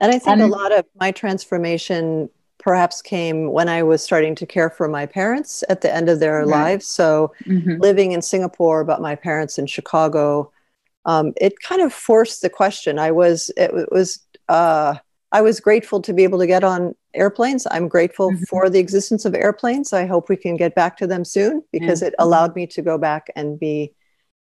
And 0.00 0.12
I 0.12 0.18
think 0.18 0.40
um, 0.40 0.40
a 0.40 0.46
lot 0.46 0.72
of 0.72 0.84
my 1.00 1.10
transformation 1.10 2.30
perhaps 2.58 3.00
came 3.00 3.50
when 3.52 3.68
I 3.68 3.82
was 3.82 4.02
starting 4.02 4.34
to 4.36 4.46
care 4.46 4.68
for 4.68 4.88
my 4.88 5.06
parents 5.06 5.64
at 5.68 5.80
the 5.80 5.94
end 5.94 6.08
of 6.08 6.20
their 6.20 6.40
right. 6.40 6.46
lives. 6.46 6.88
So 6.88 7.32
mm-hmm. 7.44 7.80
living 7.80 8.12
in 8.12 8.20
Singapore, 8.20 8.84
but 8.84 9.00
my 9.00 9.14
parents 9.14 9.58
in 9.58 9.66
Chicago, 9.66 10.52
um, 11.04 11.32
it 11.36 11.60
kind 11.60 11.80
of 11.80 11.92
forced 11.92 12.42
the 12.42 12.50
question. 12.50 12.98
I 12.98 13.12
was 13.12 13.50
it, 13.56 13.70
it 13.72 13.90
was 13.90 14.20
uh, 14.48 14.96
I 15.30 15.42
was 15.42 15.60
grateful 15.60 16.00
to 16.02 16.12
be 16.12 16.24
able 16.24 16.38
to 16.38 16.46
get 16.46 16.64
on 16.64 16.94
airplanes. 17.14 17.66
I'm 17.70 17.88
grateful 17.88 18.30
mm-hmm. 18.30 18.44
for 18.44 18.70
the 18.70 18.78
existence 18.78 19.24
of 19.24 19.34
airplanes. 19.34 19.92
I 19.92 20.06
hope 20.06 20.28
we 20.28 20.36
can 20.36 20.56
get 20.56 20.74
back 20.74 20.96
to 20.98 21.06
them 21.06 21.24
soon 21.24 21.62
because 21.70 22.00
mm-hmm. 22.00 22.08
it 22.08 22.14
allowed 22.18 22.56
me 22.56 22.66
to 22.68 22.82
go 22.82 22.96
back 22.96 23.30
and 23.36 23.58
be 23.58 23.92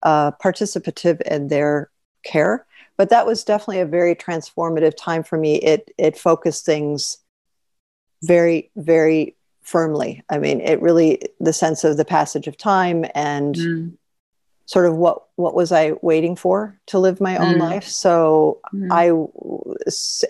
uh, 0.02 0.32
participative 0.32 1.20
in 1.22 1.48
their 1.48 1.90
care. 2.24 2.64
But 2.96 3.10
that 3.10 3.26
was 3.26 3.44
definitely 3.44 3.80
a 3.80 3.86
very 3.86 4.14
transformative 4.14 4.96
time 4.96 5.22
for 5.22 5.38
me. 5.38 5.56
It 5.56 5.90
it 5.98 6.18
focused 6.18 6.64
things 6.64 7.18
very 8.22 8.70
very 8.76 9.36
firmly. 9.62 10.24
I 10.30 10.38
mean, 10.38 10.60
it 10.60 10.80
really 10.80 11.20
the 11.40 11.52
sense 11.52 11.84
of 11.84 11.96
the 11.96 12.04
passage 12.04 12.46
of 12.46 12.56
time 12.56 13.04
and 13.14 13.54
mm. 13.54 13.97
Sort 14.68 14.84
of 14.84 14.94
what 14.96 15.22
what 15.36 15.54
was 15.54 15.72
I 15.72 15.94
waiting 16.02 16.36
for 16.36 16.78
to 16.88 16.98
live 16.98 17.22
my 17.22 17.38
own 17.38 17.54
mm. 17.54 17.60
life. 17.60 17.84
So 17.84 18.60
mm. 18.74 18.88
I, 18.92 19.08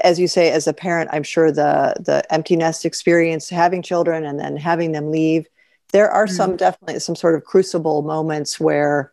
as 0.05 0.21
you 0.21 0.29
say, 0.29 0.53
as 0.53 0.69
a 0.69 0.73
parent, 0.73 1.11
I'm 1.13 1.25
sure 1.25 1.51
the 1.51 1.95
the 1.99 2.23
empty 2.33 2.55
nest 2.55 2.85
experience, 2.85 3.49
having 3.49 3.83
children 3.83 4.25
and 4.25 4.39
then 4.39 4.57
having 4.57 4.93
them 4.93 5.11
leave, 5.11 5.49
there 5.93 6.09
are 6.09 6.29
some 6.29 6.53
mm. 6.53 6.57
definitely 6.57 7.01
some 7.01 7.17
sort 7.17 7.35
of 7.35 7.45
crucible 7.45 8.03
moments 8.03 8.61
where 8.61 9.13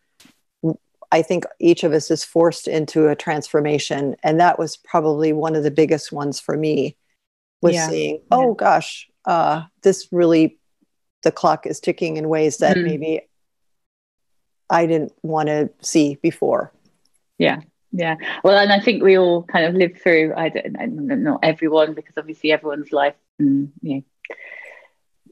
I 1.11 1.23
think 1.23 1.45
each 1.59 1.83
of 1.83 1.91
us 1.91 2.11
is 2.11 2.23
forced 2.23 2.67
into 2.67 3.07
a 3.07 3.15
transformation, 3.15 4.15
and 4.21 4.39
that 4.39 4.59
was 4.59 4.77
probably 4.77 5.33
one 5.33 5.55
of 5.55 5.63
the 5.63 5.71
biggest 5.71 6.11
ones 6.11 6.39
for 6.39 6.55
me 6.55 6.97
was 7.63 7.73
yeah. 7.73 7.89
seeing, 7.89 8.21
oh 8.29 8.49
yeah. 8.49 8.53
gosh, 8.57 9.09
uh, 9.25 9.63
this 9.81 10.07
really, 10.11 10.59
the 11.23 11.31
clock 11.31 11.65
is 11.65 11.79
ticking 11.79 12.17
in 12.17 12.29
ways 12.29 12.57
that 12.57 12.77
mm. 12.77 12.83
maybe 12.83 13.21
I 14.69 14.85
didn't 14.85 15.13
want 15.21 15.47
to 15.47 15.69
see 15.81 16.17
before. 16.21 16.71
Yeah. 17.37 17.61
Yeah. 17.91 18.15
Well, 18.43 18.57
and 18.57 18.73
I 18.73 18.79
think 18.79 19.03
we 19.03 19.17
all 19.17 19.43
kind 19.43 19.65
of 19.65 19.75
live 19.75 19.97
through, 20.01 20.33
I 20.35 20.49
don't 20.49 20.73
know, 20.73 21.15
not 21.15 21.39
everyone, 21.43 21.93
because 21.93 22.15
obviously 22.17 22.51
everyone's 22.51 22.91
life 22.91 23.15
and, 23.39 23.71
you 23.81 23.95
know, 23.95 24.01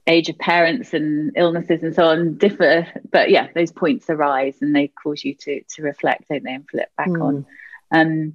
age 0.08 0.30
of 0.30 0.38
parents 0.38 0.94
and 0.94 1.32
illnesses 1.36 1.84
and 1.84 1.96
so 1.96 2.06
on 2.06 2.38
differ. 2.38 2.88
But 3.12 3.30
yeah, 3.30 3.48
those 3.54 3.72
points 3.72 4.10
arise 4.10 4.58
and 4.62 4.76
they 4.76 4.88
cause 4.88 5.24
you 5.24 5.36
to 5.36 5.62
to 5.76 5.82
reflect, 5.82 6.30
don't 6.30 6.44
they, 6.44 6.54
and 6.54 6.70
flip 6.70 6.90
back 6.98 7.10
mm. 7.10 7.22
on. 7.22 7.46
Um, 7.92 8.34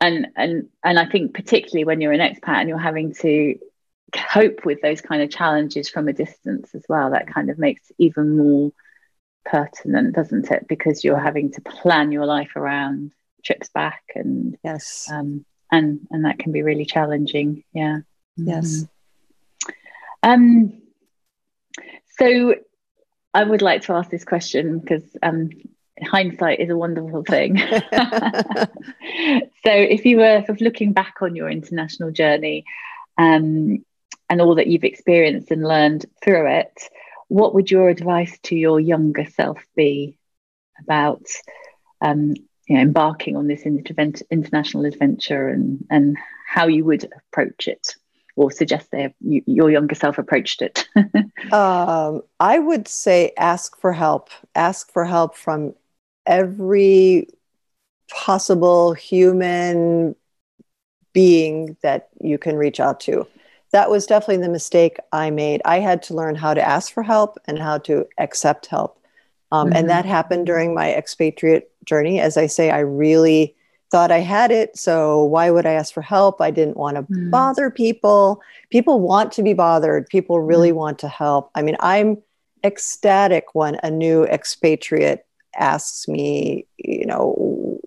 and 0.00 0.26
and 0.36 0.68
and 0.84 0.98
I 0.98 1.06
think 1.06 1.34
particularly 1.34 1.84
when 1.84 2.00
you're 2.00 2.12
an 2.12 2.20
expat 2.20 2.60
and 2.60 2.68
you're 2.68 2.78
having 2.78 3.14
to 3.16 3.58
cope 4.12 4.64
with 4.64 4.80
those 4.82 5.00
kind 5.00 5.22
of 5.22 5.30
challenges 5.30 5.88
from 5.88 6.08
a 6.08 6.12
distance 6.12 6.74
as 6.74 6.84
well, 6.88 7.10
that 7.10 7.32
kind 7.32 7.50
of 7.50 7.58
makes 7.58 7.90
even 7.98 8.36
more 8.36 8.72
pertinent, 9.44 10.14
doesn't 10.14 10.50
it? 10.50 10.66
Because 10.68 11.04
you're 11.04 11.18
having 11.18 11.52
to 11.52 11.60
plan 11.60 12.12
your 12.12 12.26
life 12.26 12.56
around 12.56 13.12
trips 13.44 13.68
back 13.70 14.02
and 14.14 14.56
yes, 14.62 15.08
um, 15.10 15.44
and 15.70 16.06
and 16.10 16.24
that 16.24 16.38
can 16.38 16.52
be 16.52 16.62
really 16.62 16.84
challenging. 16.84 17.64
Yeah. 17.72 18.00
Yes. 18.36 18.84
Mm-hmm. 20.24 20.30
Um. 20.30 20.78
So, 22.18 22.54
I 23.34 23.42
would 23.42 23.62
like 23.62 23.82
to 23.82 23.94
ask 23.94 24.10
this 24.10 24.24
question 24.24 24.78
because 24.78 25.02
um, 25.22 25.50
hindsight 26.00 26.60
is 26.60 26.70
a 26.70 26.76
wonderful 26.76 27.24
thing. 27.24 27.56
so, 27.58 27.80
if 29.64 30.04
you 30.04 30.18
were 30.18 30.40
sort 30.40 30.50
of 30.50 30.60
looking 30.60 30.92
back 30.92 31.16
on 31.22 31.34
your 31.34 31.50
international 31.50 32.10
journey 32.10 32.64
um, 33.18 33.84
and 34.28 34.40
all 34.40 34.56
that 34.56 34.66
you've 34.66 34.84
experienced 34.84 35.50
and 35.50 35.66
learned 35.66 36.06
through 36.22 36.48
it, 36.48 36.88
what 37.32 37.54
would 37.54 37.70
your 37.70 37.88
advice 37.88 38.38
to 38.42 38.54
your 38.54 38.78
younger 38.78 39.24
self 39.24 39.58
be 39.74 40.18
about 40.80 41.24
um, 42.02 42.34
you 42.68 42.76
know, 42.76 42.82
embarking 42.82 43.36
on 43.36 43.46
this 43.46 43.62
international 43.62 44.84
adventure 44.84 45.48
and, 45.48 45.82
and 45.90 46.18
how 46.46 46.66
you 46.66 46.84
would 46.84 47.10
approach 47.16 47.68
it? 47.68 47.96
or 48.34 48.50
suggest 48.50 48.90
they 48.90 49.14
you, 49.20 49.42
your 49.46 49.70
younger 49.70 49.94
self 49.94 50.16
approached 50.18 50.62
it? 50.62 50.86
um, 51.52 52.22
I 52.40 52.58
would 52.58 52.88
say 52.88 53.32
ask 53.36 53.78
for 53.78 53.92
help. 53.92 54.30
Ask 54.54 54.90
for 54.90 55.04
help 55.04 55.36
from 55.36 55.74
every 56.24 57.28
possible 58.10 58.94
human 58.94 60.16
being 61.12 61.76
that 61.82 62.08
you 62.20 62.38
can 62.38 62.56
reach 62.56 62.80
out 62.80 63.00
to. 63.00 63.26
That 63.72 63.90
was 63.90 64.06
definitely 64.06 64.44
the 64.44 64.52
mistake 64.52 64.98
I 65.12 65.30
made. 65.30 65.62
I 65.64 65.80
had 65.80 66.02
to 66.04 66.14
learn 66.14 66.34
how 66.34 66.54
to 66.54 66.62
ask 66.62 66.92
for 66.92 67.02
help 67.02 67.38
and 67.46 67.58
how 67.58 67.78
to 67.78 68.06
accept 68.18 68.66
help. 68.66 68.98
Um, 69.50 69.68
mm-hmm. 69.68 69.76
And 69.76 69.90
that 69.90 70.04
happened 70.04 70.46
during 70.46 70.74
my 70.74 70.92
expatriate 70.92 71.70
journey. 71.84 72.20
As 72.20 72.36
I 72.36 72.46
say, 72.46 72.70
I 72.70 72.80
really 72.80 73.54
thought 73.92 74.10
I 74.10 74.20
had 74.20 74.50
it. 74.50 74.76
So 74.78 75.22
why 75.24 75.50
would 75.50 75.66
I 75.66 75.72
ask 75.72 75.92
for 75.92 76.00
help? 76.00 76.40
I 76.40 76.50
didn't 76.50 76.78
want 76.78 76.96
to 76.96 77.02
mm. 77.02 77.30
bother 77.30 77.70
people. 77.70 78.40
People 78.70 79.00
want 79.00 79.32
to 79.32 79.42
be 79.42 79.52
bothered, 79.52 80.08
people 80.08 80.40
really 80.40 80.72
mm. 80.72 80.76
want 80.76 80.98
to 81.00 81.08
help. 81.08 81.50
I 81.54 81.60
mean, 81.60 81.76
I'm 81.78 82.16
ecstatic 82.64 83.54
when 83.54 83.78
a 83.82 83.90
new 83.90 84.24
expatriate 84.24 85.26
asks 85.54 86.08
me, 86.08 86.66
you 86.78 87.04
know, 87.04 87.78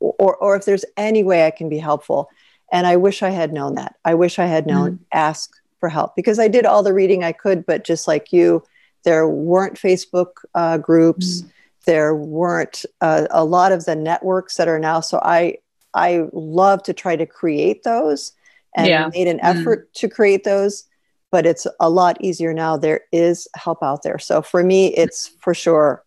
or, 0.00 0.36
or 0.36 0.56
if 0.56 0.64
there's 0.64 0.86
any 0.96 1.22
way 1.22 1.46
I 1.46 1.50
can 1.50 1.68
be 1.68 1.78
helpful. 1.78 2.30
And 2.72 2.86
I 2.86 2.96
wish 2.96 3.22
I 3.22 3.30
had 3.30 3.52
known 3.52 3.74
that. 3.74 3.96
I 4.04 4.14
wish 4.14 4.38
I 4.38 4.46
had 4.46 4.66
known 4.66 4.92
mm. 4.92 4.98
ask 5.12 5.52
for 5.78 5.88
help 5.88 6.14
because 6.14 6.38
I 6.38 6.48
did 6.48 6.66
all 6.66 6.82
the 6.82 6.94
reading 6.94 7.24
I 7.24 7.32
could, 7.32 7.66
but 7.66 7.84
just 7.84 8.06
like 8.06 8.32
you, 8.32 8.62
there 9.04 9.28
weren't 9.28 9.74
Facebook 9.74 10.32
uh, 10.54 10.78
groups. 10.78 11.42
Mm. 11.42 11.50
There 11.86 12.14
weren't 12.14 12.84
uh, 13.00 13.26
a 13.30 13.44
lot 13.44 13.72
of 13.72 13.86
the 13.86 13.96
networks 13.96 14.56
that 14.56 14.68
are 14.68 14.78
now. 14.78 15.00
So 15.00 15.18
I 15.22 15.58
I 15.92 16.26
love 16.32 16.82
to 16.84 16.92
try 16.92 17.16
to 17.16 17.26
create 17.26 17.82
those 17.82 18.32
and 18.76 18.86
yeah. 18.86 19.10
made 19.12 19.26
an 19.26 19.38
mm. 19.38 19.44
effort 19.44 19.88
mm. 19.88 19.92
to 19.94 20.08
create 20.08 20.44
those, 20.44 20.84
but 21.32 21.46
it's 21.46 21.66
a 21.80 21.90
lot 21.90 22.20
easier 22.20 22.54
now. 22.54 22.76
There 22.76 23.00
is 23.10 23.48
help 23.56 23.82
out 23.82 24.02
there. 24.02 24.18
So 24.18 24.42
for 24.42 24.62
me, 24.62 24.94
it's 24.94 25.28
for 25.40 25.54
sure 25.54 26.04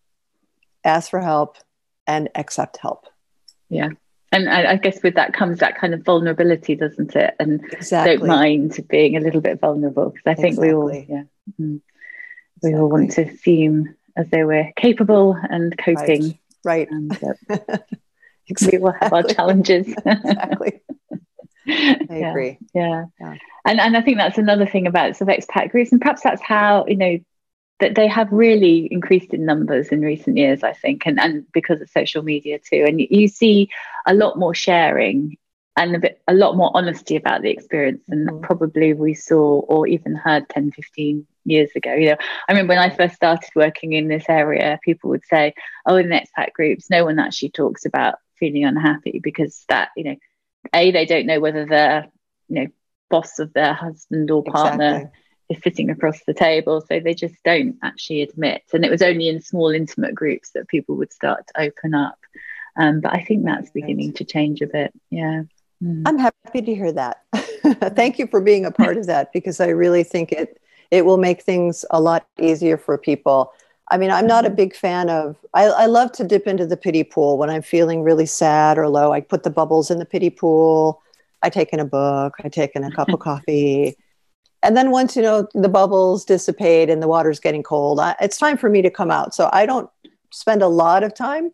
ask 0.84 1.10
for 1.10 1.20
help 1.20 1.58
and 2.06 2.28
accept 2.34 2.78
help. 2.78 3.06
Yeah. 3.68 3.90
And 4.34 4.48
I, 4.48 4.72
I 4.72 4.76
guess 4.76 5.00
with 5.02 5.14
that 5.14 5.32
comes 5.32 5.60
that 5.60 5.78
kind 5.78 5.94
of 5.94 6.04
vulnerability, 6.04 6.74
doesn't 6.74 7.14
it? 7.14 7.34
And 7.38 7.64
exactly. 7.72 8.16
don't 8.16 8.26
mind 8.26 8.80
being 8.88 9.16
a 9.16 9.20
little 9.20 9.40
bit 9.40 9.60
vulnerable 9.60 10.10
because 10.10 10.26
I 10.26 10.34
think 10.34 10.58
exactly. 10.58 10.68
we 10.68 10.74
all, 10.74 10.92
yeah, 10.92 11.22
mm, 11.60 11.80
we 12.60 12.70
exactly. 12.70 12.74
all 12.74 12.90
want 12.90 13.12
to 13.12 13.36
seem 13.36 13.94
as 14.16 14.28
though 14.30 14.46
we're 14.46 14.72
capable 14.76 15.38
and 15.48 15.76
coping. 15.78 16.38
Right. 16.64 16.88
right. 16.88 16.90
And, 16.90 17.24
uh. 17.24 17.78
We 18.70 18.76
will 18.76 18.92
have 19.00 19.12
our 19.12 19.22
challenges. 19.22 19.88
exactly. 20.06 20.82
I 21.66 22.06
yeah, 22.10 22.30
agree. 22.30 22.58
Yeah. 22.74 23.06
yeah. 23.18 23.36
And 23.64 23.80
and 23.80 23.96
I 23.96 24.02
think 24.02 24.18
that's 24.18 24.36
another 24.36 24.66
thing 24.66 24.86
about 24.86 25.16
sort 25.16 25.30
of 25.30 25.38
expat 25.38 25.70
groups, 25.70 25.92
and 25.92 26.00
perhaps 26.00 26.22
that's 26.22 26.42
how 26.42 26.84
you 26.86 26.96
know 26.96 27.18
that 27.80 27.94
they 27.94 28.06
have 28.06 28.30
really 28.30 28.88
increased 28.90 29.34
in 29.34 29.44
numbers 29.44 29.88
in 29.88 30.00
recent 30.00 30.36
years, 30.36 30.62
I 30.62 30.72
think, 30.72 31.02
and, 31.06 31.20
and 31.20 31.50
because 31.52 31.80
of 31.80 31.90
social 31.90 32.22
media 32.22 32.58
too. 32.58 32.84
And 32.86 33.00
you 33.00 33.28
see 33.28 33.68
a 34.06 34.14
lot 34.14 34.38
more 34.38 34.54
sharing 34.54 35.36
and 35.76 35.96
a, 35.96 35.98
bit, 35.98 36.22
a 36.28 36.34
lot 36.34 36.56
more 36.56 36.70
honesty 36.74 37.16
about 37.16 37.42
the 37.42 37.50
experience 37.50 38.02
than 38.06 38.26
mm. 38.26 38.42
probably 38.42 38.94
we 38.94 39.12
saw 39.12 39.60
or 39.60 39.88
even 39.88 40.14
heard 40.14 40.48
10, 40.50 40.70
15 40.70 41.26
years 41.44 41.70
ago. 41.74 41.92
You 41.94 42.10
know, 42.10 42.16
I 42.48 42.52
remember 42.52 42.74
when 42.74 42.78
I 42.78 42.94
first 42.94 43.16
started 43.16 43.50
working 43.56 43.92
in 43.92 44.06
this 44.06 44.26
area, 44.28 44.78
people 44.84 45.10
would 45.10 45.24
say, 45.24 45.52
oh, 45.84 45.96
in 45.96 46.10
the 46.10 46.20
expat 46.20 46.52
groups, 46.52 46.90
no 46.90 47.04
one 47.04 47.18
actually 47.18 47.50
talks 47.50 47.84
about 47.84 48.18
feeling 48.38 48.64
unhappy 48.64 49.20
because 49.20 49.64
that, 49.68 49.88
you 49.96 50.04
know, 50.04 50.16
a 50.72 50.90
they 50.92 51.06
don't 51.06 51.26
know 51.26 51.40
whether 51.40 51.66
the 51.66 52.06
you 52.48 52.62
know 52.62 52.66
boss 53.10 53.38
of 53.38 53.52
their 53.52 53.74
husband 53.74 54.30
or 54.30 54.42
partner 54.42 54.96
exactly. 54.96 55.20
Is 55.48 55.62
sitting 55.62 55.90
across 55.90 56.20
the 56.24 56.34
table 56.34 56.80
so 56.80 57.00
they 57.00 57.14
just 57.14 57.34
don't 57.44 57.76
actually 57.82 58.22
admit 58.22 58.62
and 58.72 58.84
it 58.84 58.90
was 58.90 59.02
only 59.02 59.28
in 59.28 59.40
small 59.40 59.70
intimate 59.70 60.14
groups 60.14 60.50
that 60.50 60.68
people 60.68 60.96
would 60.96 61.12
start 61.12 61.46
to 61.46 61.60
open 61.60 61.94
up 61.94 62.18
um, 62.76 63.00
but 63.00 63.12
i 63.12 63.22
think 63.22 63.44
that's 63.44 63.70
beginning 63.70 64.12
to 64.12 64.24
change 64.24 64.60
a 64.60 64.66
bit 64.66 64.92
yeah 65.10 65.42
mm. 65.82 66.02
i'm 66.06 66.18
happy 66.18 66.62
to 66.62 66.74
hear 66.74 66.92
that 66.92 67.22
thank 67.94 68.18
you 68.18 68.26
for 68.26 68.40
being 68.40 68.64
a 68.64 68.70
part 68.70 68.96
of 68.96 69.06
that 69.06 69.32
because 69.32 69.60
i 69.60 69.68
really 69.68 70.02
think 70.04 70.32
it 70.32 70.60
it 70.90 71.04
will 71.04 71.18
make 71.18 71.42
things 71.42 71.84
a 71.90 72.00
lot 72.00 72.26
easier 72.38 72.76
for 72.76 72.96
people 72.96 73.52
I 73.90 73.98
mean, 73.98 74.10
I'm 74.10 74.26
not 74.26 74.44
a 74.44 74.48
mm-hmm. 74.48 74.56
big 74.56 74.74
fan 74.74 75.10
of, 75.10 75.36
I, 75.52 75.66
I, 75.66 75.86
love 75.86 76.10
to 76.12 76.24
dip 76.24 76.46
into 76.46 76.66
the 76.66 76.76
pity 76.76 77.04
pool 77.04 77.36
when 77.36 77.50
I'm 77.50 77.62
feeling 77.62 78.02
really 78.02 78.26
sad 78.26 78.78
or 78.78 78.88
low. 78.88 79.12
I 79.12 79.20
put 79.20 79.42
the 79.42 79.50
bubbles 79.50 79.90
in 79.90 79.98
the 79.98 80.06
pity 80.06 80.30
pool. 80.30 81.02
I 81.42 81.50
take 81.50 81.72
in 81.72 81.80
a 81.80 81.84
book. 81.84 82.34
I 82.42 82.48
take 82.48 82.74
in 82.74 82.82
a 82.82 82.90
cup 82.90 83.10
of 83.10 83.20
coffee. 83.20 83.96
And 84.64 84.76
then 84.76 84.90
once, 84.90 85.14
you 85.14 85.22
know, 85.22 85.46
the 85.54 85.68
bubbles 85.68 86.24
dissipate 86.24 86.88
and 86.88 87.02
the 87.02 87.08
water's 87.08 87.38
getting 87.38 87.62
cold, 87.62 88.00
I, 88.00 88.16
it's 88.20 88.38
time 88.38 88.56
for 88.56 88.70
me 88.70 88.82
to 88.82 88.90
come 88.90 89.10
out. 89.10 89.34
So 89.34 89.50
I 89.52 89.66
don't 89.66 89.90
spend 90.30 90.62
a 90.62 90.68
lot 90.68 91.02
of 91.02 91.14
time, 91.14 91.52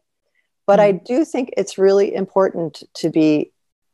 but 0.67 0.79
mm. 0.79 0.83
I 0.83 0.93
mm-hmm. 0.93 1.05
do 1.05 1.25
think 1.25 1.51
it's 1.57 1.77
really 1.77 2.15
important 2.15 2.85
to 2.95 3.11
be 3.11 3.53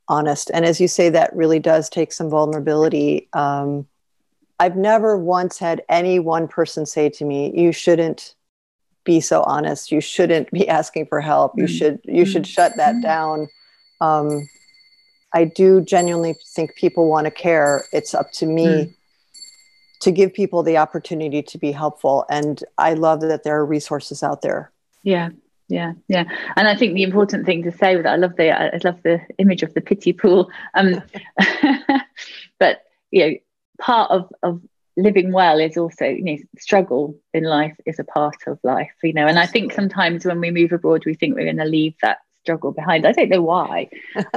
honest. 0.08 0.50
And 0.52 0.64
as 0.64 0.80
you 0.80 0.88
say, 0.88 1.08
that 1.08 1.34
really 1.34 1.58
does 1.58 1.88
take 1.88 2.12
some 2.12 2.30
vulnerability. 2.30 3.28
Um, 3.32 3.86
I've 4.58 4.76
never 4.76 5.18
once 5.18 5.58
had 5.58 5.82
any 5.88 6.18
one 6.18 6.48
person 6.48 6.86
say 6.86 7.08
to 7.10 7.24
me, 7.24 7.52
"You 7.54 7.72
shouldn't 7.72 8.34
be 9.04 9.20
so 9.20 9.42
honest. 9.42 9.92
You 9.92 10.00
shouldn't 10.00 10.50
be 10.50 10.68
asking 10.68 11.06
for 11.06 11.20
help. 11.20 11.52
You 11.56 11.64
mm-hmm. 11.64 11.74
should 11.74 12.00
you 12.04 12.24
should 12.24 12.46
shut 12.46 12.76
that 12.76 12.92
mm-hmm. 12.92 13.02
down." 13.02 13.48
Um, 14.00 14.48
I 15.34 15.44
do 15.44 15.82
genuinely 15.82 16.34
think 16.54 16.74
people 16.76 17.08
want 17.08 17.26
to 17.26 17.30
care. 17.30 17.84
It's 17.92 18.14
up 18.14 18.32
to 18.32 18.46
me. 18.46 18.95
To 20.00 20.10
give 20.10 20.32
people 20.34 20.62
the 20.62 20.76
opportunity 20.76 21.42
to 21.42 21.58
be 21.58 21.72
helpful, 21.72 22.24
and 22.30 22.62
I 22.78 22.94
love 22.94 23.20
that 23.20 23.44
there 23.44 23.56
are 23.56 23.66
resources 23.66 24.22
out 24.22 24.42
there. 24.42 24.70
Yeah, 25.02 25.30
yeah 25.68 25.92
yeah. 26.08 26.24
And 26.56 26.68
i 26.68 26.76
think 26.76 26.94
the 26.94 27.02
important 27.02 27.46
thing 27.46 27.62
to 27.64 27.72
say 27.72 27.96
with 27.96 28.04
that 28.04 28.12
i 28.12 28.16
love 28.16 28.36
the 28.36 28.50
i 28.50 28.78
love 28.84 29.02
the 29.02 29.20
image 29.38 29.62
of 29.62 29.74
the 29.74 29.80
pity 29.80 30.12
pool. 30.12 30.50
Um 30.74 31.02
but 32.58 32.82
you 33.10 33.26
know 33.26 33.34
part 33.80 34.10
of 34.10 34.32
of 34.42 34.62
living 34.96 35.32
well 35.32 35.58
is 35.60 35.76
also 35.76 36.06
you 36.06 36.24
know 36.24 36.36
struggle 36.58 37.18
in 37.34 37.44
life 37.44 37.76
is 37.84 37.98
a 37.98 38.04
part 38.04 38.36
of 38.46 38.58
life 38.62 38.92
you 39.02 39.12
know. 39.12 39.26
And 39.26 39.38
i 39.38 39.46
think 39.46 39.72
sometimes 39.72 40.24
when 40.24 40.40
we 40.40 40.50
move 40.50 40.72
abroad 40.72 41.04
we 41.04 41.14
think 41.14 41.34
we're 41.34 41.44
going 41.44 41.56
to 41.56 41.64
leave 41.64 41.94
that 42.02 42.18
struggle 42.42 42.70
behind. 42.70 43.04
I 43.04 43.10
don't 43.10 43.28
know 43.28 43.42
why. 43.42 43.90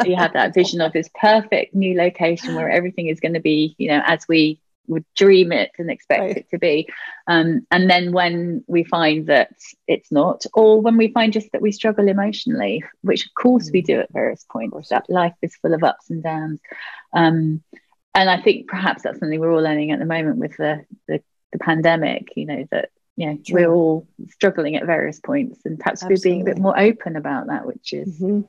You 0.04 0.16
have 0.16 0.34
that 0.34 0.52
vision 0.60 0.82
of 0.82 0.94
this 0.94 1.08
perfect 1.14 1.76
new 1.76 1.96
location 1.96 2.56
where 2.56 2.68
everything 2.68 3.06
is 3.06 3.20
going 3.20 3.36
to 3.36 3.40
be 3.40 3.76
you 3.78 3.88
know 3.88 4.02
as 4.06 4.28
we 4.28 4.60
would 4.90 5.06
dream 5.16 5.52
it 5.52 5.72
and 5.78 5.90
expect 5.90 6.20
right. 6.20 6.38
it 6.38 6.50
to 6.50 6.58
be 6.58 6.88
um, 7.28 7.66
and 7.72 7.90
then 7.90 8.12
when 8.12 8.64
we 8.68 8.84
find 8.84 9.28
that 9.28 9.54
it's 9.88 10.12
not 10.12 10.46
or 10.54 10.82
when 10.82 10.98
we 10.98 11.08
find 11.10 11.32
just 11.32 11.52
that 11.52 11.62
we 11.62 11.72
struggle 11.72 12.08
emotionally 12.08 12.84
which 13.02 13.26
of 13.26 13.34
course 13.34 13.70
mm. 13.70 13.74
we 13.74 13.82
do 13.82 14.00
at 14.00 14.12
various 14.12 14.46
points 14.52 14.90
that 14.90 15.10
life 15.10 15.36
is 15.42 15.56
full 15.56 15.74
of 15.74 15.84
ups 15.84 16.10
and 16.10 16.24
downs 16.24 16.60
um, 17.14 17.62
and 18.16 18.30
I 18.30 18.42
think 18.42 18.68
perhaps 18.68 19.04
that's 19.04 19.20
something 19.20 19.40
we're 19.40 19.54
all 19.54 19.62
learning 19.62 19.92
at 19.92 20.00
the 20.00 20.06
moment 20.06 20.38
with 20.38 20.58
the 20.58 20.86
the, 21.08 21.22
the 21.52 21.60
pandemic. 21.60 22.34
You 22.36 22.46
know 22.46 22.68
that 22.72 22.90
True. 23.18 23.44
we're 23.54 23.72
all 23.72 24.08
struggling 24.30 24.76
at 24.76 24.86
various 24.86 25.20
points, 25.20 25.66
and 25.66 25.80
perhaps 25.80 26.04
Absolutely. 26.04 26.32
we're 26.32 26.36
being 26.36 26.42
a 26.42 26.54
bit 26.54 26.62
more 26.62 26.78
open 26.78 27.16
about 27.16 27.48
that, 27.48 27.66
which 27.66 27.94
is 27.94 28.20
mm-hmm. 28.20 28.42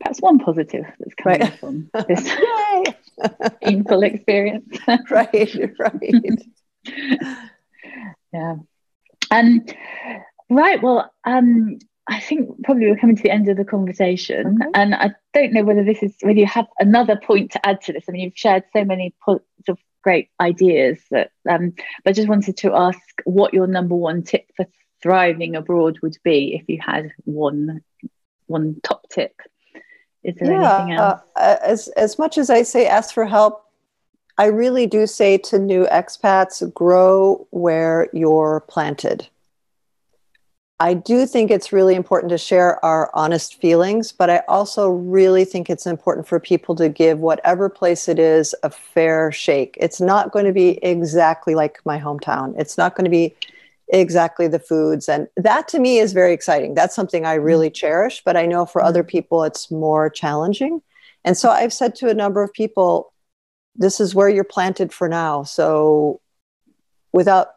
perhaps 0.00 0.20
one 0.20 0.38
positive 0.38 0.86
that's 0.98 1.14
coming 1.14 1.40
right. 1.40 1.58
from 1.58 1.90
this 2.08 2.28
painful 3.62 4.02
experience. 4.02 4.76
right, 5.10 5.56
right. 5.78 6.42
yeah. 8.32 8.56
Um. 9.30 9.64
Right. 10.50 10.82
Well. 10.82 11.12
Um. 11.24 11.78
I 12.10 12.20
think 12.20 12.48
probably 12.64 12.86
we're 12.86 12.96
coming 12.96 13.16
to 13.16 13.22
the 13.22 13.30
end 13.30 13.50
of 13.50 13.58
the 13.58 13.66
conversation, 13.66 14.58
okay. 14.62 14.70
and 14.74 14.94
I 14.94 15.10
don't 15.34 15.52
know 15.52 15.62
whether 15.62 15.84
this 15.84 16.02
is 16.02 16.14
whether 16.22 16.38
you 16.38 16.46
have 16.46 16.66
another 16.78 17.16
point 17.16 17.50
to 17.52 17.66
add 17.66 17.82
to 17.82 17.92
this. 17.92 18.04
I 18.08 18.12
mean, 18.12 18.22
you've 18.22 18.38
shared 18.38 18.64
so 18.72 18.82
many 18.82 19.14
sort 19.26 19.42
of 19.68 19.78
great 20.02 20.30
ideas 20.40 20.98
that, 21.10 21.32
um, 21.46 21.74
but 22.02 22.10
I 22.10 22.12
just 22.12 22.28
wanted 22.28 22.56
to 22.58 22.74
ask 22.74 22.98
what 23.24 23.52
your 23.52 23.66
number 23.66 23.94
one 23.94 24.22
tip 24.22 24.46
for 24.56 24.64
thriving 25.02 25.54
abroad 25.54 25.98
would 26.02 26.16
be 26.24 26.54
if 26.54 26.66
you 26.66 26.80
had 26.80 27.12
one 27.24 27.82
one 28.46 28.80
top 28.82 29.08
tip. 29.10 29.34
Is 30.24 30.34
there 30.36 30.50
yeah, 30.50 30.76
anything 30.76 30.94
else? 30.94 31.20
Uh, 31.36 31.56
as 31.62 31.88
as 31.88 32.18
much 32.18 32.38
as 32.38 32.50
I 32.50 32.62
say, 32.62 32.86
ask 32.86 33.14
for 33.14 33.24
help. 33.24 33.64
I 34.36 34.46
really 34.46 34.86
do 34.86 35.06
say 35.06 35.36
to 35.38 35.58
new 35.58 35.86
expats, 35.86 36.72
grow 36.72 37.46
where 37.50 38.08
you're 38.12 38.64
planted 38.68 39.28
I 40.80 40.94
do 40.94 41.26
think 41.26 41.50
it's 41.50 41.72
really 41.72 41.96
important 41.96 42.30
to 42.30 42.38
share 42.38 42.82
our 42.84 43.10
honest 43.12 43.60
feelings, 43.60 44.12
but 44.12 44.30
I 44.30 44.42
also 44.46 44.90
really 44.90 45.44
think 45.44 45.68
it's 45.68 45.86
important 45.86 46.28
for 46.28 46.38
people 46.38 46.76
to 46.76 46.88
give 46.88 47.18
whatever 47.18 47.68
place 47.68 48.08
it 48.08 48.20
is 48.20 48.54
a 48.62 48.70
fair 48.70 49.32
shake. 49.32 49.76
It's 49.80 50.00
not 50.00 50.30
going 50.30 50.44
to 50.44 50.52
be 50.52 50.78
exactly 50.84 51.56
like 51.56 51.80
my 51.84 51.98
hometown. 51.98 52.54
It's 52.56 52.78
not 52.78 52.94
going 52.94 53.06
to 53.06 53.10
be 53.10 53.34
exactly 53.90 54.48
the 54.48 54.58
foods. 54.58 55.08
And 55.08 55.28
that 55.36 55.68
to 55.68 55.78
me 55.78 55.98
is 55.98 56.12
very 56.12 56.32
exciting. 56.32 56.74
That's 56.74 56.94
something 56.94 57.24
I 57.24 57.34
really 57.34 57.68
mm-hmm. 57.68 57.74
cherish, 57.74 58.22
but 58.24 58.36
I 58.36 58.46
know 58.46 58.66
for 58.66 58.82
other 58.82 59.02
mm-hmm. 59.02 59.08
people 59.10 59.44
it's 59.44 59.70
more 59.70 60.10
challenging. 60.10 60.82
And 61.24 61.36
so 61.36 61.50
I've 61.50 61.72
said 61.72 61.94
to 61.96 62.08
a 62.08 62.14
number 62.14 62.42
of 62.42 62.52
people, 62.52 63.12
this 63.74 64.00
is 64.00 64.14
where 64.14 64.28
you're 64.28 64.44
planted 64.44 64.92
for 64.92 65.08
now. 65.08 65.42
So 65.42 66.20
without, 67.12 67.48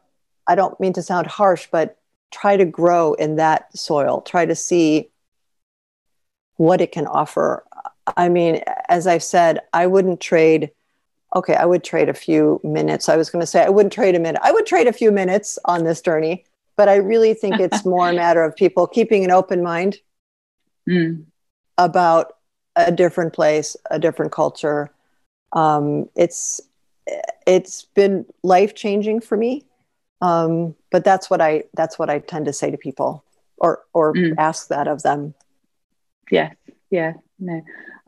I 0.48 0.56
don't 0.56 0.80
mean 0.80 0.94
to 0.94 1.02
sound 1.02 1.28
harsh, 1.28 1.68
but 1.72 1.98
try 2.32 2.58
to 2.58 2.66
grow 2.66 3.14
in 3.14 3.36
that 3.36 3.76
soil, 3.78 4.22
try 4.22 4.46
to 4.46 4.56
see 4.56 5.10
what 6.56 6.82
it 6.82 6.92
can 6.92 7.08
offer. 7.08 7.66
I 8.18 8.30
mean, 8.30 8.64
as 8.88 9.08
I've 9.08 9.24
said, 9.24 9.60
I 9.74 9.88
wouldn't 9.88 10.22
trade. 10.22 10.72
Okay, 11.36 11.56
I 11.56 11.66
would 11.66 11.84
trade 11.84 12.10
a 12.10 12.14
few 12.14 12.60
minutes. 12.64 13.08
I 13.08 13.16
was 13.16 13.30
going 13.30 13.42
to 13.42 13.48
say 13.48 13.64
I 13.64 13.70
wouldn't 13.70 13.94
trade 13.94 14.16
a 14.16 14.20
minute. 14.20 14.42
I 14.44 14.52
would 14.52 14.66
trade 14.66 14.88
a 14.88 14.94
few 14.94 15.12
minutes 15.12 15.58
on 15.66 15.84
this 15.84 16.02
journey, 16.02 16.46
but 16.76 16.90
I 16.90 16.96
really 16.96 17.34
think 17.34 17.60
it's 17.60 17.86
more 17.86 18.10
a 18.10 18.14
matter 18.26 18.44
of 18.44 18.56
people 18.56 18.88
keeping 18.88 19.24
an 19.24 19.32
open 19.32 19.64
mind 19.64 20.00
mm. 20.88 21.24
about 21.78 22.34
a 22.76 22.92
different 22.92 23.34
place, 23.34 23.78
a 23.90 24.00
different 24.00 24.32
culture. 24.32 24.92
Um, 25.54 26.10
it's 26.16 26.62
it's 27.48 27.84
been 27.84 28.26
life 28.44 28.76
changing 28.76 29.22
for 29.22 29.36
me 29.36 29.66
um, 30.22 30.76
but 30.92 31.04
that's 31.04 31.30
what 31.30 31.42
I 31.42 31.64
that's 31.74 31.98
what 31.98 32.10
I 32.10 32.20
tend 32.20 32.46
to 32.46 32.54
say 32.54 32.72
to 32.72 32.78
people 32.78 33.24
or 33.58 33.84
or 33.94 34.14
mm. 34.14 34.36
ask 34.38 34.68
that 34.68 34.88
of 34.88 35.02
them. 35.02 35.34
Yes, 36.30 36.56
yeah, 36.90 37.14
no, 37.40 37.62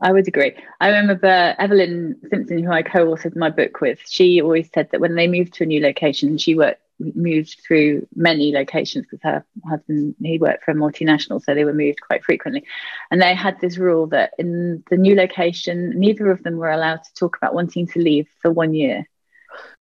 I 0.04 0.12
would 0.12 0.28
agree. 0.28 0.54
I 0.80 0.88
remember 0.88 1.56
Evelyn 1.58 2.20
Simpson, 2.28 2.62
who 2.62 2.70
I 2.70 2.82
co-authored 2.82 3.36
my 3.36 3.48
book 3.48 3.80
with. 3.80 4.00
She 4.06 4.40
always 4.42 4.68
said 4.72 4.90
that 4.92 5.00
when 5.00 5.14
they 5.14 5.26
moved 5.26 5.54
to 5.54 5.64
a 5.64 5.66
new 5.66 5.80
location, 5.80 6.36
she 6.36 6.54
worked 6.54 6.82
moved 6.98 7.60
through 7.66 8.06
many 8.14 8.52
locations 8.52 9.06
because 9.06 9.22
her 9.22 9.44
husband 9.68 10.14
he 10.22 10.38
worked 10.38 10.62
for 10.62 10.70
a 10.70 10.74
multinational 10.74 11.42
so 11.42 11.52
they 11.52 11.64
were 11.64 11.74
moved 11.74 12.00
quite 12.00 12.22
frequently 12.22 12.62
and 13.10 13.20
they 13.20 13.34
had 13.34 13.60
this 13.60 13.78
rule 13.78 14.06
that 14.06 14.30
in 14.38 14.80
the 14.90 14.96
new 14.96 15.16
location 15.16 15.92
neither 15.98 16.30
of 16.30 16.40
them 16.44 16.56
were 16.56 16.70
allowed 16.70 17.02
to 17.02 17.12
talk 17.14 17.36
about 17.36 17.52
wanting 17.52 17.84
to 17.84 17.98
leave 17.98 18.28
for 18.40 18.52
one 18.52 18.74
year 18.74 19.08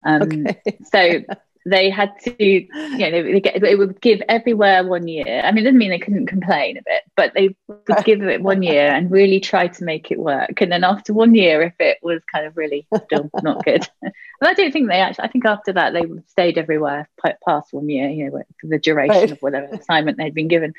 um, 0.05 0.23
okay. 0.23 0.79
so 0.93 1.21
they 1.67 1.91
had 1.91 2.13
to, 2.21 2.45
you 2.45 2.69
know, 2.97 3.11
they, 3.11 3.23
they, 3.23 3.41
get, 3.41 3.61
they, 3.61 3.75
would 3.75 4.01
give 4.01 4.23
everywhere 4.29 4.87
one 4.87 5.09
year. 5.09 5.43
I 5.45 5.51
mean, 5.51 5.59
it 5.59 5.65
doesn't 5.65 5.79
mean 5.79 5.91
they 5.91 5.99
couldn't 5.99 6.29
complain 6.29 6.77
a 6.77 6.83
bit, 6.83 7.03
but 7.17 7.35
they 7.35 7.57
would 7.67 8.05
give 8.05 8.23
it 8.23 8.41
one 8.41 8.63
year 8.63 8.87
and 8.87 9.11
really 9.11 9.41
try 9.41 9.67
to 9.67 9.85
make 9.85 10.13
it 10.13 10.19
work. 10.19 10.61
And 10.61 10.71
then 10.71 10.85
after 10.85 11.13
one 11.13 11.35
year, 11.35 11.63
if 11.63 11.75
it 11.81 11.99
was 12.03 12.23
kind 12.33 12.47
of 12.47 12.57
really 12.57 12.87
still 13.07 13.29
not 13.43 13.65
good, 13.65 13.87
and 14.03 14.13
I 14.41 14.55
don't 14.55 14.71
think 14.71 14.89
they 14.89 15.01
actually. 15.01 15.25
I 15.25 15.29
think 15.29 15.45
after 15.45 15.73
that 15.73 15.93
they 15.93 16.05
stayed 16.29 16.57
everywhere 16.57 17.09
past 17.45 17.73
one 17.73 17.89
year, 17.89 18.11
you 18.11 18.31
know, 18.31 18.43
for 18.61 18.69
the 18.69 18.79
duration 18.79 19.17
right. 19.17 19.31
of 19.33 19.39
whatever 19.41 19.75
assignment 19.75 20.19
they'd 20.19 20.35
been 20.35 20.47
given. 20.47 20.73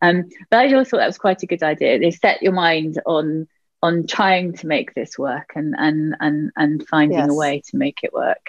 Um, 0.00 0.30
but 0.48 0.60
I 0.60 0.70
just 0.70 0.90
thought 0.90 0.98
that 0.98 1.06
was 1.06 1.18
quite 1.18 1.42
a 1.42 1.46
good 1.46 1.62
idea. 1.62 1.98
They 1.98 2.12
set 2.12 2.42
your 2.42 2.52
mind 2.52 2.98
on 3.04 3.46
on 3.82 4.06
trying 4.06 4.54
to 4.54 4.66
make 4.66 4.94
this 4.94 5.18
work 5.18 5.52
and 5.54 5.74
and 5.76 6.16
and 6.18 6.50
and 6.56 6.88
finding 6.88 7.18
yes. 7.18 7.28
a 7.28 7.34
way 7.34 7.62
to 7.66 7.76
make 7.76 7.98
it 8.02 8.14
work. 8.14 8.46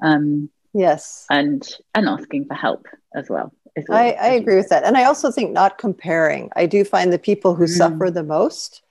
Um, 0.00 0.50
Yes. 0.76 1.24
And 1.30 1.66
and 1.94 2.06
asking 2.06 2.44
for 2.44 2.54
help 2.54 2.86
as 3.14 3.30
well. 3.30 3.50
I, 3.90 4.12
I 4.12 4.28
agree 4.28 4.56
with 4.56 4.68
that. 4.68 4.84
And 4.84 4.96
I 4.96 5.04
also 5.04 5.30
think 5.30 5.52
not 5.52 5.78
comparing. 5.78 6.50
I 6.56 6.66
do 6.66 6.84
find 6.84 7.12
the 7.12 7.18
people 7.18 7.54
who 7.54 7.64
mm. 7.64 7.68
suffer 7.68 8.10
the 8.10 8.22
most 8.22 8.82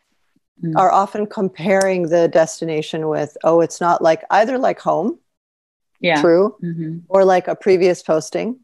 mm. 0.64 0.74
are 0.76 0.92
often 0.92 1.26
comparing 1.26 2.10
the 2.10 2.28
destination 2.28 3.08
with, 3.08 3.36
oh, 3.44 3.62
it's 3.62 3.82
not 3.82 4.02
like 4.02 4.24
either 4.30 4.58
like 4.58 4.80
home, 4.80 5.18
yeah. 6.00 6.22
true, 6.22 6.56
mm-hmm. 6.64 7.00
or 7.08 7.26
like 7.26 7.48
a 7.48 7.56
previous 7.56 8.04
posting. 8.04 8.60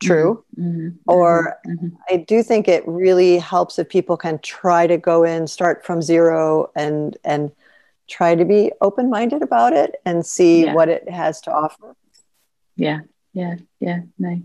true. 0.00 0.44
Mm-hmm. 0.58 0.88
Or 1.06 1.58
mm-hmm. 1.66 1.88
I 2.10 2.18
do 2.18 2.42
think 2.42 2.68
it 2.68 2.86
really 2.86 3.38
helps 3.38 3.78
if 3.78 3.88
people 3.88 4.16
can 4.16 4.38
try 4.40 4.86
to 4.86 4.96
go 4.96 5.24
in, 5.24 5.46
start 5.46 5.84
from 5.84 6.02
zero, 6.02 6.70
and 6.76 7.16
and 7.24 7.50
try 8.08 8.34
to 8.34 8.44
be 8.44 8.72
open 8.80 9.10
minded 9.10 9.42
about 9.42 9.74
it 9.74 9.96
and 10.06 10.24
see 10.24 10.64
yeah. 10.64 10.74
what 10.74 10.88
it 10.88 11.08
has 11.10 11.40
to 11.42 11.52
offer. 11.52 11.94
Yeah, 12.78 13.00
yeah, 13.34 13.56
yeah. 13.80 14.00
No, 14.18 14.40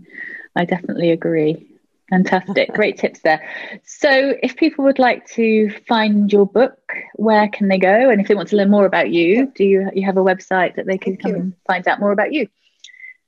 I 0.56 0.64
definitely 0.64 1.12
agree. 1.12 1.70
Fantastic. 2.10 2.72
Great 2.74 2.98
tips 2.98 3.20
there. 3.20 3.40
So, 3.84 4.34
if 4.42 4.56
people 4.56 4.84
would 4.84 4.98
like 4.98 5.26
to 5.30 5.70
find 5.88 6.30
your 6.30 6.44
book, 6.44 6.92
where 7.14 7.48
can 7.48 7.68
they 7.68 7.78
go? 7.78 8.10
And 8.10 8.20
if 8.20 8.28
they 8.28 8.34
want 8.34 8.48
to 8.50 8.56
learn 8.56 8.70
more 8.70 8.84
about 8.84 9.10
you, 9.10 9.50
do 9.54 9.64
you 9.64 9.88
you 9.94 10.04
have 10.04 10.16
a 10.16 10.22
website 10.22 10.74
that 10.74 10.86
they 10.86 10.98
can 10.98 11.14
Thank 11.14 11.22
come 11.22 11.30
you. 11.30 11.36
and 11.38 11.54
find 11.66 11.88
out 11.88 12.00
more 12.00 12.12
about 12.12 12.32
you? 12.32 12.48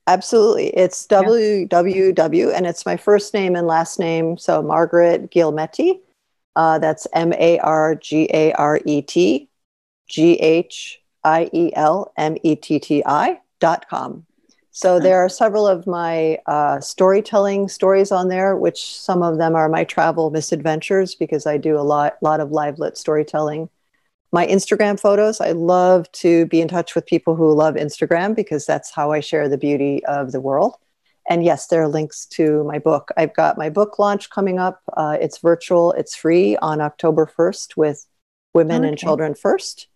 Absolutely. 0.05 0.67
It's 0.67 1.07
yeah. 1.09 1.21
www, 1.23 2.53
and 2.53 2.65
it's 2.67 2.85
my 2.85 2.97
first 2.97 3.33
name 3.33 3.55
and 3.55 3.65
last 3.65 3.97
name. 3.97 4.37
So, 4.37 4.61
Margaret 4.61 5.31
Ghielmetti 5.31 6.01
Uh, 6.55 6.79
that's 6.79 7.07
M 7.13 7.33
A 7.33 7.59
R 7.59 7.95
G 7.95 8.29
A 8.33 8.51
R 8.53 8.79
E 8.85 9.01
T 9.01 9.49
G 10.07 10.33
H 10.33 11.01
I 11.23 11.49
E 11.51 11.71
L 11.73 12.11
M 12.15 12.37
E 12.43 12.55
T 12.55 12.79
T 12.79 13.03
I 13.05 13.39
dot 13.59 13.89
com. 13.89 14.26
So 14.77 14.99
there 14.99 15.25
are 15.25 15.27
several 15.27 15.67
of 15.67 15.87
my 15.87 16.37
uh, 16.45 16.79
storytelling 16.81 17.67
stories 17.67 18.11
on 18.11 18.27
there, 18.27 18.55
which 18.55 18.95
some 18.95 19.23
of 19.23 19.39
them 19.39 19.55
are 19.55 19.69
my 19.69 19.83
travel 19.83 20.29
misadventures 20.29 21.15
because 21.15 21.47
I 21.47 21.57
do 21.57 21.79
a 21.79 21.81
lot, 21.81 22.17
lot 22.21 22.39
of 22.39 22.51
live 22.51 22.77
lit 22.77 22.95
storytelling. 22.95 23.71
My 24.31 24.45
Instagram 24.45 24.99
photos, 24.99 25.41
I 25.41 25.53
love 25.53 26.11
to 26.11 26.45
be 26.45 26.61
in 26.61 26.67
touch 26.67 26.93
with 26.93 27.07
people 27.07 27.35
who 27.35 27.55
love 27.55 27.73
Instagram 27.73 28.35
because 28.35 28.67
that's 28.67 28.91
how 28.91 29.11
I 29.11 29.19
share 29.19 29.49
the 29.49 29.57
beauty 29.57 30.05
of 30.05 30.31
the 30.31 30.41
world. 30.41 30.75
And 31.27 31.43
yes, 31.43 31.65
there 31.65 31.81
are 31.81 31.87
links 31.87 32.27
to 32.33 32.63
my 32.65 32.77
book. 32.77 33.09
I've 33.17 33.33
got 33.33 33.57
my 33.57 33.71
book 33.71 33.97
launch 33.97 34.29
coming 34.29 34.59
up. 34.59 34.83
Uh, 34.95 35.17
it's 35.19 35.39
virtual, 35.39 35.93
it's 35.93 36.15
free 36.15 36.55
on 36.57 36.81
October 36.81 37.25
1st 37.25 37.77
with 37.77 38.05
Women 38.53 38.83
okay. 38.83 38.89
and 38.89 38.97
Children 38.99 39.33
First. 39.33 39.87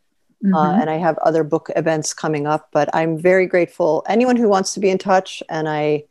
Uh, 0.44 0.48
mm-hmm. 0.48 0.56
Uh, 0.56 0.82
and 0.82 0.90
I 0.90 0.98
have 0.98 1.18
other 1.20 1.44
book 1.44 1.70
events 1.76 2.14
coming 2.14 2.48
up, 2.48 2.70
but 2.72 2.90
I'm 2.96 3.18
very 3.18 3.46
grateful. 3.46 4.04
Anyone 4.10 4.36
who 4.36 4.50
wants 4.50 4.74
to 4.74 4.80
be 4.80 4.90
in 4.90 4.98
touch, 4.98 5.44
and 5.50 5.70
I 5.70 6.06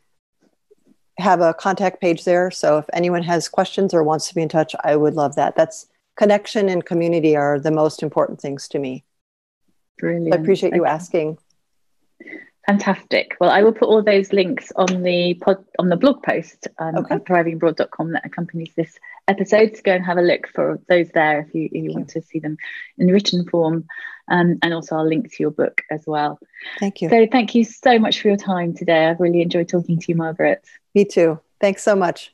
have 1.18 1.41
a 1.41 1.55
contact 1.55 2.01
page 2.01 2.24
there. 2.24 2.51
So 2.51 2.78
if 2.78 2.87
anyone 2.93 3.22
has 3.22 3.49
questions 3.49 3.93
or 3.93 4.03
wants 4.03 4.28
to 4.28 4.35
be 4.35 4.43
in 4.43 4.49
touch, 4.49 4.74
I 4.85 4.97
would 4.97 5.14
love 5.14 5.35
that. 5.37 5.57
That's 5.57 5.87
connection 6.16 6.68
and 6.68 6.85
community 6.85 7.37
are 7.37 7.59
the 7.59 7.70
most 7.70 8.03
important 8.03 8.41
things 8.41 8.68
to 8.68 8.78
me. 8.78 9.05
Brilliant. 9.99 10.35
I 10.35 10.39
appreciate 10.39 10.74
you 10.74 10.83
okay. 10.83 10.91
asking. 10.91 11.39
Fantastic. 12.66 13.37
Well, 13.41 13.51
I 13.51 13.62
will 13.62 13.72
put 13.72 13.89
all 13.89 14.03
those 14.03 14.33
links 14.33 14.70
on 14.76 15.03
the 15.03 15.35
pod, 15.35 15.64
on 15.78 15.89
the 15.89 15.97
blog 15.97 16.22
post 16.22 16.68
um, 16.78 16.97
okay. 16.99 17.16
at 17.16 17.24
thrivingabroad.com 17.24 18.12
that 18.12 18.26
accompanies 18.26 18.70
this 18.76 18.99
episode. 19.28 19.76
So 19.76 19.83
go 19.83 19.93
and 19.93 20.05
have 20.05 20.18
a 20.18 20.22
look 20.22 20.47
for 20.55 20.78
those 20.89 21.09
there 21.11 21.41
if 21.41 21.55
you, 21.55 21.64
if 21.72 21.85
you 21.85 21.93
want 21.93 22.11
to 22.11 22.22
see 22.22 22.39
them 22.39 22.57
in 22.99 23.09
written 23.09 23.49
form. 23.49 23.87
Um, 24.31 24.59
and 24.62 24.72
also 24.72 24.97
I'll 24.97 25.07
link 25.07 25.31
to 25.33 25.43
your 25.43 25.51
book 25.51 25.83
as 25.91 26.05
well. 26.07 26.39
Thank 26.78 27.03
you. 27.03 27.09
So 27.09 27.26
thank 27.31 27.55
you 27.55 27.64
so 27.64 27.99
much 27.99 28.20
for 28.20 28.28
your 28.28 28.37
time 28.37 28.74
today. 28.74 29.07
I've 29.07 29.20
really 29.20 29.43
enjoyed 29.43 29.68
talking 29.68 29.99
to 29.99 30.05
you, 30.09 30.14
Margaret. 30.14 30.64
Me 30.95 31.05
too. 31.05 31.39
Thanks 31.61 31.83
so 31.83 31.97
much. 31.97 32.33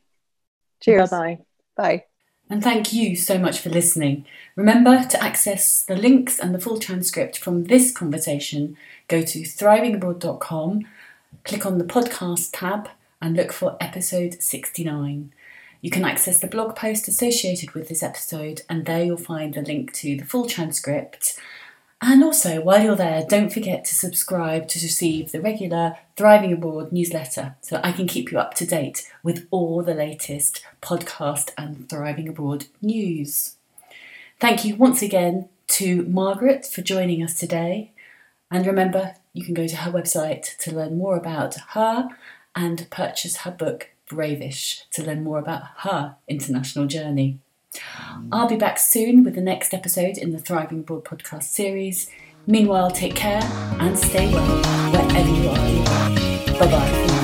Cheers. 0.81 1.11
Bye-bye. 1.11 1.39
Bye. 1.77 2.05
And 2.49 2.63
thank 2.63 2.93
you 2.93 3.17
so 3.17 3.39
much 3.39 3.59
for 3.59 3.71
listening. 3.71 4.25
Remember 4.55 5.03
to 5.03 5.23
access 5.23 5.83
the 5.83 5.97
links 5.97 6.39
and 6.39 6.55
the 6.55 6.61
full 6.61 6.79
transcript 6.79 7.39
from 7.39 7.65
this 7.65 7.91
conversation. 7.91 8.77
Go 9.09 9.23
to 9.23 9.41
thrivingabroad.com, 9.41 10.87
click 11.45 11.67
on 11.67 11.79
the 11.79 11.85
podcast 11.85 12.51
tab, 12.53 12.89
and 13.21 13.37
look 13.37 13.53
for 13.53 13.77
episode 13.81 14.41
69. 14.41 15.33
You 15.81 15.91
can 15.91 16.05
access 16.05 16.41
the 16.41 16.47
blog 16.47 16.77
post 16.77 17.09
associated 17.09 17.73
with 17.73 17.89
this 17.89 18.03
episode, 18.03 18.63
and 18.69 18.87
there 18.87 19.05
you'll 19.05 19.17
find 19.17 19.55
the 19.55 19.63
link 19.63 19.93
to 19.95 20.17
the 20.17 20.25
full 20.25 20.47
transcript. 20.47 21.39
And 22.03 22.23
also, 22.23 22.61
while 22.61 22.83
you're 22.83 22.95
there, 22.95 23.25
don't 23.27 23.53
forget 23.53 23.85
to 23.87 23.95
subscribe 23.95 24.69
to 24.69 24.81
receive 24.81 25.33
the 25.33 25.41
regular 25.41 25.97
Thriving 26.15 26.53
Abroad 26.53 26.93
newsletter 26.93 27.57
so 27.63 27.81
I 27.83 27.93
can 27.93 28.07
keep 28.07 28.31
you 28.31 28.39
up 28.39 28.53
to 28.55 28.67
date 28.67 29.11
with 29.23 29.47
all 29.51 29.83
the 29.83 29.95
latest 29.95 30.63
podcast 30.83 31.53
and 31.57 31.89
Thriving 31.89 32.29
Abroad 32.29 32.67
news. 32.83 33.57
Thank 34.39 34.65
you 34.65 34.77
once 34.77 35.01
again 35.01 35.49
to 35.69 36.03
Margaret 36.03 36.67
for 36.67 36.83
joining 36.83 37.23
us 37.23 37.39
today. 37.39 37.93
And 38.51 38.67
remember, 38.67 39.15
you 39.33 39.45
can 39.45 39.55
go 39.55 39.67
to 39.67 39.77
her 39.77 39.91
website 39.91 40.57
to 40.59 40.75
learn 40.75 40.99
more 40.99 41.17
about 41.17 41.57
her 41.71 42.11
and 42.55 42.87
purchase 42.91 43.39
her 43.39 43.51
book, 43.51 43.91
Bravish, 44.07 44.85
to 44.91 45.03
learn 45.03 45.25
more 45.25 45.39
about 45.39 45.63
her 45.79 46.17
international 46.29 46.87
journey. 46.87 47.39
I'll 48.33 48.49
be 48.49 48.57
back 48.57 48.79
soon 48.79 49.25
with 49.25 49.35
the 49.35 49.41
next 49.41 49.75
episode 49.75 50.19
in 50.19 50.33
the 50.33 50.39
Thriving 50.39 50.81
Abroad 50.81 51.05
podcast 51.05 51.45
series. 51.45 52.11
Meanwhile, 52.47 52.91
take 52.91 53.15
care 53.15 53.43
and 53.81 53.99
stay 53.99 54.33
well 54.33 54.63
wherever 54.93 55.31
you 55.31 55.49
are. 55.49 56.59
Bye 56.59 56.71
bye. 56.71 57.16